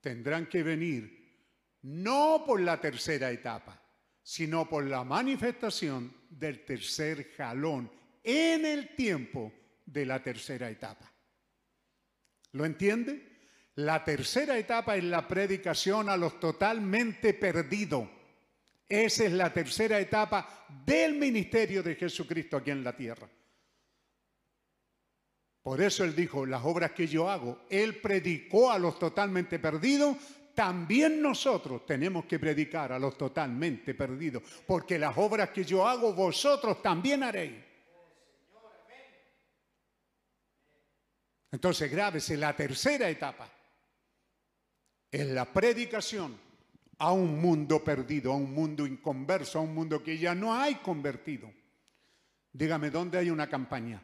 [0.01, 1.17] tendrán que venir
[1.83, 3.81] no por la tercera etapa,
[4.21, 7.89] sino por la manifestación del tercer jalón
[8.21, 9.53] en el tiempo
[9.91, 11.11] de la tercera etapa.
[12.53, 13.29] ¿Lo entiende?
[13.75, 18.07] La tercera etapa es la predicación a los totalmente perdidos.
[18.87, 23.29] Esa es la tercera etapa del ministerio de Jesucristo aquí en la tierra.
[25.61, 30.17] Por eso él dijo, las obras que yo hago, él predicó a los totalmente perdidos,
[30.55, 36.13] también nosotros tenemos que predicar a los totalmente perdidos, porque las obras que yo hago,
[36.13, 37.68] vosotros también haréis.
[41.51, 43.49] Entonces, grábese, la tercera etapa
[45.11, 46.37] es la predicación
[46.99, 50.75] a un mundo perdido, a un mundo inconverso, a un mundo que ya no hay
[50.75, 51.51] convertido.
[52.51, 54.01] Dígame, ¿dónde hay una campaña?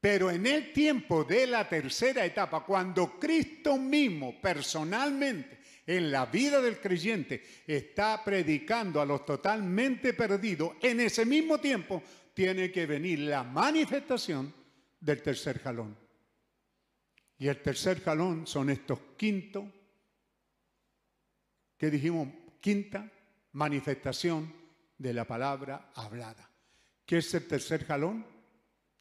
[0.00, 6.60] Pero en el tiempo de la tercera etapa, cuando Cristo mismo personalmente en la vida
[6.60, 12.02] del creyente está predicando a los totalmente perdidos, en ese mismo tiempo
[12.36, 14.52] tiene que venir la manifestación
[15.00, 15.96] del tercer jalón.
[17.38, 19.64] Y el tercer jalón son estos quintos,
[21.78, 22.28] que dijimos,
[22.60, 23.10] quinta
[23.52, 24.52] manifestación
[24.98, 26.50] de la palabra hablada.
[27.06, 28.26] ¿Qué es el tercer jalón?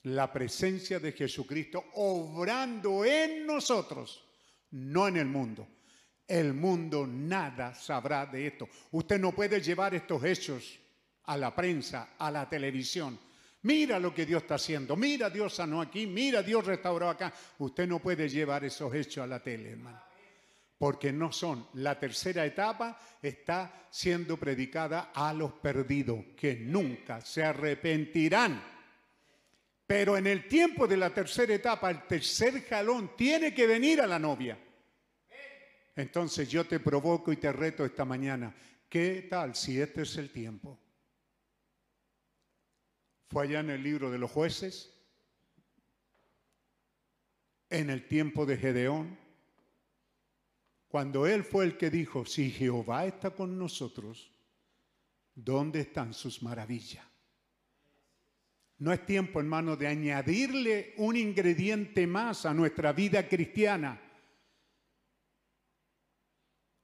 [0.04, 4.26] La presencia de Jesucristo obrando en nosotros,
[4.72, 5.68] no en el mundo.
[6.26, 8.70] El mundo nada sabrá de esto.
[8.92, 10.80] Usted no puede llevar estos hechos
[11.26, 13.20] a la prensa, a la televisión.
[13.66, 14.96] Mira lo que Dios está haciendo.
[14.96, 16.06] Mira, Dios sanó aquí.
[16.06, 17.34] Mira, Dios restauró acá.
[17.58, 20.00] Usted no puede llevar esos hechos a la tele, hermano.
[20.78, 21.68] Porque no son.
[21.74, 28.62] La tercera etapa está siendo predicada a los perdidos, que nunca se arrepentirán.
[29.88, 34.06] Pero en el tiempo de la tercera etapa, el tercer jalón tiene que venir a
[34.06, 34.60] la novia.
[35.96, 38.54] Entonces yo te provoco y te reto esta mañana.
[38.88, 40.85] ¿Qué tal si este es el tiempo?
[43.36, 44.94] Fue allá en el libro de los jueces,
[47.70, 49.20] en el tiempo de Gedeón,
[50.88, 54.32] cuando él fue el que dijo, si Jehová está con nosotros,
[55.34, 57.04] ¿dónde están sus maravillas?
[58.78, 64.02] No es tiempo, hermano, de añadirle un ingrediente más a nuestra vida cristiana.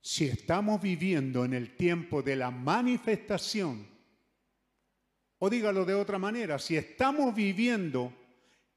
[0.02, 3.91] Si estamos viviendo en el tiempo de la manifestación
[5.44, 8.14] o dígalo de otra manera, si estamos viviendo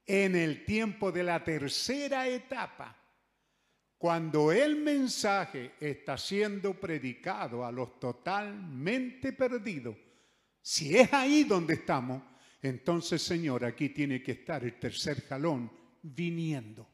[0.03, 2.97] en el tiempo de la tercera etapa,
[3.99, 9.95] cuando el mensaje está siendo predicado a los totalmente perdidos,
[10.59, 12.23] si es ahí donde estamos,
[12.63, 15.71] entonces Señor, aquí tiene que estar el tercer jalón
[16.01, 16.87] viniendo.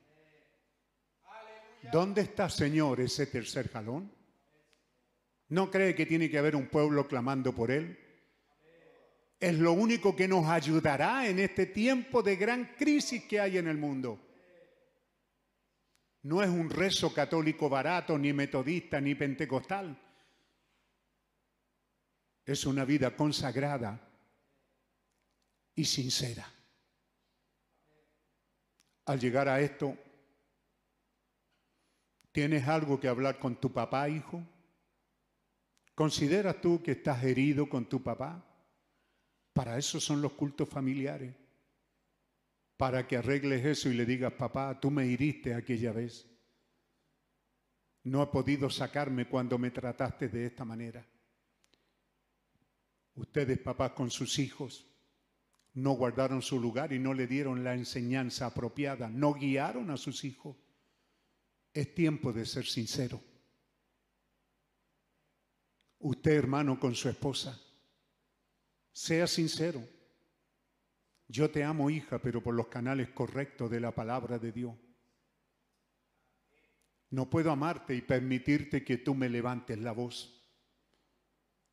[1.94, 4.12] ¿Dónde está, Señor, ese tercer jalón?
[5.48, 8.01] ¿No cree que tiene que haber un pueblo clamando por él?
[9.42, 13.68] Es lo único que nos ayudará en este tiempo de gran crisis que hay en
[13.68, 14.20] el mundo.
[16.22, 20.00] No es un rezo católico barato, ni metodista, ni pentecostal.
[22.46, 24.00] Es una vida consagrada
[25.74, 26.48] y sincera.
[29.06, 29.98] Al llegar a esto,
[32.32, 34.44] ¿tienes algo que hablar con tu papá, hijo?
[35.96, 38.51] ¿Consideras tú que estás herido con tu papá?
[39.62, 41.36] Para eso son los cultos familiares.
[42.78, 46.28] Para que arregles eso y le digas, papá, tú me hiriste aquella vez.
[48.06, 51.08] No ha podido sacarme cuando me trataste de esta manera.
[53.14, 54.88] Ustedes, papás, con sus hijos,
[55.76, 60.24] no guardaron su lugar y no le dieron la enseñanza apropiada, no guiaron a sus
[60.24, 60.58] hijos.
[61.72, 63.22] Es tiempo de ser sincero.
[66.00, 67.62] Usted, hermano, con su esposa,
[68.92, 69.84] sea sincero.
[71.28, 74.76] Yo te amo, hija, pero por los canales correctos de la palabra de Dios.
[77.10, 80.42] No puedo amarte y permitirte que tú me levantes la voz.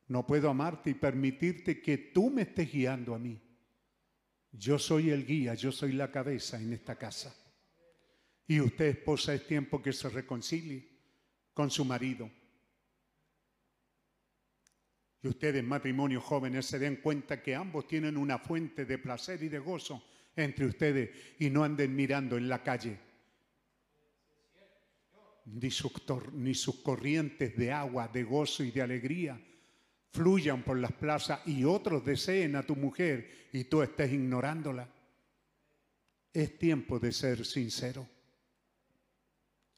[0.07, 3.41] No puedo amarte y permitirte que tú me estés guiando a mí.
[4.51, 7.35] Yo soy el guía, yo soy la cabeza en esta casa.
[8.47, 10.89] Y usted, esposa, es tiempo que se reconcilie
[11.53, 12.31] con su marido
[15.23, 19.49] y ustedes, matrimonios jóvenes, se den cuenta que ambos tienen una fuente de placer y
[19.49, 20.03] de gozo
[20.37, 22.99] entre ustedes y no anden mirando en la calle.
[25.47, 29.41] Ni sus, corrientes de agua, de gozo y de alegría
[30.11, 34.89] fluyan por las plazas y otros deseen a tu mujer y tú estés ignorándola.
[36.33, 38.09] Es tiempo de ser sincero.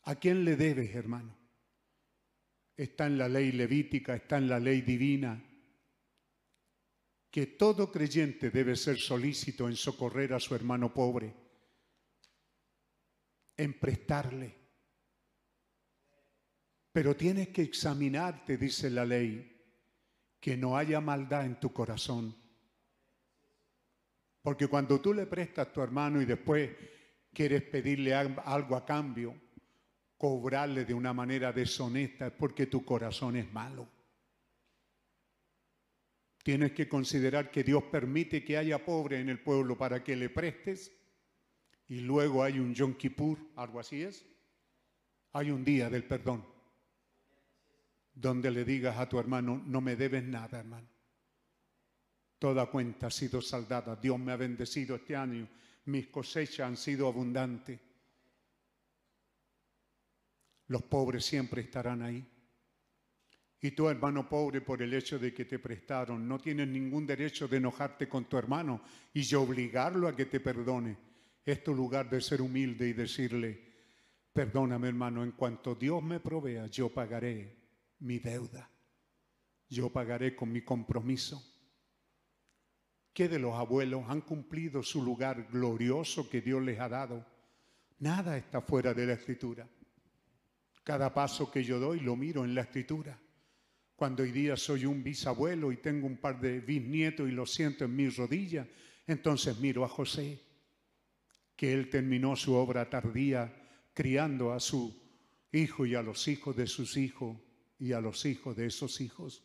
[0.02, 1.39] ¿A quién le debes, hermano?
[2.81, 5.39] Está en la ley levítica, está en la ley divina,
[7.31, 11.35] que todo creyente debe ser solícito en socorrer a su hermano pobre,
[13.55, 14.57] en prestarle.
[16.90, 19.62] Pero tienes que examinarte, dice la ley,
[20.40, 22.35] que no haya maldad en tu corazón.
[24.40, 26.70] Porque cuando tú le prestas a tu hermano y después
[27.31, 29.39] quieres pedirle algo a cambio,
[30.20, 33.88] cobrarle de una manera deshonesta, es porque tu corazón es malo.
[36.42, 40.28] Tienes que considerar que Dios permite que haya pobre en el pueblo para que le
[40.28, 40.92] prestes
[41.88, 44.26] y luego hay un Yom Kippur, algo así es.
[45.32, 46.44] Hay un día del perdón
[48.12, 50.88] donde le digas a tu hermano, no me debes nada, hermano.
[52.38, 53.97] Toda cuenta ha sido saldada.
[53.97, 55.48] Dios me ha bendecido este año.
[55.86, 57.80] Mis cosechas han sido abundantes.
[60.70, 62.24] Los pobres siempre estarán ahí.
[63.60, 67.48] Y tu hermano pobre, por el hecho de que te prestaron, no tienes ningún derecho
[67.48, 68.80] de enojarte con tu hermano
[69.12, 70.97] y obligarlo a que te perdone.
[71.44, 73.60] Es tu lugar de ser humilde y decirle,
[74.32, 77.56] perdóname hermano, en cuanto Dios me provea, yo pagaré
[77.98, 78.70] mi deuda.
[79.68, 81.42] Yo pagaré con mi compromiso.
[83.12, 87.26] ¿Qué de los abuelos han cumplido su lugar glorioso que Dios les ha dado?
[87.98, 89.68] Nada está fuera de la escritura.
[90.90, 93.16] Cada paso que yo doy lo miro en la escritura.
[93.94, 97.84] Cuando hoy día soy un bisabuelo y tengo un par de bisnietos y lo siento
[97.84, 98.66] en mis rodillas,
[99.06, 100.42] entonces miro a José,
[101.54, 103.54] que él terminó su obra tardía
[103.94, 105.00] criando a su
[105.52, 107.36] hijo y a los hijos de sus hijos
[107.78, 109.44] y a los hijos de esos hijos.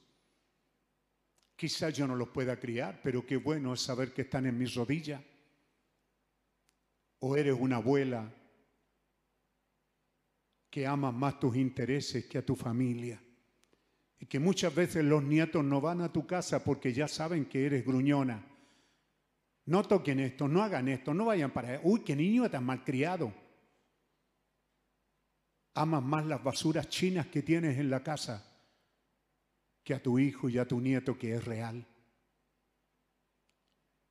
[1.56, 4.74] Quizás yo no los pueda criar, pero qué bueno es saber que están en mis
[4.74, 5.22] rodillas.
[7.20, 8.34] O eres una abuela
[10.76, 13.18] que ama más tus intereses que a tu familia.
[14.20, 17.66] Y que muchas veces los nietos no van a tu casa porque ya saben que
[17.66, 18.46] eres gruñona.
[19.68, 21.82] No toquen esto, no hagan esto, no vayan para allá.
[21.82, 23.32] Uy, qué niño tan malcriado
[25.76, 28.46] amas más las basuras chinas que tienes en la casa
[29.82, 31.88] que a tu hijo y a tu nieto que es real.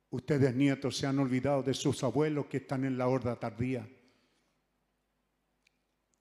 [0.09, 3.87] Ustedes nietos se han olvidado de sus abuelos que están en la horda tardía.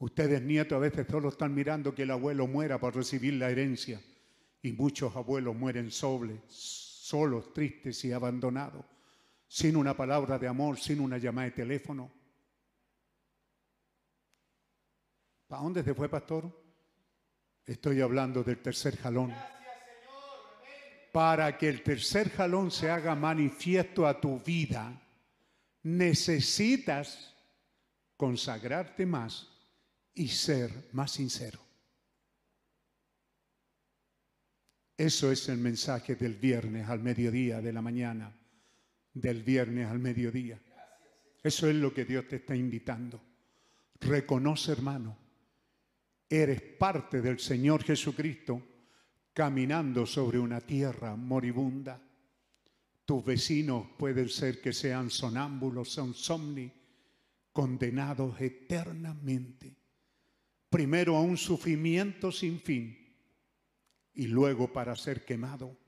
[0.04, 4.02] Ustedes nietos a veces solo están mirando que el abuelo muera para recibir la herencia
[4.60, 8.84] y muchos abuelos mueren solos, solos, tristes y abandonados,
[9.48, 12.12] sin una palabra de amor, sin una llamada de teléfono.
[15.48, 16.52] ¿A dónde se fue, pastor?
[17.64, 19.32] Estoy hablando del tercer jalón.
[21.14, 25.00] Para que el tercer jalón se haga manifiesto a tu vida,
[25.82, 27.34] necesitas
[28.18, 29.53] consagrarte más
[30.14, 31.60] y ser más sincero.
[34.96, 38.32] Eso es el mensaje del viernes al mediodía de la mañana,
[39.12, 40.60] del viernes al mediodía.
[41.42, 43.20] Eso es lo que Dios te está invitando.
[44.00, 45.24] Reconoce, hermano,
[46.28, 48.60] Eres parte del Señor Jesucristo
[49.32, 52.00] caminando sobre una tierra moribunda.
[53.04, 56.72] Tus vecinos pueden ser que sean sonámbulos, son somni,
[57.52, 59.76] condenados eternamente.
[60.74, 62.98] Primero a un sufrimiento sin fin
[64.12, 65.78] y luego para ser quemado.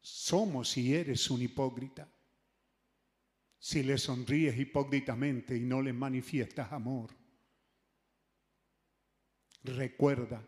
[0.00, 2.08] Somos y eres un hipócrita.
[3.58, 7.10] Si le sonríes hipócritamente y no le manifiestas amor,
[9.64, 10.40] Recuerda,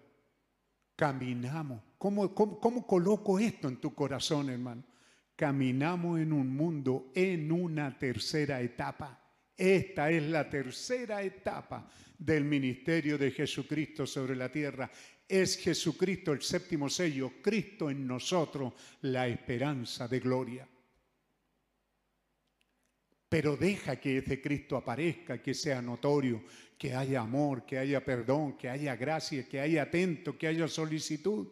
[0.95, 1.83] caminamos.
[1.99, 4.85] ¿Cómo, cómo, coloco esto en tu corazón, hermano?
[5.35, 9.30] Caminamos en un mundo en una tercera etapa.
[9.57, 14.91] Esta es la tercera etapa del ministerio de Jesucristo sobre la tierra.
[15.29, 18.73] Es Jesucristo el séptimo sello, Cristo en nosotros,
[19.03, 20.69] la esperanza de gloria.
[23.29, 26.43] Pero deja que ese Cristo aparezca, que sea notorio,
[26.77, 31.47] que haya amor, que haya perdón, que haya gracia, que haya atento, que haya solicitud.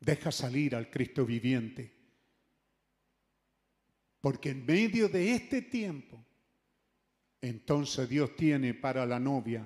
[0.00, 1.95] Deja salir al Cristo viviente.
[4.26, 6.20] Porque en medio de este tiempo,
[7.40, 9.64] entonces Dios tiene para la novia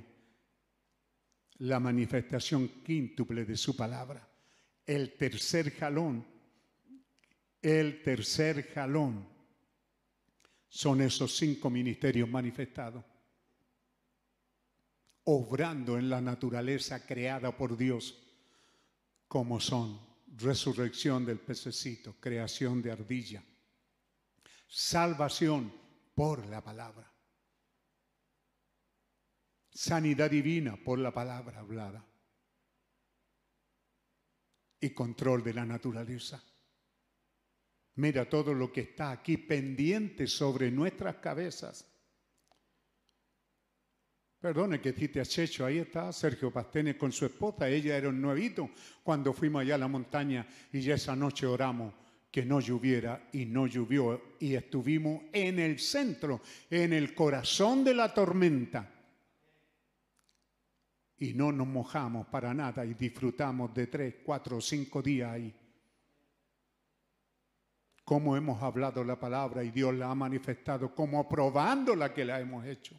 [1.60, 4.28] la manifestación quíntuple de su palabra.
[4.84, 6.26] El tercer jalón,
[7.62, 9.26] el tercer jalón
[10.68, 13.02] son esos cinco ministerios manifestados.
[15.24, 18.14] obrando en la naturaleza creada por Dios,
[19.26, 19.98] como son
[20.36, 23.42] resurrección del pececito, creación de ardilla,
[24.70, 25.72] salvación
[26.14, 27.12] por la palabra,
[29.68, 32.06] sanidad divina por la palabra hablada
[34.78, 36.40] y control de la naturaleza.
[37.96, 41.84] Mira todo lo que está aquí pendiente sobre nuestras cabezas.
[44.38, 48.22] Perdone que cite a Checho, ahí está Sergio Pastene con su esposa, ella era un
[48.22, 48.70] nuevito
[49.02, 51.92] cuando fuimos allá a la montaña y ya esa noche oramos
[52.30, 56.40] que no lloviera y no llovió y estuvimos en el centro,
[56.70, 59.00] en el corazón de la tormenta
[61.20, 65.54] y no nos mojamos para nada y disfrutamos de tres, cuatro, cinco días ahí.
[68.04, 72.40] Cómo hemos hablado la palabra y Dios la ha manifestado, como probando la que la
[72.40, 72.98] hemos hecho.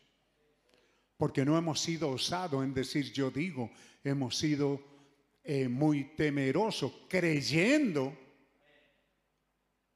[1.17, 3.71] Porque no hemos sido osados en decir yo digo,
[4.03, 4.79] hemos sido
[5.43, 8.15] eh, muy temerosos, creyendo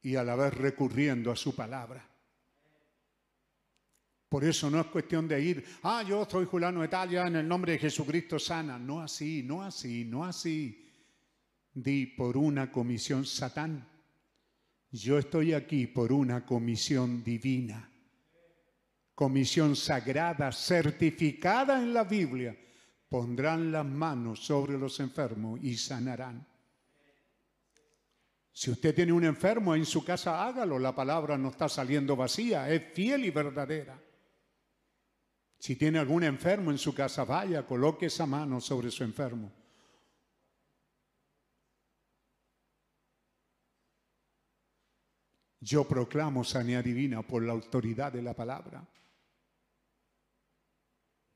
[0.06, 2.08] y a la vez recurriendo a su palabra.
[4.28, 7.48] Por eso no es cuestión de ir, ah, yo soy Julano de Italia, en el
[7.48, 8.78] nombre de Jesucristo sana.
[8.78, 10.92] No así, no así, no así.
[11.72, 13.84] Di por una comisión satán.
[14.92, 17.90] Yo estoy aquí por una comisión divina,
[19.12, 22.56] comisión sagrada, certificada en la Biblia.
[23.08, 26.46] Pondrán las manos sobre los enfermos y sanarán.
[28.56, 30.78] Si usted tiene un enfermo en su casa, hágalo.
[30.78, 34.02] La palabra no está saliendo vacía, es fiel y verdadera.
[35.58, 39.52] Si tiene algún enfermo en su casa, vaya, coloque esa mano sobre su enfermo.
[45.60, 48.88] Yo proclamo sanidad divina por la autoridad de la palabra.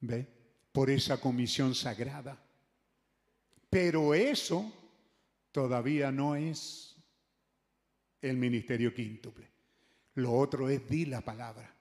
[0.00, 0.26] ¿Ve?
[0.72, 2.42] Por esa comisión sagrada.
[3.68, 4.72] Pero eso
[5.52, 6.89] todavía no es
[8.20, 9.48] el ministerio quíntuple.
[10.14, 11.80] Lo otro es di la palabra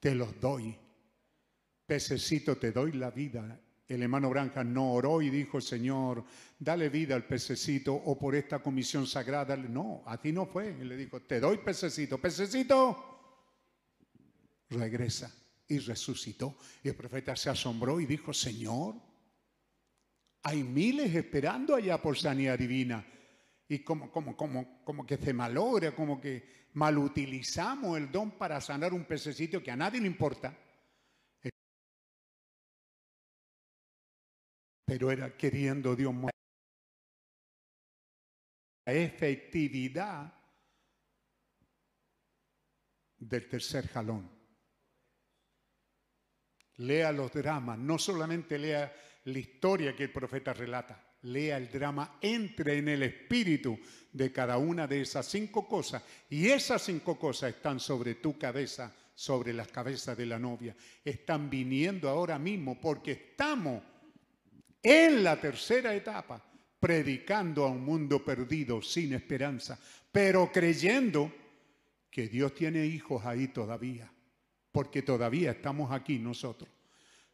[0.00, 0.74] te los doy.
[1.86, 3.60] Pececito, te doy la vida.
[3.86, 6.24] El hermano Branja no oró y dijo, Señor,
[6.58, 9.56] dale vida al pececito o por esta comisión sagrada.
[9.56, 10.76] No, a ti no fue.
[10.80, 12.18] Y le dijo, te doy pececito.
[12.18, 13.36] Pececito,
[14.70, 15.32] regresa.
[15.68, 16.56] Y resucitó.
[16.82, 18.94] Y el profeta se asombró y dijo, Señor,
[20.42, 23.04] hay miles esperando allá por sanidad divina.
[23.70, 28.92] Y como, como, como, como que se malogra, como que malutilizamos el don para sanar
[28.92, 30.58] un pececito que a nadie le importa.
[34.84, 36.12] Pero era queriendo Dios
[38.86, 40.34] la efectividad
[43.18, 44.28] del tercer jalón.
[46.78, 48.92] Lea los dramas, no solamente lea
[49.22, 53.78] la historia que el profeta relata, lea el drama, entre en el espíritu
[54.12, 56.02] de cada una de esas cinco cosas.
[56.28, 60.74] Y esas cinco cosas están sobre tu cabeza, sobre las cabezas de la novia.
[61.04, 63.82] Están viniendo ahora mismo porque estamos
[64.82, 66.42] en la tercera etapa,
[66.78, 69.78] predicando a un mundo perdido, sin esperanza,
[70.10, 71.30] pero creyendo
[72.10, 74.10] que Dios tiene hijos ahí todavía,
[74.72, 76.68] porque todavía estamos aquí nosotros.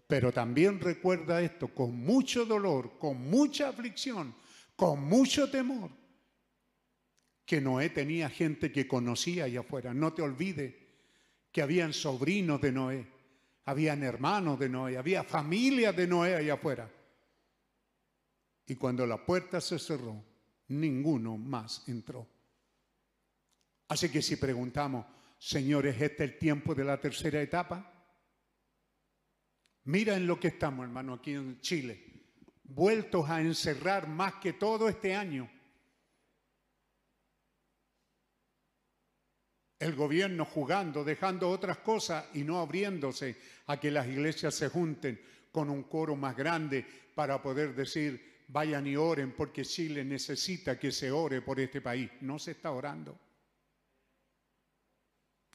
[0.07, 4.35] Pero también recuerda esto con mucho dolor, con mucha aflicción,
[4.77, 5.91] con mucho temor,
[7.45, 9.93] que Noé tenía gente que conocía allá afuera.
[9.93, 10.75] No te olvides
[11.51, 13.07] que habían sobrinos de Noé,
[13.65, 16.91] habían hermanos de Noé, había familia de Noé allá afuera.
[18.67, 20.23] Y cuando la puerta se cerró,
[20.69, 22.29] ninguno más entró.
[23.89, 25.07] Así que si preguntamos,
[25.39, 27.96] Señor, ¿es este el tiempo de la tercera etapa?
[29.87, 32.03] Mira en lo que estamos, hermano, aquí en Chile,
[32.65, 35.49] vueltos a encerrar más que todo este año.
[39.79, 43.37] El gobierno jugando, dejando otras cosas y no abriéndose
[43.67, 45.21] a que las iglesias se junten
[45.53, 46.85] con un coro más grande
[47.15, 52.11] para poder decir, vayan y oren porque Chile necesita que se ore por este país.
[52.23, 53.17] No se está orando.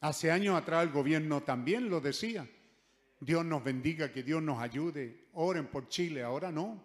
[0.00, 2.48] Hace años atrás el gobierno también lo decía.
[3.24, 5.28] Dios nos bendiga, que Dios nos ayude.
[5.34, 6.82] Oren por Chile, ahora no.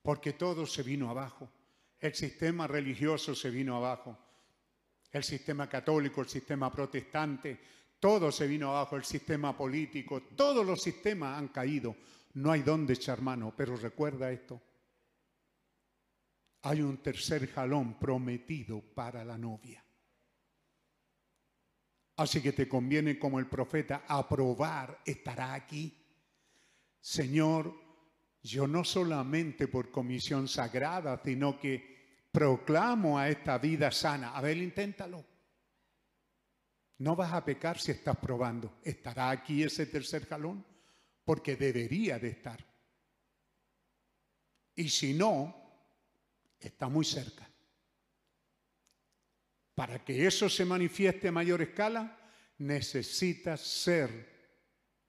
[0.00, 1.50] Porque todo se vino abajo.
[1.98, 4.16] El sistema religioso se vino abajo.
[5.12, 7.60] El sistema católico, el sistema protestante,
[8.00, 8.96] todo se vino abajo.
[8.96, 11.94] El sistema político, todos los sistemas han caído.
[12.32, 14.62] No hay dónde echar mano, pero recuerda esto.
[16.62, 19.85] Hay un tercer jalón prometido para la novia.
[22.16, 25.94] Así que te conviene como el profeta aprobar, estará aquí.
[27.00, 27.74] Señor,
[28.42, 31.96] yo no solamente por comisión sagrada, sino que
[32.32, 34.34] proclamo a esta vida sana.
[34.34, 35.24] A ver, inténtalo.
[36.98, 38.78] No vas a pecar si estás probando.
[38.82, 40.64] ¿Estará aquí ese tercer jalón?
[41.24, 42.64] Porque debería de estar.
[44.74, 45.54] Y si no,
[46.58, 47.46] está muy cerca.
[49.76, 52.18] Para que eso se manifieste a mayor escala,
[52.58, 54.10] necesitas ser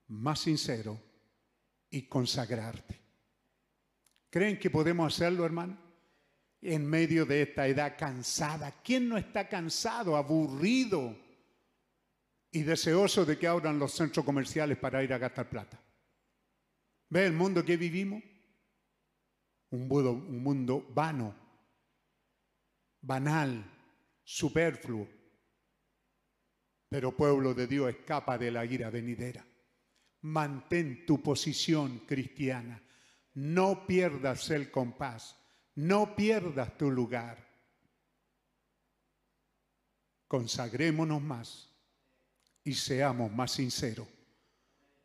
[0.09, 1.01] más sincero
[1.89, 2.99] y consagrarte.
[4.29, 5.75] ¿Creen que podemos hacerlo, hermano?
[6.61, 8.75] En medio de esta edad cansada.
[8.83, 11.15] ¿Quién no está cansado, aburrido?
[12.51, 15.79] y deseoso de que abran los centros comerciales para ir a gastar plata.
[17.09, 18.23] ¿Ve el mundo que vivimos?
[19.69, 21.35] Un mundo, un mundo vano,
[23.01, 23.63] banal,
[24.27, 25.07] superfluo.
[26.89, 29.45] Pero pueblo de Dios escapa de la ira venidera.
[30.21, 32.81] Mantén tu posición cristiana.
[33.35, 35.37] No pierdas el compás.
[35.75, 37.45] No pierdas tu lugar.
[40.27, 41.73] Consagrémonos más
[42.65, 44.07] y seamos más sinceros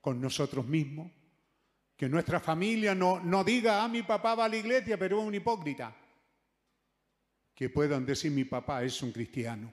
[0.01, 1.13] con nosotros mismos.
[1.97, 5.27] Que nuestra familia no, no diga, ah, mi papá va a la iglesia, pero es
[5.27, 6.02] un hipócrita.
[7.55, 9.73] Que puedan decir, mi papá es un cristiano.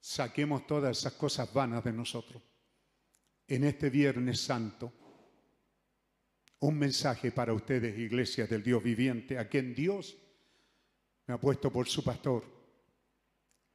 [0.00, 2.42] Saquemos todas esas cosas vanas de nosotros.
[3.46, 4.92] En este Viernes Santo,
[6.60, 10.16] un mensaje para ustedes, Iglesia del Dios viviente, a quien Dios
[11.26, 12.44] me ha puesto por su pastor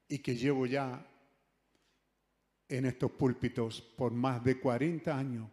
[0.07, 1.05] y que llevo ya
[2.67, 5.49] en estos púlpitos por más de 40 años.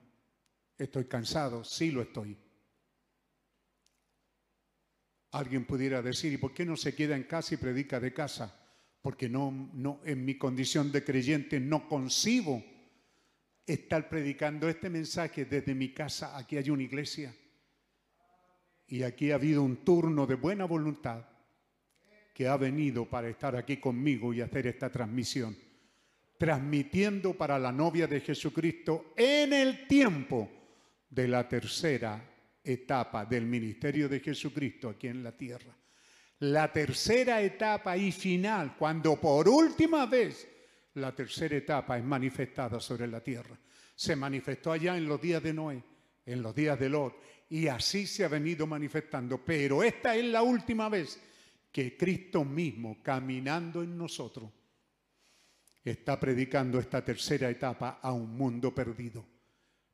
[0.76, 2.36] Estoy cansado, sí lo estoy.
[5.32, 8.54] Alguien pudiera decir, ¿y por qué no se queda en casa y predica de casa?
[9.00, 12.62] Porque no, no, en mi condición de creyente no concibo
[13.66, 16.36] estar predicando este mensaje desde mi casa.
[16.36, 17.34] Aquí hay una iglesia.
[18.86, 21.24] Y aquí ha habido un turno de buena voluntad
[22.34, 25.56] que ha venido para estar aquí conmigo y hacer esta transmisión,
[26.38, 30.50] transmitiendo para la novia de Jesucristo en el tiempo
[31.08, 32.31] de la tercera
[32.64, 35.74] etapa del ministerio de Jesucristo aquí en la tierra.
[36.40, 40.48] La tercera etapa y final, cuando por última vez
[40.94, 43.56] la tercera etapa es manifestada sobre la tierra.
[43.94, 45.82] Se manifestó allá en los días de Noé,
[46.26, 47.14] en los días de Lot,
[47.48, 49.44] y así se ha venido manifestando.
[49.44, 51.20] Pero esta es la última vez
[51.70, 54.50] que Cristo mismo, caminando en nosotros,
[55.84, 59.31] está predicando esta tercera etapa a un mundo perdido.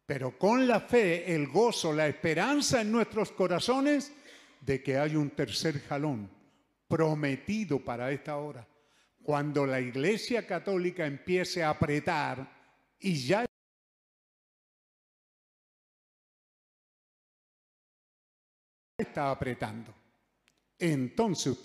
[0.09, 4.11] Pero con la fe, el gozo, la esperanza en nuestros corazones
[4.59, 6.31] de que hay un tercer jalón
[6.89, 8.67] prometido para esta hora.
[9.23, 12.51] Cuando la Iglesia Católica empiece a apretar
[12.99, 13.45] y ya
[18.97, 19.95] está apretando.
[20.79, 21.63] Entonces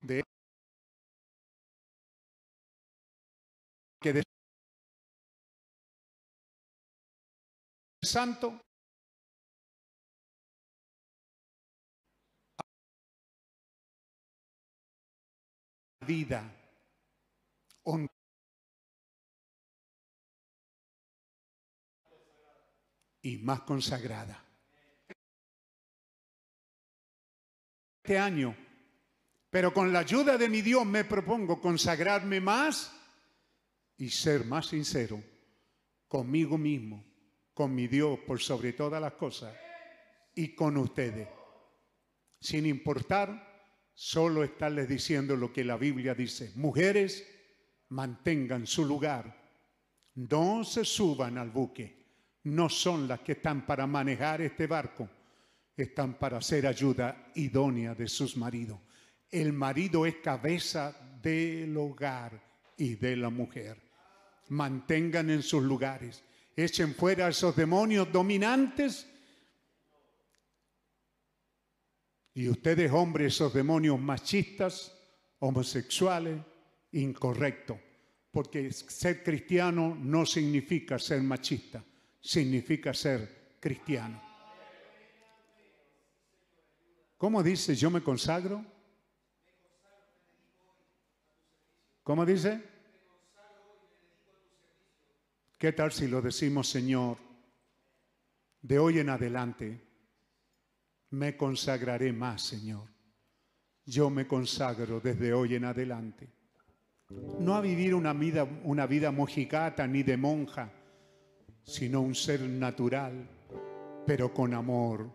[0.00, 0.29] de
[4.00, 4.22] que de
[8.02, 8.58] santo
[16.06, 16.56] vida
[23.22, 24.42] y más consagrada.
[28.02, 28.56] Este año
[29.50, 32.99] pero con la ayuda de mi Dios me propongo consagrarme más
[34.00, 35.22] y ser más sincero
[36.08, 37.04] conmigo mismo,
[37.52, 39.54] con mi Dios por sobre todas las cosas
[40.34, 41.28] y con ustedes.
[42.40, 46.50] Sin importar solo estarles diciendo lo que la Biblia dice.
[46.56, 47.26] Mujeres,
[47.90, 49.36] mantengan su lugar.
[50.14, 52.06] No se suban al buque.
[52.44, 55.10] No son las que están para manejar este barco.
[55.76, 58.80] Están para hacer ayuda idónea de sus maridos.
[59.28, 62.42] El marido es cabeza del hogar
[62.78, 63.89] y de la mujer.
[64.50, 66.22] Mantengan en sus lugares.
[66.54, 69.06] Echen fuera esos demonios dominantes.
[72.34, 74.96] Y ustedes, hombres, esos demonios machistas,
[75.40, 76.40] homosexuales,
[76.92, 77.78] incorrectos.
[78.30, 81.82] Porque ser cristiano no significa ser machista,
[82.20, 84.22] significa ser cristiano.
[87.16, 88.64] ¿Cómo dice yo me consagro?
[92.02, 92.69] ¿Cómo dice?
[95.60, 97.18] ¿Qué tal si lo decimos, Señor?
[98.62, 99.78] De hoy en adelante
[101.10, 102.88] me consagraré más, Señor.
[103.84, 106.32] yo me consagro desde hoy en adelante.
[107.40, 110.72] No a vivir una vida, una vida mojigata ni de monja,
[111.62, 113.28] sino un ser natural,
[114.06, 115.10] pero con amor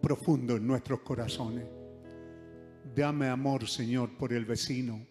[0.00, 1.66] profundo en nuestros corazones.
[2.96, 5.06] Dame amor, Señor, por el vecino,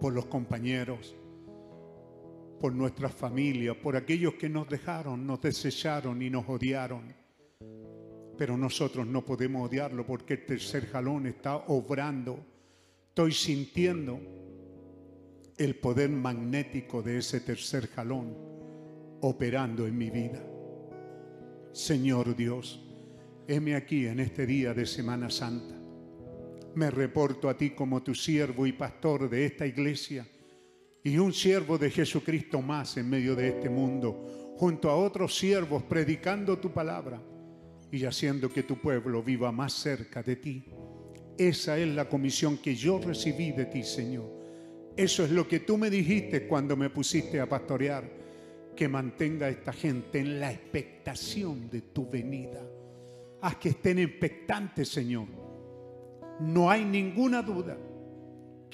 [0.00, 1.16] por los compañeros,
[2.60, 7.14] por nuestras familias, por aquellos que nos dejaron, nos desecharon y nos odiaron.
[8.36, 12.38] Pero nosotros no podemos odiarlo porque el tercer jalón está obrando.
[13.08, 14.20] Estoy sintiendo
[15.56, 18.36] el poder magnético de ese tercer jalón
[19.22, 20.42] operando en mi vida.
[21.72, 22.82] Señor Dios,
[23.48, 25.74] heme aquí en este día de Semana Santa.
[26.74, 30.26] Me reporto a ti como tu siervo y pastor de esta iglesia
[31.06, 35.84] y un siervo de Jesucristo más en medio de este mundo, junto a otros siervos
[35.84, 37.22] predicando tu palabra
[37.92, 40.64] y haciendo que tu pueblo viva más cerca de ti.
[41.38, 44.28] Esa es la comisión que yo recibí de ti, Señor.
[44.96, 48.10] Eso es lo que tú me dijiste cuando me pusiste a pastorear,
[48.74, 52.68] que mantenga a esta gente en la expectación de tu venida.
[53.42, 55.28] Haz que estén expectantes, Señor.
[56.40, 57.78] No hay ninguna duda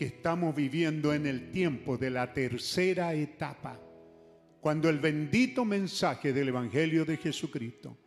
[0.02, 3.80] estamos viviendo en el tiempo de la tercera etapa,
[4.60, 7.98] cuando el bendito mensaje del Evangelio de Jesucristo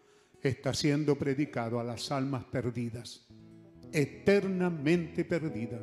[0.42, 3.28] está siendo predicado a las almas perdidas,
[3.92, 5.82] eternamente perdidas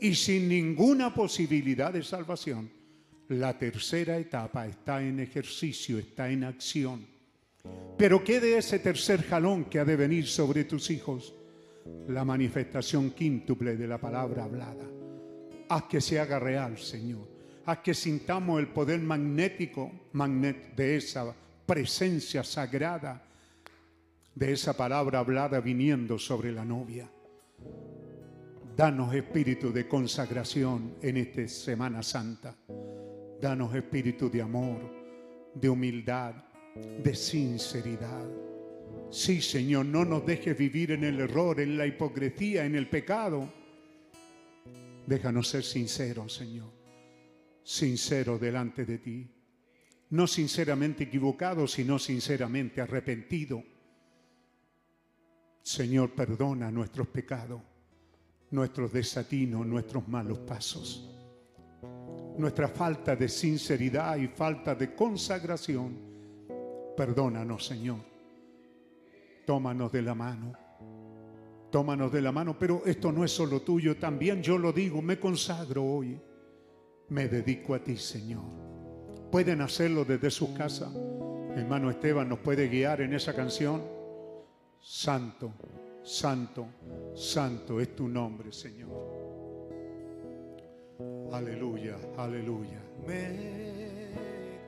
[0.00, 2.70] y sin ninguna posibilidad de salvación.
[3.28, 7.06] La tercera etapa está en ejercicio, está en acción.
[7.96, 11.34] Pero ¿qué de ese tercer jalón que ha de venir sobre tus hijos?
[12.08, 15.01] La manifestación quíntuple de la palabra hablada.
[15.72, 17.26] Haz que se haga real, Señor.
[17.64, 21.34] Haz que sintamos el poder magnético de esa
[21.64, 23.22] presencia sagrada,
[24.34, 27.08] de esa palabra hablada viniendo sobre la novia.
[28.76, 32.54] Danos espíritu de consagración en esta Semana Santa.
[33.40, 34.78] Danos espíritu de amor,
[35.54, 36.34] de humildad,
[37.02, 38.28] de sinceridad.
[39.10, 43.61] Sí, Señor, no nos dejes vivir en el error, en la hipocresía, en el pecado.
[45.06, 46.70] Déjanos ser sinceros, Señor.
[47.62, 49.30] Sinceros delante de ti.
[50.10, 53.62] No sinceramente equivocado, sino sinceramente arrepentido.
[55.62, 57.62] Señor, perdona nuestros pecados,
[58.50, 61.08] nuestros desatinos, nuestros malos pasos,
[62.36, 66.12] nuestra falta de sinceridad y falta de consagración.
[66.96, 68.00] Perdónanos, Señor.
[69.46, 70.61] Tómanos de la mano.
[71.72, 75.18] Tómanos de la mano, pero esto no es solo tuyo, también yo lo digo, me
[75.18, 76.20] consagro hoy.
[77.08, 78.44] Me dedico a ti, Señor.
[79.30, 80.92] Pueden hacerlo desde su casa.
[81.56, 83.82] Hermano Esteban nos puede guiar en esa canción.
[84.82, 85.54] Santo,
[86.02, 86.66] santo,
[87.14, 88.90] santo es tu nombre, Señor.
[91.32, 92.82] Aleluya, aleluya.
[93.06, 94.10] Me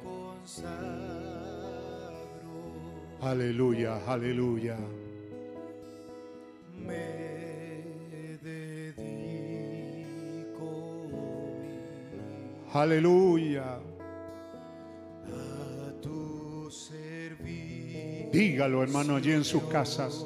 [0.02, 1.34] consagro.
[3.20, 4.78] Aleluya, aleluya.
[6.86, 9.08] Me dedico
[12.72, 13.78] Aleluya.
[15.26, 18.30] a tu servicio.
[18.32, 20.24] Dígalo, hermano, allí en sus casas.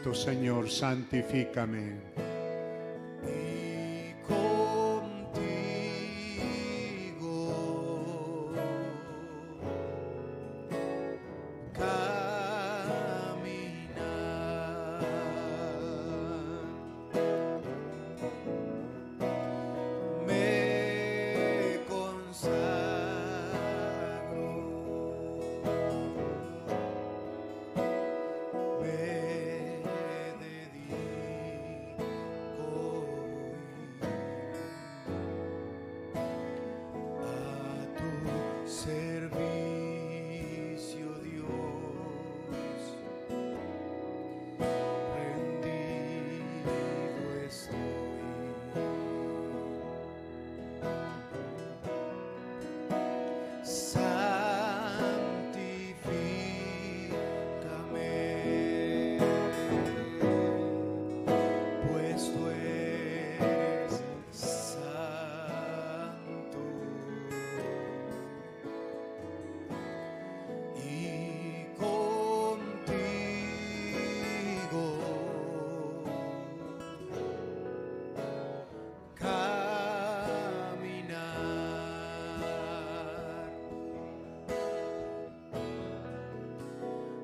[0.00, 2.19] Santo, Señor, santifícame.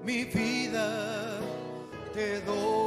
[0.07, 1.41] mi vida
[2.15, 2.86] te doy.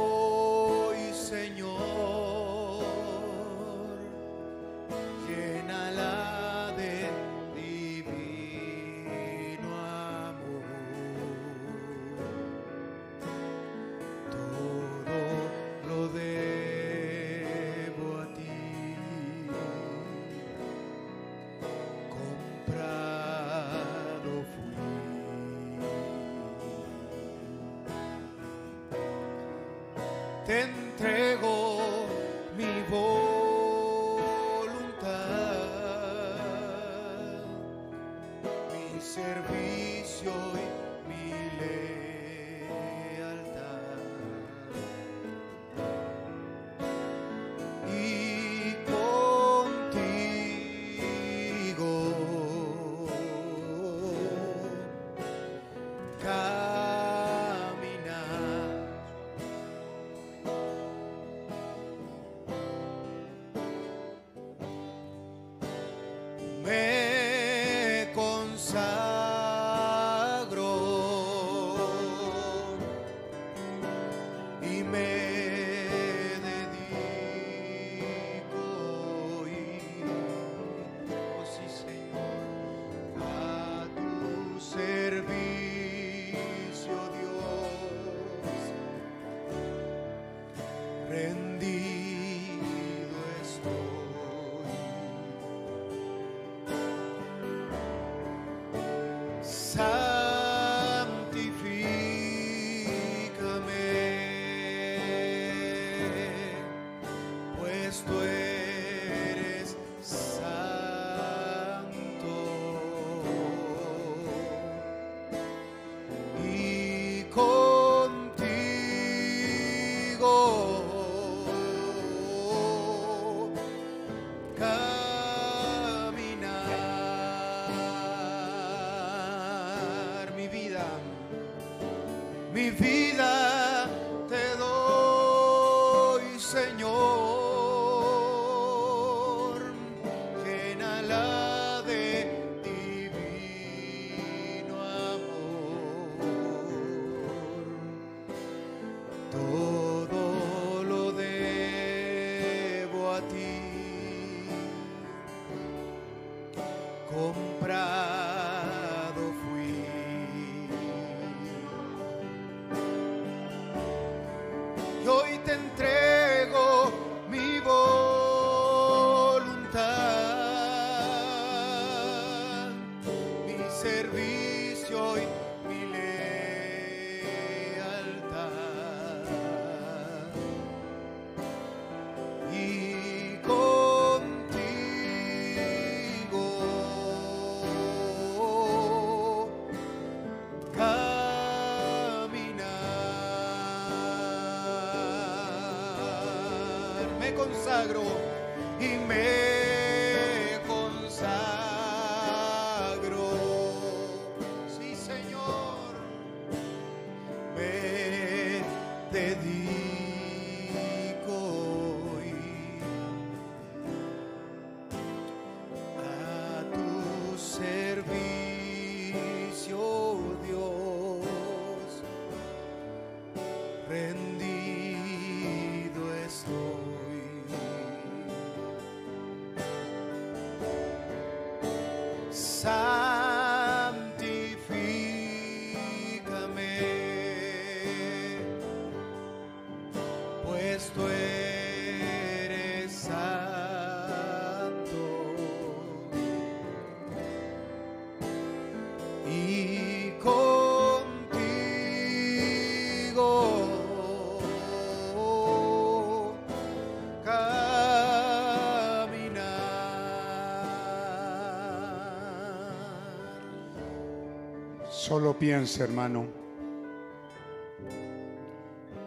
[265.10, 266.24] Solo piense, hermano,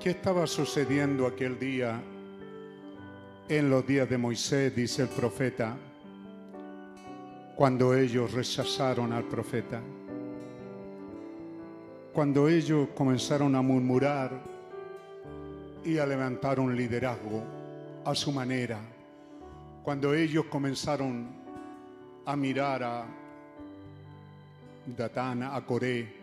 [0.01, 2.03] ¿qué estaba sucediendo aquel día
[3.47, 5.77] en los días de Moisés, dice el profeta,
[7.55, 9.79] cuando ellos rechazaron al profeta?
[12.11, 14.43] Cuando ellos comenzaron a murmurar
[15.85, 17.45] y a levantar un liderazgo
[18.03, 18.81] a su manera,
[19.83, 21.29] cuando ellos comenzaron
[22.25, 23.22] a mirar a
[24.95, 26.21] Datana, a Coré.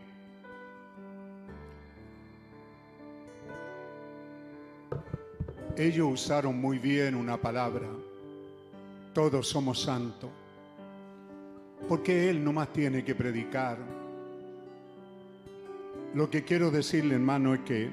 [5.76, 7.88] Ellos usaron muy bien una palabra,
[9.14, 10.30] todos somos santos,
[11.88, 13.78] porque Él no más tiene que predicar.
[16.14, 17.90] Lo que quiero decirle, hermano, es que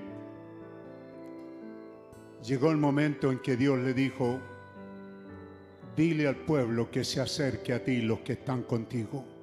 [2.44, 4.40] llegó el momento en que Dios le dijo,
[5.96, 9.37] dile al pueblo que se acerque a ti los que están contigo.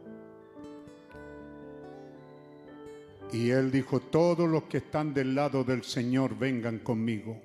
[3.34, 7.36] Y él dijo, todos los que están del lado del Señor vengan conmigo.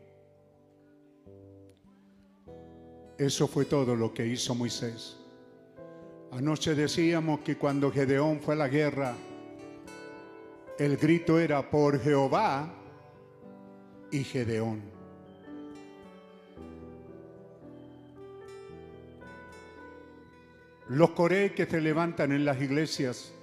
[3.18, 5.18] Eso fue todo lo que hizo Moisés.
[6.32, 9.16] Anoche decíamos que cuando Gedeón fue a la guerra,
[10.78, 12.72] el grito era por Jehová
[14.12, 14.84] y Gedeón.
[20.88, 23.34] Los coré que se levantan en las iglesias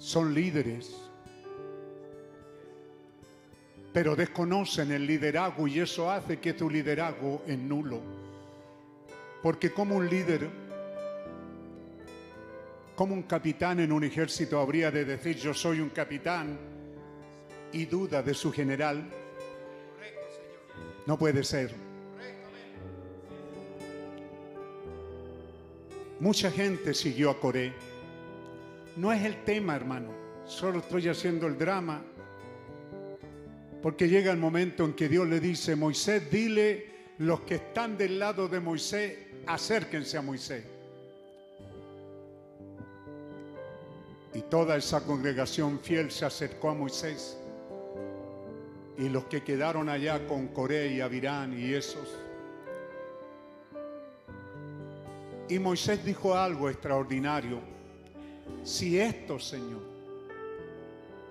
[0.00, 0.96] son líderes,
[3.92, 8.00] pero desconocen el liderazgo y eso hace que tu liderazgo es nulo.
[9.42, 10.48] Porque como un líder,
[12.96, 16.58] como un capitán en un ejército habría de decir yo soy un capitán
[17.72, 19.04] y duda de su general,
[21.06, 21.74] no puede ser.
[26.20, 27.89] Mucha gente siguió a Coré.
[28.96, 30.12] No es el tema, hermano.
[30.44, 32.02] Solo estoy haciendo el drama.
[33.82, 38.18] Porque llega el momento en que Dios le dice, Moisés, dile los que están del
[38.18, 40.64] lado de Moisés, acérquense a Moisés.
[44.34, 47.38] Y toda esa congregación fiel se acercó a Moisés.
[48.98, 52.08] Y los que quedaron allá con Coré y Avirán y esos.
[55.48, 57.79] Y Moisés dijo algo extraordinario.
[58.64, 59.82] Si estos, Señor,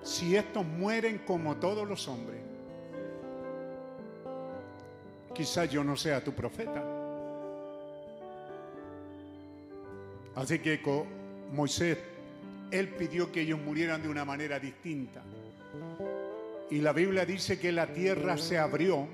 [0.04, 2.40] si estos mueren como todos los hombres,
[5.34, 6.84] quizás yo no sea tu profeta.
[10.36, 10.80] Así que
[11.52, 11.98] Moisés,
[12.72, 15.22] él pidió que ellos murieran de una manera distinta.
[16.70, 19.08] Y la Biblia dice que la tierra se abrió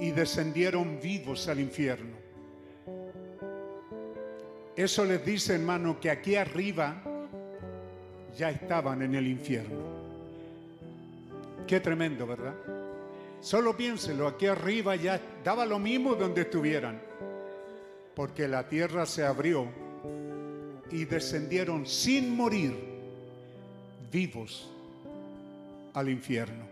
[0.00, 2.23] y descendieron vivos al infierno.
[4.76, 7.00] Eso les dice, hermano, que aquí arriba
[8.36, 9.78] ya estaban en el infierno.
[11.66, 12.54] Qué tremendo, ¿verdad?
[13.40, 17.00] Solo piénselo, aquí arriba ya daba lo mismo donde estuvieran,
[18.14, 19.68] porque la tierra se abrió
[20.90, 22.74] y descendieron sin morir,
[24.10, 24.70] vivos,
[25.92, 26.64] al infierno.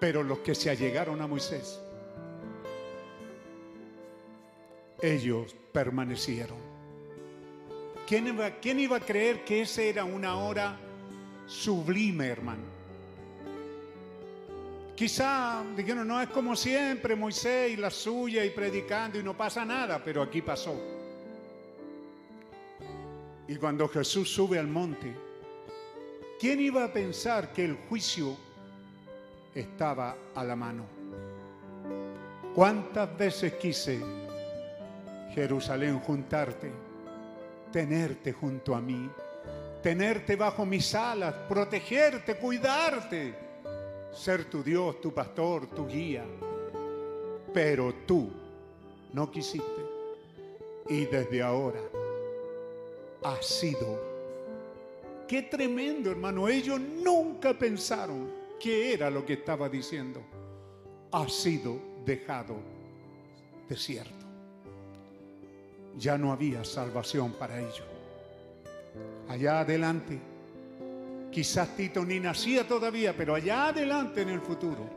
[0.00, 1.80] Pero los que se allegaron a Moisés,
[5.02, 6.58] ellos permanecieron.
[8.06, 10.78] ¿Quién iba, ¿Quién iba, a creer que esa era una hora
[11.46, 12.62] sublime, hermano?
[14.94, 19.64] Quizá dijeron, no es como siempre, Moisés y la suya y predicando y no pasa
[19.64, 20.80] nada, pero aquí pasó.
[23.48, 25.12] Y cuando Jesús sube al monte,
[26.38, 28.36] ¿quién iba a pensar que el juicio
[29.54, 30.86] estaba a la mano?
[32.54, 34.21] ¿Cuántas veces quise
[35.34, 36.70] Jerusalén, juntarte,
[37.72, 39.08] tenerte junto a mí,
[39.82, 43.34] tenerte bajo mis alas, protegerte, cuidarte,
[44.12, 46.24] ser tu Dios, tu pastor, tu guía.
[47.52, 48.30] Pero tú
[49.12, 49.82] no quisiste
[50.88, 51.80] y desde ahora
[53.24, 54.12] has sido.
[55.26, 56.48] Qué tremendo, hermano.
[56.48, 58.30] Ellos nunca pensaron
[58.60, 60.20] que era lo que estaba diciendo.
[61.10, 62.56] Ha sido dejado
[63.68, 64.21] desierto
[65.96, 67.84] ya no había salvación para ellos.
[69.28, 70.18] Allá adelante,
[71.30, 74.88] quizás Tito ni nacía todavía, pero allá adelante en el futuro,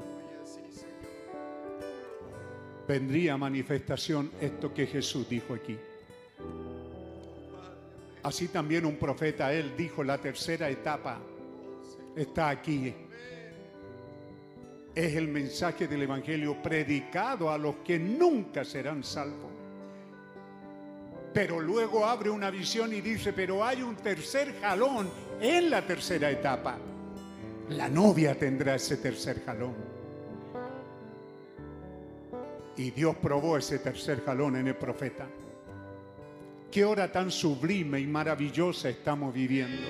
[2.88, 5.78] vendría manifestación esto que Jesús dijo aquí.
[8.24, 11.20] Así también un profeta, él dijo, la tercera etapa
[12.16, 12.94] está aquí.
[14.96, 19.55] Es el mensaje del Evangelio predicado a los que nunca serán salvos
[21.36, 25.10] pero luego abre una visión y dice, pero hay un tercer jalón
[25.42, 26.78] en la tercera etapa.
[27.72, 29.76] La novia tendrá ese tercer jalón.
[32.78, 35.28] Y Dios probó ese tercer jalón en el profeta.
[36.72, 39.90] Qué hora tan sublime y maravillosa estamos viviendo.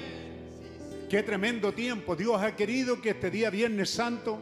[1.07, 2.15] Qué tremendo tiempo.
[2.15, 4.39] Dios ha querido que este día Viernes Santo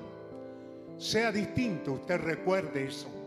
[0.97, 1.91] sea distinto.
[1.91, 3.22] Usted recuerde eso.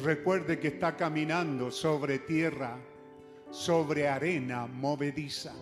[0.00, 2.76] Recuerde que está caminando sobre tierra,
[3.50, 5.54] sobre arena movediza.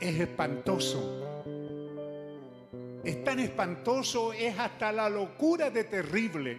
[0.00, 1.26] es espantoso.
[3.04, 6.58] Es tan espantoso, es hasta la locura de terrible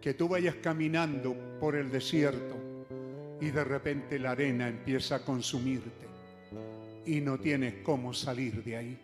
[0.00, 2.56] que tú vayas caminando por el desierto
[3.40, 6.06] y de repente la arena empieza a consumirte
[7.06, 8.98] y no tienes cómo salir de ahí.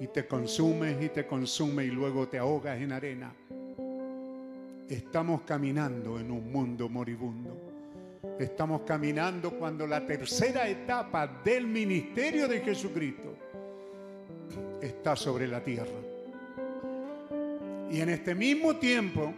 [0.00, 3.32] Y te consumes y te consume y luego te ahogas en arena.
[4.88, 7.72] Estamos caminando en un mundo moribundo.
[8.38, 13.34] Estamos caminando cuando la tercera etapa del ministerio de Jesucristo
[14.80, 15.98] está sobre la tierra.
[17.90, 19.32] Y en este mismo tiempo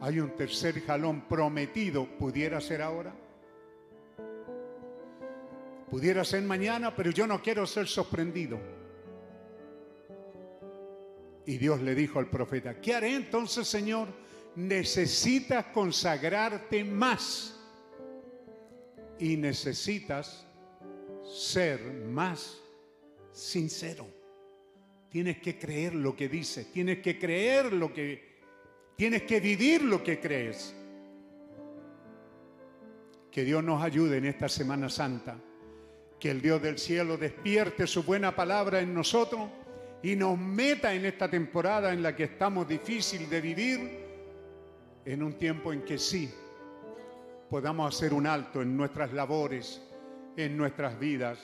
[0.00, 2.04] hay un tercer jalón prometido.
[2.04, 3.12] ¿Pudiera ser ahora?
[5.90, 8.75] Pudiera ser mañana, pero yo no quiero ser sorprendido.
[11.46, 14.08] Y Dios le dijo al profeta, ¿qué haré entonces, Señor?
[14.56, 17.58] Necesitas consagrarte más.
[19.18, 20.44] Y necesitas
[21.24, 22.60] ser más
[23.32, 24.06] sincero.
[25.08, 28.36] Tienes que creer lo que dices, tienes que creer lo que
[28.96, 30.74] Tienes que vivir lo que crees.
[33.30, 35.38] Que Dios nos ayude en esta Semana Santa.
[36.18, 39.50] Que el Dios del cielo despierte su buena palabra en nosotros
[40.02, 44.06] y nos meta en esta temporada en la que estamos difícil de vivir,
[45.04, 46.30] en un tiempo en que sí
[47.48, 49.80] podamos hacer un alto en nuestras labores,
[50.36, 51.38] en nuestras vidas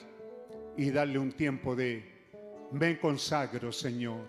[0.77, 2.11] y darle un tiempo de
[2.71, 4.27] me consagro, Señor,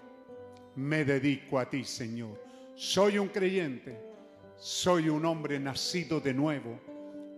[0.76, 2.42] me dedico a ti, Señor.
[2.74, 3.98] Soy un creyente,
[4.56, 6.78] soy un hombre nacido de nuevo.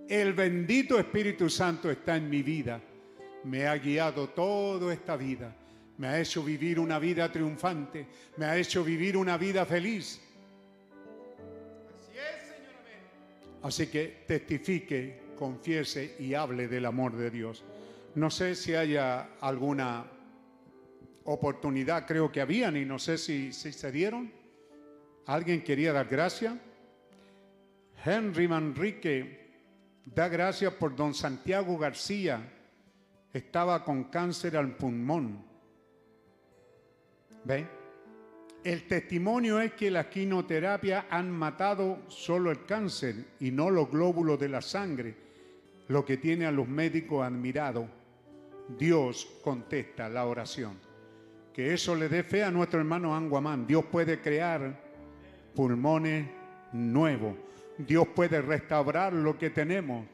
[0.08, 2.80] El bendito Espíritu Santo está en mi vida.
[3.44, 5.54] Me ha guiado toda esta vida.
[5.98, 8.06] Me ha hecho vivir una vida triunfante.
[8.36, 10.20] Me ha hecho vivir una vida feliz.
[11.88, 12.74] Así es, Señor.
[13.62, 17.64] Así que testifique, confiese y hable del amor de Dios.
[18.14, 20.04] No sé si haya alguna
[21.24, 24.32] oportunidad, creo que habían y no sé si, si se dieron.
[25.26, 26.58] ¿Alguien quería dar gracia?
[28.04, 29.46] Henry Manrique
[30.04, 32.40] da gracias por don Santiago García.
[33.32, 35.55] Estaba con cáncer al pulmón.
[37.46, 37.64] ¿Ve?
[38.64, 44.40] El testimonio es que la quinoterapia han matado solo el cáncer y no los glóbulos
[44.40, 45.14] de la sangre,
[45.86, 47.86] lo que tiene a los médicos admirados.
[48.76, 50.76] Dios contesta la oración.
[51.54, 53.64] Que eso le dé fe a nuestro hermano Anguamán.
[53.64, 54.80] Dios puede crear
[55.54, 56.26] pulmones
[56.72, 57.36] nuevos.
[57.78, 60.04] Dios puede restaurar lo que tenemos.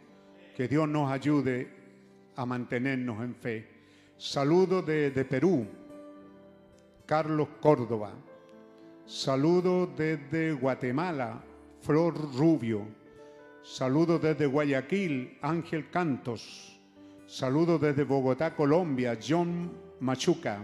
[0.55, 1.69] Que Dios nos ayude
[2.36, 3.73] a mantenernos en fe.
[4.23, 5.67] Saludo de, Perú,
[7.07, 8.13] Carlos Córdoba.
[9.07, 11.43] Saludo desde Guatemala,
[11.81, 12.87] Flor Rubio.
[13.63, 16.81] Saludo desde Guayaquil, Ángel Cantos.
[17.27, 20.59] Saludo desde Bogotá, Colombia, John Machuca.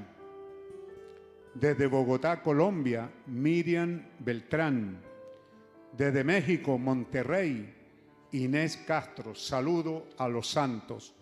[1.55, 5.01] Desde Bogotá, Colombia, Miriam Beltrán.
[5.97, 7.75] Desde México, Monterrey,
[8.33, 9.35] Inés Castro.
[9.35, 11.15] Saludo a los santos.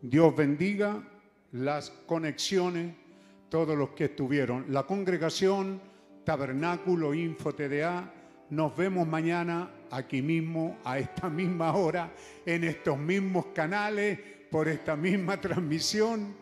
[0.00, 1.02] Dios bendiga
[1.52, 2.94] las conexiones,
[3.54, 4.64] todos los que estuvieron.
[4.70, 5.80] La congregación,
[6.24, 8.12] Tabernáculo, Info TDA.
[8.50, 12.10] Nos vemos mañana aquí mismo, a esta misma hora,
[12.44, 14.18] en estos mismos canales,
[14.50, 16.34] por esta misma transmisión,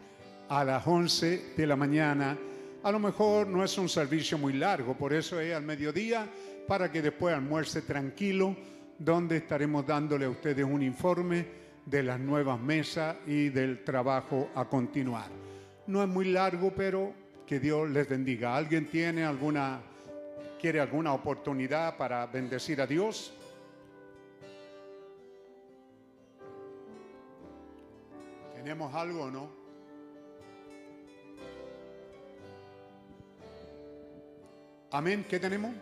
[0.49, 2.39] a las 11 de la mañana
[2.83, 6.27] a lo mejor no es un servicio muy largo, por eso es al mediodía,
[6.67, 8.57] para que después almuerce tranquilo,
[8.99, 11.47] donde estaremos dándole a ustedes un informe
[11.85, 15.52] de las nuevas mesas y del trabajo a continuar.
[15.87, 17.13] No es muy largo, pero
[17.47, 18.57] que Dios les bendiga.
[18.57, 19.81] ¿Alguien tiene alguna,
[20.61, 23.35] quiere alguna oportunidad para bendecir a Dios?
[28.55, 29.51] ¿Tenemos algo o no?
[34.93, 35.25] Amén.
[35.29, 35.75] ¿Qué tenemos?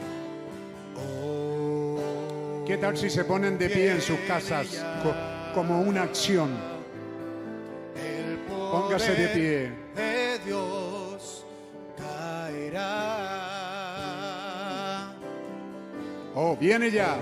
[0.96, 4.66] Oh, ¿Qué tal si se ponen de pie en sus casas
[5.04, 5.14] co-
[5.54, 6.50] como una acción?
[7.96, 9.72] el Póngase de poder pie.
[9.94, 11.44] de Dios
[11.96, 12.88] caerá.
[16.34, 17.16] Oh, viene ya.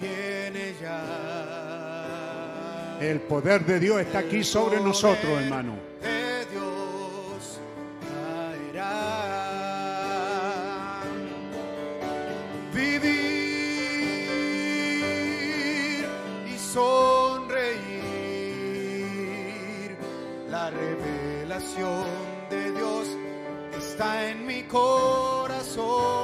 [0.00, 1.31] Viene ya.
[3.02, 5.74] El poder de Dios está aquí sobre nosotros, hermano.
[6.52, 7.58] Dios
[8.70, 9.02] caerá.
[12.72, 13.02] Vivir
[16.46, 17.66] y sonreír
[20.48, 22.04] La revelación
[22.50, 23.08] de Dios
[23.76, 26.21] está en mi corazón.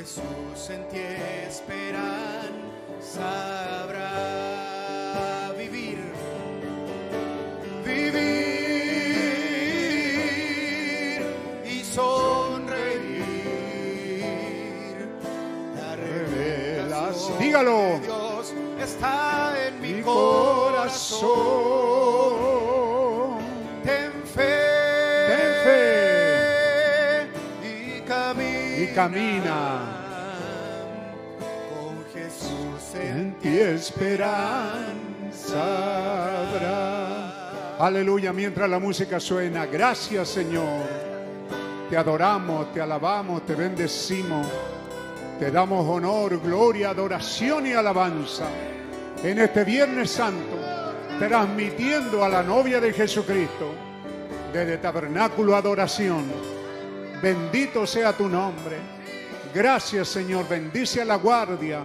[0.00, 0.96] Jesús en ti
[1.46, 2.52] esperan,
[3.02, 4.08] sabrá
[5.58, 5.98] vivir.
[7.84, 8.30] Vivir
[11.66, 13.28] y sonreír.
[15.76, 17.76] La revelación Dígalo.
[17.76, 21.28] de Dios está en mi, corazón.
[28.94, 29.80] Camina.
[31.70, 34.40] Con Jesús En ti esperanza
[36.42, 37.76] habrá.
[37.78, 40.86] Aleluya, mientras la música suena, gracias Señor.
[41.88, 44.46] Te adoramos, te alabamos, te bendecimos.
[45.38, 48.44] Te damos honor, gloria, adoración y alabanza.
[49.24, 50.56] En este Viernes Santo,
[51.18, 53.72] transmitiendo a la novia de Jesucristo
[54.52, 56.49] desde Tabernáculo Adoración.
[57.22, 58.76] Bendito sea tu nombre.
[59.54, 61.84] Gracias Señor, bendice a la guardia,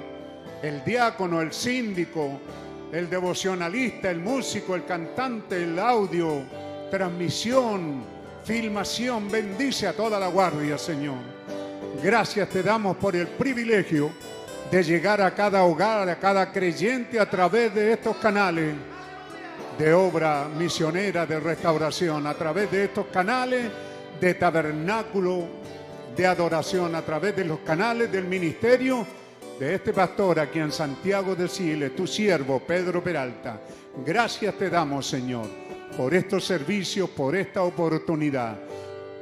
[0.62, 2.40] el diácono, el síndico,
[2.92, 6.44] el devocionalista, el músico, el cantante, el audio,
[6.90, 8.06] transmisión,
[8.46, 9.30] filmación.
[9.30, 11.18] Bendice a toda la guardia, Señor.
[12.02, 14.12] Gracias te damos por el privilegio
[14.72, 18.74] de llegar a cada hogar, a cada creyente a través de estos canales
[19.78, 23.70] de obra misionera de restauración, a través de estos canales
[24.20, 25.48] de tabernáculo
[26.16, 29.06] de adoración, a través de los canales del ministerio
[29.60, 33.62] de este pastor aquí en Santiago de Chile, tu siervo Pedro Peralta.
[34.06, 35.48] Gracias te damos, Señor,
[35.98, 38.58] por estos servicios, por esta oportunidad.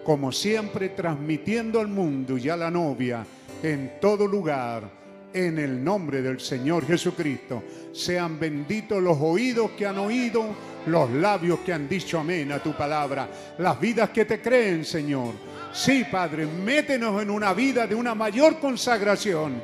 [0.04, 3.26] Como siempre, transmitiendo al mundo y a la novia
[3.62, 7.64] en todo lugar, en el nombre del Señor Jesucristo.
[7.92, 10.46] Sean benditos los oídos que han oído,
[10.88, 15.34] los labios que han dicho amén a tu palabra, las vidas que te creen, Señor.
[15.74, 19.62] Sí, Padre, métenos en una vida de una mayor consagración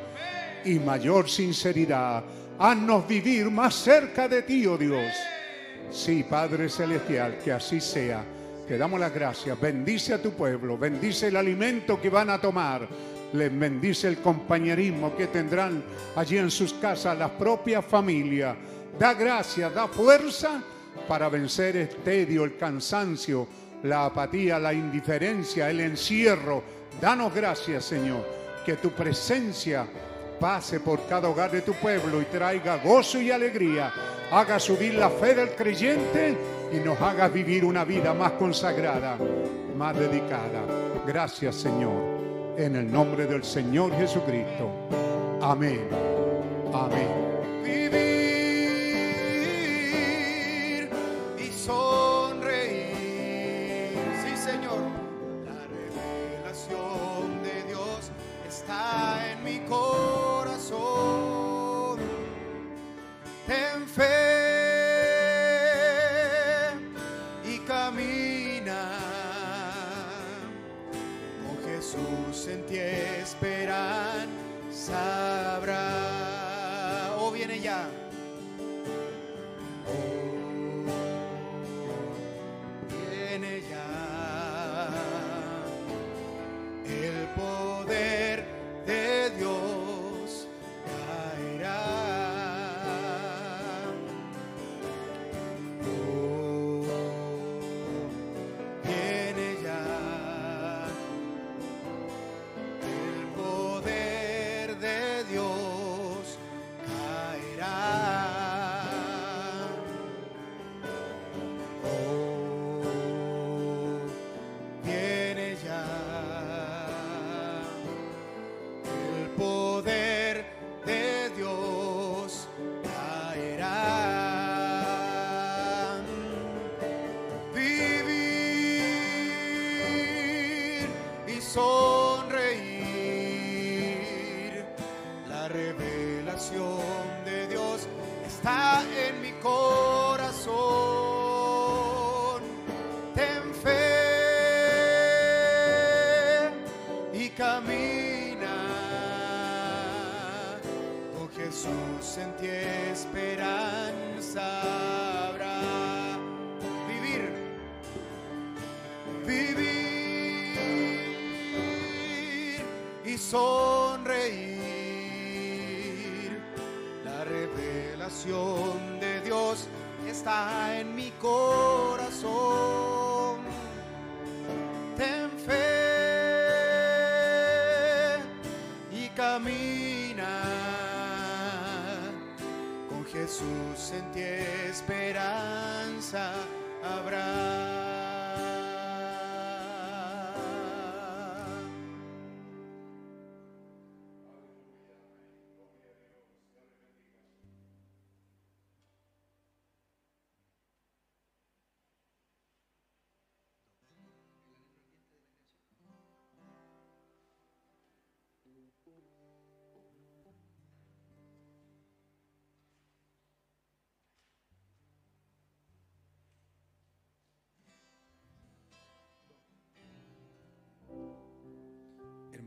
[0.66, 2.24] y mayor sinceridad.
[2.58, 5.14] Haznos vivir más cerca de ti, oh Dios.
[5.92, 8.24] Sí, Padre Celestial, que así sea.
[8.68, 9.60] Te damos las gracias.
[9.60, 10.78] Bendice a tu pueblo.
[10.78, 12.88] Bendice el alimento que van a tomar.
[13.34, 15.84] Les bendice el compañerismo que tendrán
[16.16, 18.56] allí en sus casas, las propias familias.
[19.00, 20.62] Da gracia, da fuerza
[21.08, 23.48] para vencer el tedio, el cansancio,
[23.84, 26.64] la apatía, la indiferencia, el encierro.
[27.02, 28.26] Danos gracias, Señor.
[28.66, 29.88] Que tu presencia
[30.40, 33.92] pase por cada hogar de tu pueblo y traiga gozo y alegría.
[34.32, 36.38] Haga subir la fe del creyente
[36.72, 39.18] y nos haga vivir una vida más consagrada,
[39.76, 40.62] más dedicada.
[41.06, 44.70] Gracias Señor, en el nombre del Señor Jesucristo.
[45.42, 45.88] Amén.
[46.74, 48.19] Amén.
[73.30, 74.30] Ti esperan,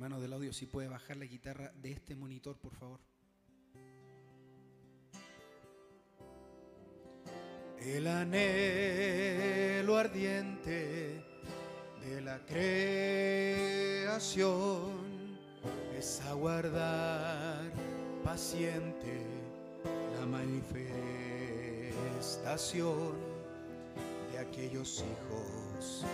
[0.02, 2.98] Hermano del audio, si puede bajar la guitarra de este monitor, por favor.
[7.78, 11.24] El anhelo ardiente
[12.00, 12.88] de la creación
[15.96, 17.70] es aguardar
[18.24, 19.24] paciente
[20.18, 23.12] la manifestación
[24.32, 26.04] de aquellos hijos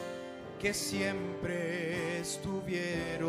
[0.58, 3.28] que siempre estuvieron.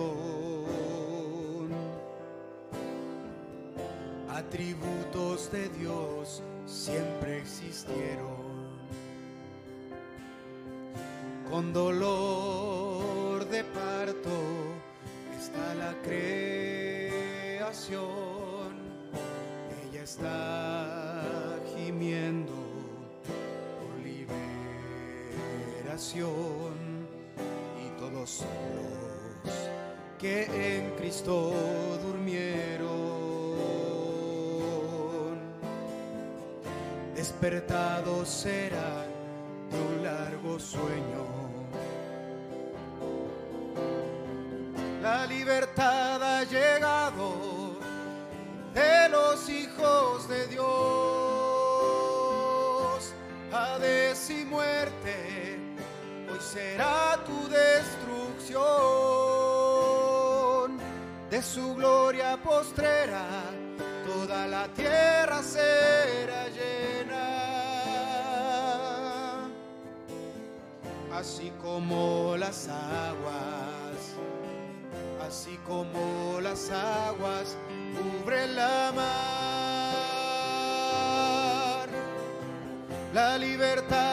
[4.30, 8.50] Atributos de Dios siempre existieron.
[11.52, 14.30] Con dolor de parto
[15.40, 16.30] está la creación.
[19.92, 22.54] Ella está gimiendo
[23.78, 24.00] por
[25.86, 26.79] liberación
[28.20, 28.44] los
[30.18, 31.54] que en Cristo
[32.04, 32.90] durmieron,
[37.16, 39.08] despertados serán
[39.72, 41.40] de un largo sueño.
[45.02, 47.78] La libertad ha llegado
[48.74, 50.68] de los hijos de Dios.
[53.52, 55.58] Hades y muerte,
[56.30, 57.19] hoy será
[61.42, 63.26] Su gloria postrera,
[64.06, 67.26] toda la tierra será llena.
[71.14, 73.60] Así como las aguas
[75.30, 77.56] así como las aguas
[77.96, 79.10] cubren la mar.
[83.14, 84.09] La libertad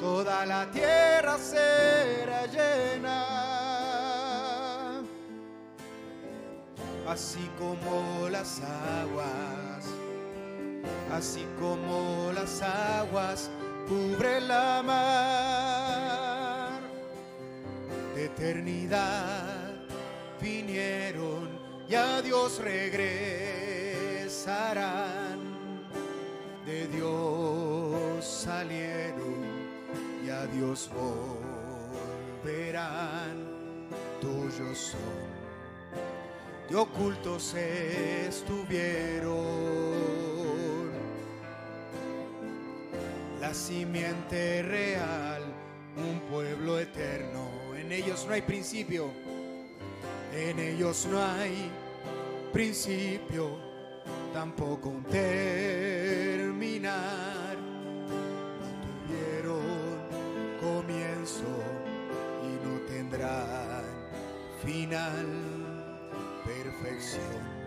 [0.00, 3.24] toda la tierra será llena.
[7.06, 9.84] Así como las aguas,
[11.12, 13.50] así como las aguas
[13.88, 16.80] cubren la mar.
[18.14, 19.74] De eternidad
[20.40, 21.48] vinieron
[21.88, 24.28] y a Dios regresarán.
[26.66, 27.77] De Dios
[28.28, 29.42] salieron
[30.24, 30.90] y a Dios
[32.44, 33.48] volverán,
[34.20, 35.00] tuyos son,
[36.68, 39.38] de ocultos estuvieron.
[43.40, 45.42] La simiente real,
[45.96, 49.10] un pueblo eterno, en ellos no hay principio,
[50.34, 51.70] en ellos no hay
[52.52, 53.56] principio,
[54.34, 56.58] tampoco un terminar
[62.42, 63.84] y no tendrán
[64.64, 65.26] final,
[66.44, 67.58] perfección.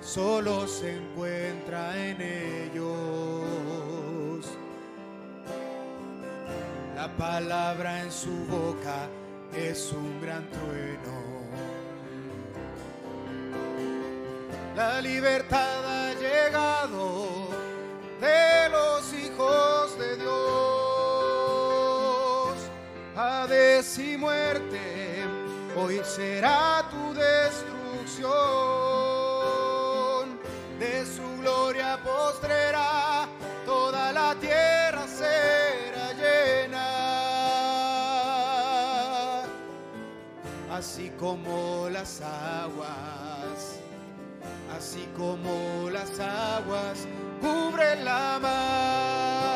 [0.00, 3.46] Solo se encuentra en ellos
[7.06, 9.08] la palabra en su boca
[9.54, 11.46] es un gran trueno.
[14.74, 17.48] La libertad ha llegado
[18.20, 20.65] de los hijos de Dios.
[23.76, 25.22] Y muerte,
[25.76, 28.24] hoy será tu destrucción.
[30.78, 33.28] De su gloria postrera,
[33.66, 36.96] toda la tierra será llena.
[40.70, 43.78] así como las aguas,
[44.74, 47.06] así como las aguas
[47.42, 49.55] cubren la mar.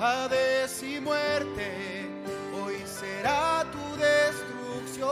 [0.00, 2.06] Hades y muerte,
[2.54, 5.08] hoy será tu destrucción.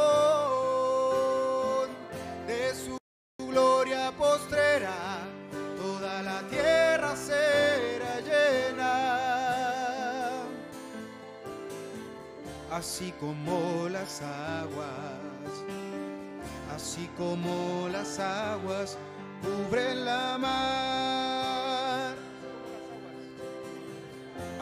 [2.47, 2.97] De su
[3.47, 5.18] gloria postrera,
[5.76, 9.16] toda la tierra será llena
[12.76, 15.55] así como las aguas,
[16.74, 18.98] así como las aguas
[19.42, 21.26] cubren la mar,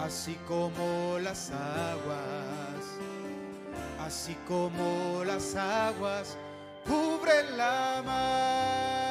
[0.05, 2.85] así como las aguas,
[4.05, 6.37] así como las aguas
[6.85, 9.04] cubren la mar.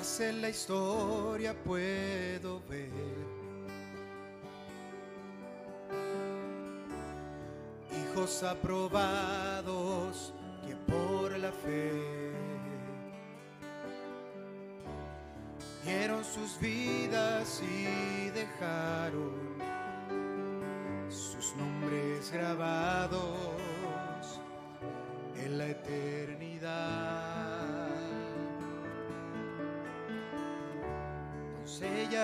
[0.00, 2.90] En la historia puedo ver.
[7.90, 10.32] Hijos aprobados
[10.66, 12.32] que por la fe
[15.84, 19.32] dieron sus vidas y dejaron
[21.08, 23.37] sus nombres grabados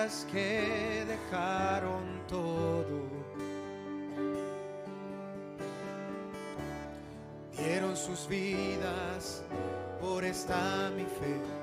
[0.05, 2.85] Que dejaron todo,
[7.57, 9.43] dieron sus vidas
[9.99, 11.54] por esta mi fe.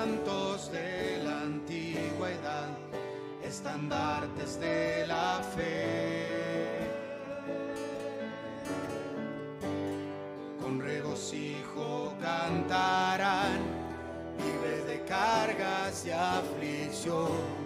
[0.00, 2.70] Santos de la antigua edad,
[3.44, 6.26] estandartes de la fe.
[10.62, 13.58] Con regocijo cantarán,
[14.38, 17.59] libres de cargas y aflicción,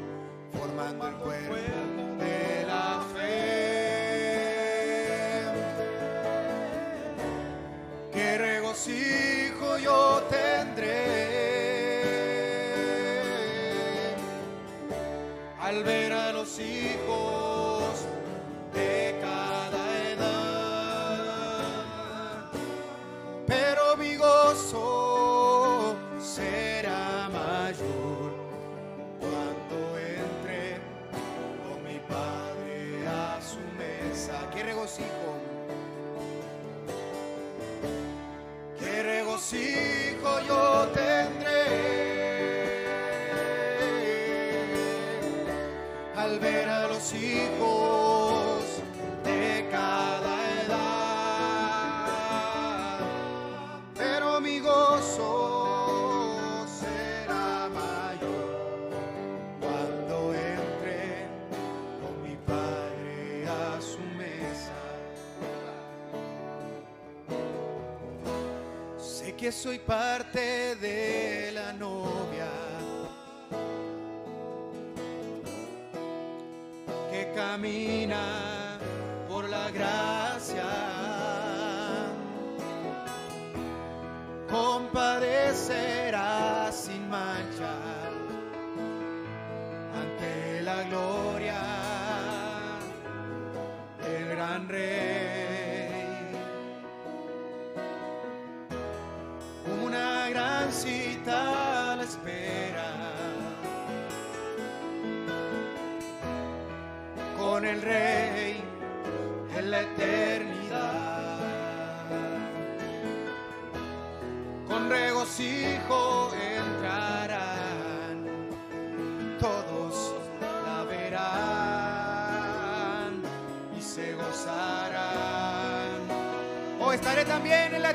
[69.45, 71.24] que soy parte de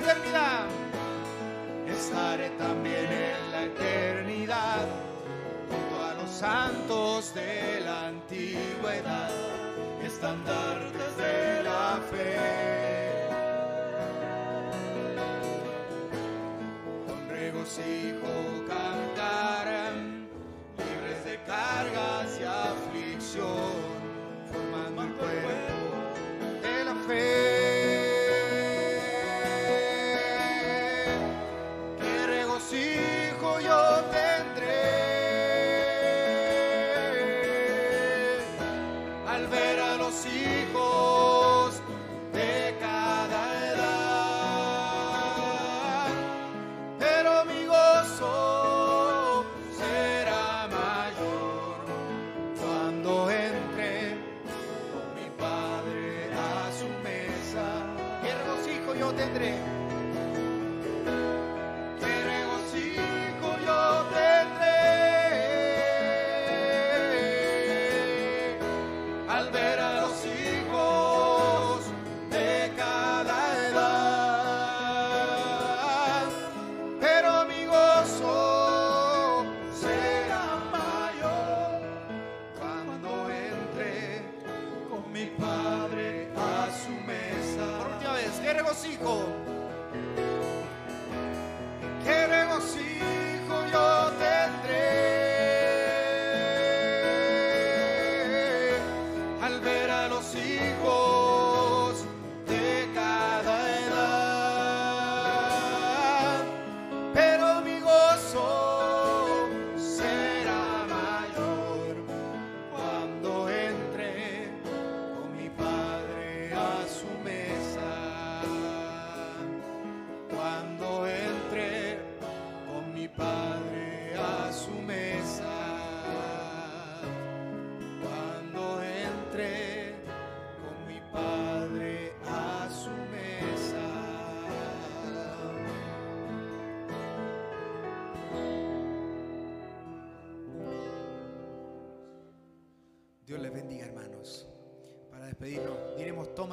[0.10, 0.39] también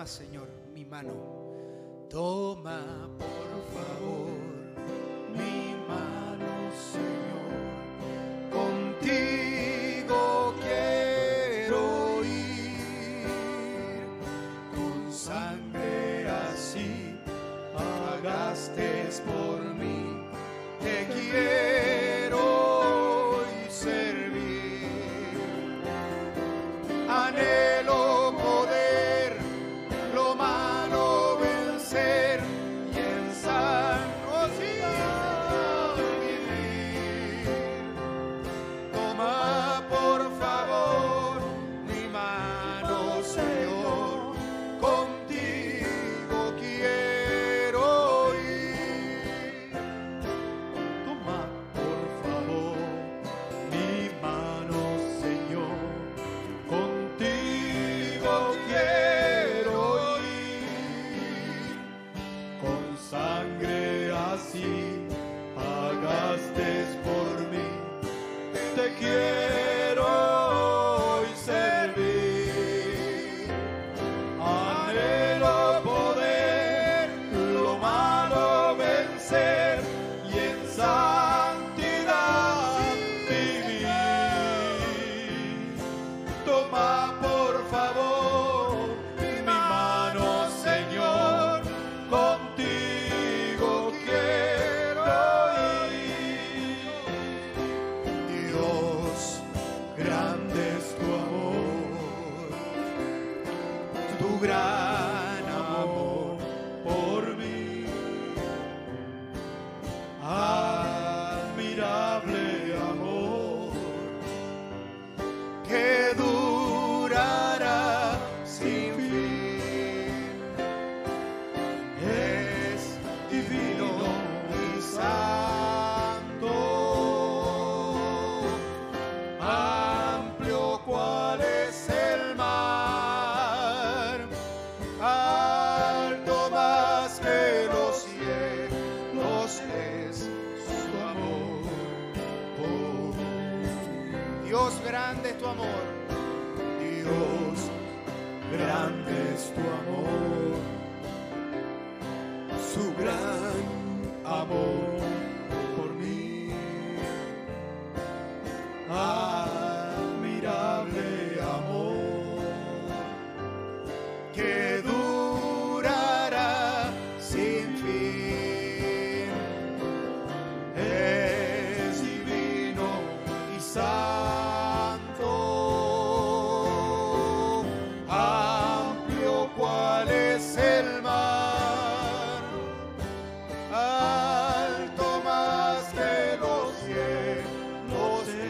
[0.07, 0.36] diremos, toma,